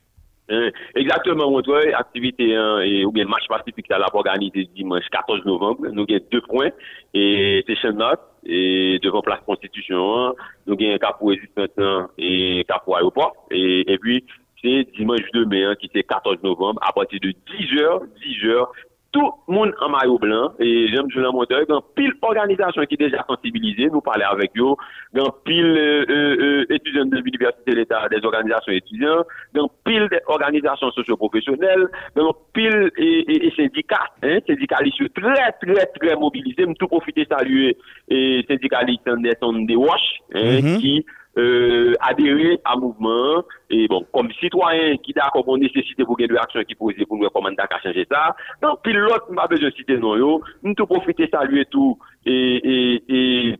[0.49, 5.45] Hein, Exactement, Montreuil, activité hein, et, ou bien marche pacifique, ça l'a organisé dimanche 14
[5.45, 5.88] novembre.
[5.91, 6.70] Nous avons deux points,
[7.14, 10.34] et c'est Chenot, et devant place Constitution, hein.
[10.68, 11.70] nous un cap pour résistance
[12.18, 13.48] et cap pour aéroport.
[13.52, 14.26] Et, et puis,
[14.64, 18.65] c'est dimanche 2 mai, hein, qui c'est 14 novembre, à partir de 10h, 10h,
[19.11, 22.98] tout le monde en maillot blanc, et j'aime Julien Monteur, dans pile organisation qui est
[22.98, 24.73] déjà sensibilisée, nous parler avec eux,
[25.14, 29.23] dans pile euh, euh, euh, étudiants de l'université de l'État, des organisations étudiants,
[29.53, 35.85] dans pile des organisations socio-professionnelles, dans pile et, et, et syndicats, hein, syndicalistes très, très,
[35.85, 37.77] très mobilisés, me tout profiter saluer
[38.10, 40.80] et syndicalistes Anderson de Wash, hein, Mhm.
[40.80, 41.06] qui
[41.38, 43.43] euh, adhérer à mouvement.
[43.69, 47.18] Et bon comme citoyen qui d'accord on nécessité pour gagner de action qui pose pour
[47.18, 48.35] nous comment d'accord changer ça.
[48.61, 50.41] Donc puis l'autre m'a besoin de citer non yo.
[50.61, 51.97] Nous tout profiter saluer tout.
[52.26, 53.60] Et et et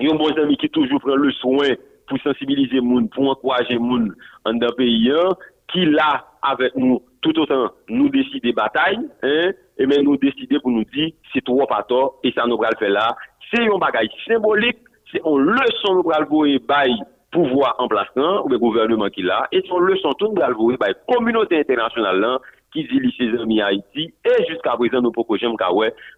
[0.00, 1.68] yon bon ami qui toujours prend le soin
[2.08, 4.14] pour sensibiliser moun pour encourager moun
[4.44, 5.30] en d'un pays hein,
[5.72, 10.70] qui là avec nous tout autant nous décider bataille hein et mais nous décider pour
[10.70, 13.16] nous dire c'est trop pas tort et ça nous va le faire là.
[13.52, 14.78] C'est un bagage symbolique
[15.12, 16.94] c'est une leçon pour le bail
[17.30, 20.76] pouvoir en place, ou le gouvernement qui l'a, et c'est une leçon tout pour le
[20.76, 22.38] bail communauté internationale, là,
[22.72, 25.56] qui dit ses amis Haïti, et jusqu'à présent, nous proposons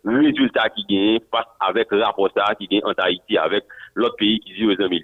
[0.05, 2.29] le résultat qui gagne face avec le rapport
[2.59, 3.65] qui gagne entre Haïti avec
[3.95, 5.03] l'autre pays qui dit aux amis.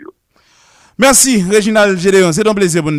[0.98, 2.32] Merci, Réginald Gédéon.
[2.32, 2.98] C'est un plaisir pour nous.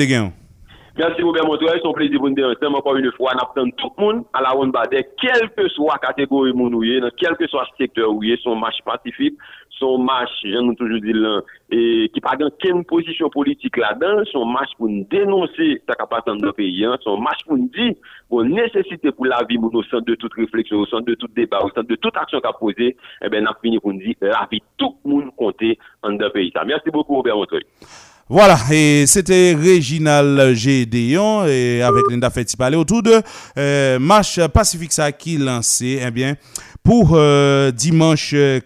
[0.98, 3.32] Merci Robert Montoya, c'est un plaisir pour nous ensemble encore une fois.
[3.34, 6.70] On attend tout le monde à la ronde badet, quelle que soit la catégorie où
[6.70, 9.36] dans quel que soit le secteur où est, son match pacifique,
[9.80, 11.42] son marche, j'en ai toujours dit là,
[11.72, 16.32] et qui pas dans quelle position politique là-dedans, son marche pour nous dénoncer sa capacité
[16.32, 17.94] dans le pays, hein, son marche pour nous dire,
[18.28, 21.60] pour nécessité pour la vie, au centre de toute réflexion, au centre de tout débat,
[21.64, 24.48] au centre de toute action qu'a posée, eh ben, n'a fini pour nous dire, la
[24.52, 26.52] vie, tout le monde compter dans le pays.
[26.66, 27.64] Merci beaucoup Robert Montoya.
[28.32, 33.20] Voilà, et c'était Réginal Gédéon et avec Linda Fetti parler autour de
[33.58, 36.36] euh, marche pacifique ça qui lancé, eh bien,
[36.90, 38.60] pour euh, dimanche euh,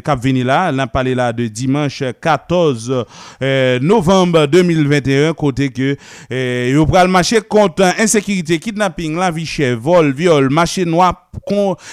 [0.00, 3.06] cap venu là, parlé là de dimanche 14
[3.40, 5.96] euh, novembre 2021 côté que
[6.32, 11.28] euh, yo marcher contre insécurité, kidnapping, la vie chère, vol, viol, marché noir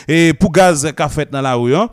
[0.07, 1.75] et pour gaz qu'a fait dans la rue.
[1.75, 1.87] hein.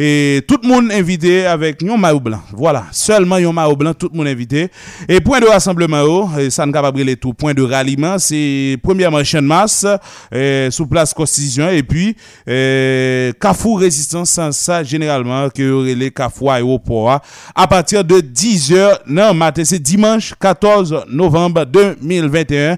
[0.00, 2.40] Et tout le monde invité avec un maillot blanc.
[2.52, 4.68] Voilà, seulement un maillot blanc, tout le monde invité.
[5.08, 7.34] Et point de rassemblement, oh, ça ne capable les tout.
[7.34, 9.84] Point de ralliement, c'est premièrement champ de masse,
[10.70, 12.16] sous place Constitution, et puis
[13.40, 17.20] Carrefour Résistance, ça, ça, généralement, que les Carrefour Aéroport, hein,
[17.54, 22.76] à partir de 10h, non, matin, c'est dimanche 14 novembre 2021.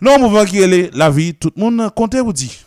[0.00, 2.63] Non, mouvement qui est la vie, tout le monde, comptez vous dit.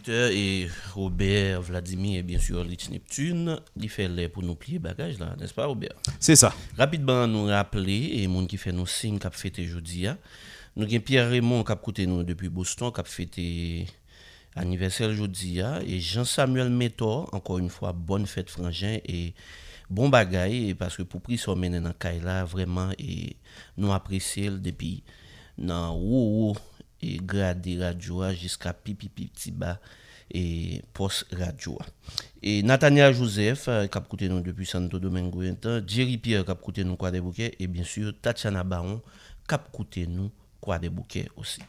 [0.00, 4.78] auditeurs et Robert, Vladimir et bien sûr Lich Neptune, il fait les pour nous plier
[4.78, 5.94] bagage là, n'est-ce pas Robert?
[6.18, 6.54] C'est ça.
[6.76, 10.06] Rapidement nous rappeler et monde qui fait nos signes cap fêter jeudi
[10.76, 13.86] Nous avons Pierre Raymond cap côté nous depuis Boston cap fêter
[14.54, 19.34] anniversaire jeudi et Jean-Samuel Métor encore une fois bonne fête frangin et
[19.90, 23.36] bon bagage parce que pour prix ça dans Kaila vraiment et
[23.76, 25.02] nous apprécions depuis
[25.58, 25.94] dans
[27.02, 29.78] et gradé radio jusqu'à pipi petit bas
[30.32, 31.78] et post radio.
[32.42, 35.42] Et Nathaniel Joseph, euh, qui a coûté nous depuis Santo Domingo,
[35.86, 39.02] Jerry Pierre, qui a coûté nous quoi des bouquets, et bien sûr Tatiana Baron,
[39.48, 41.60] qui a coûté nous quoi des bouquets aussi.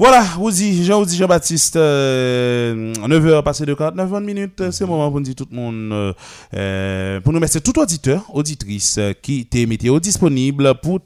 [0.00, 4.90] Voilà, vous dit, Jean, vous dit Jean-Baptiste, euh, 9h passé de 49 minutes, c'est le
[4.90, 6.14] moment pour nous dire tout le monde,
[6.54, 11.00] euh, pour nous mettre tout auditeur, auditrice euh, qui t'est météo disponible pour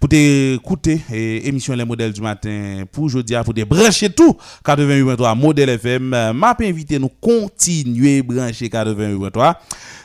[0.00, 4.34] pour t'écouter émission Les Modèles du matin pour aujourd'hui, pour te brancher tout
[4.64, 6.14] 88.3 Modèle FM.
[6.14, 9.56] Euh, M'a invité nous continuer brancher 88.3.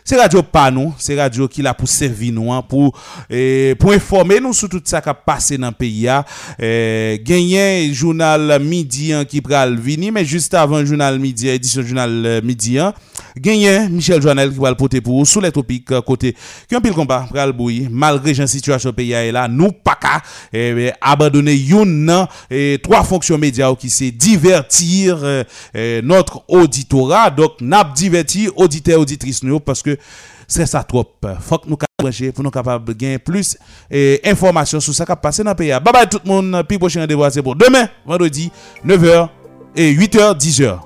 [0.07, 2.93] Se radyo pa nou, se radyo ki la pou servi nou an, pou,
[3.27, 6.21] eh, pou informe nou sou tout sa ka pase nan peyi ya.
[6.55, 12.15] Eh, genyen jounal midi an ki pral vini, men just avan jounal midi, edisyon jounal
[12.23, 12.95] euh, midi an,
[13.39, 16.35] gagné Michel Joannel qui va le porter pour sous les topics euh, côté
[16.67, 17.53] qui un pile combat pral
[17.89, 20.21] malgré la situation pays là nous pas qu'à
[20.53, 27.83] eh, abandonner une eh, trois fonctions médias qui c'est divertir eh, notre auditorat donc n'a
[27.83, 29.97] divertir auditeurs auditrices nous parce que
[30.49, 31.05] c'est ça trop.
[31.41, 33.57] Faut que nous brancher pour nous capables de gagner plus
[34.25, 36.77] information sur ça qui a passé dans le pays bye bye tout le monde puis
[36.77, 38.49] prochain rendez-vous c'est pour demain vendredi
[38.85, 39.29] 9h
[39.75, 40.79] et 8h 10h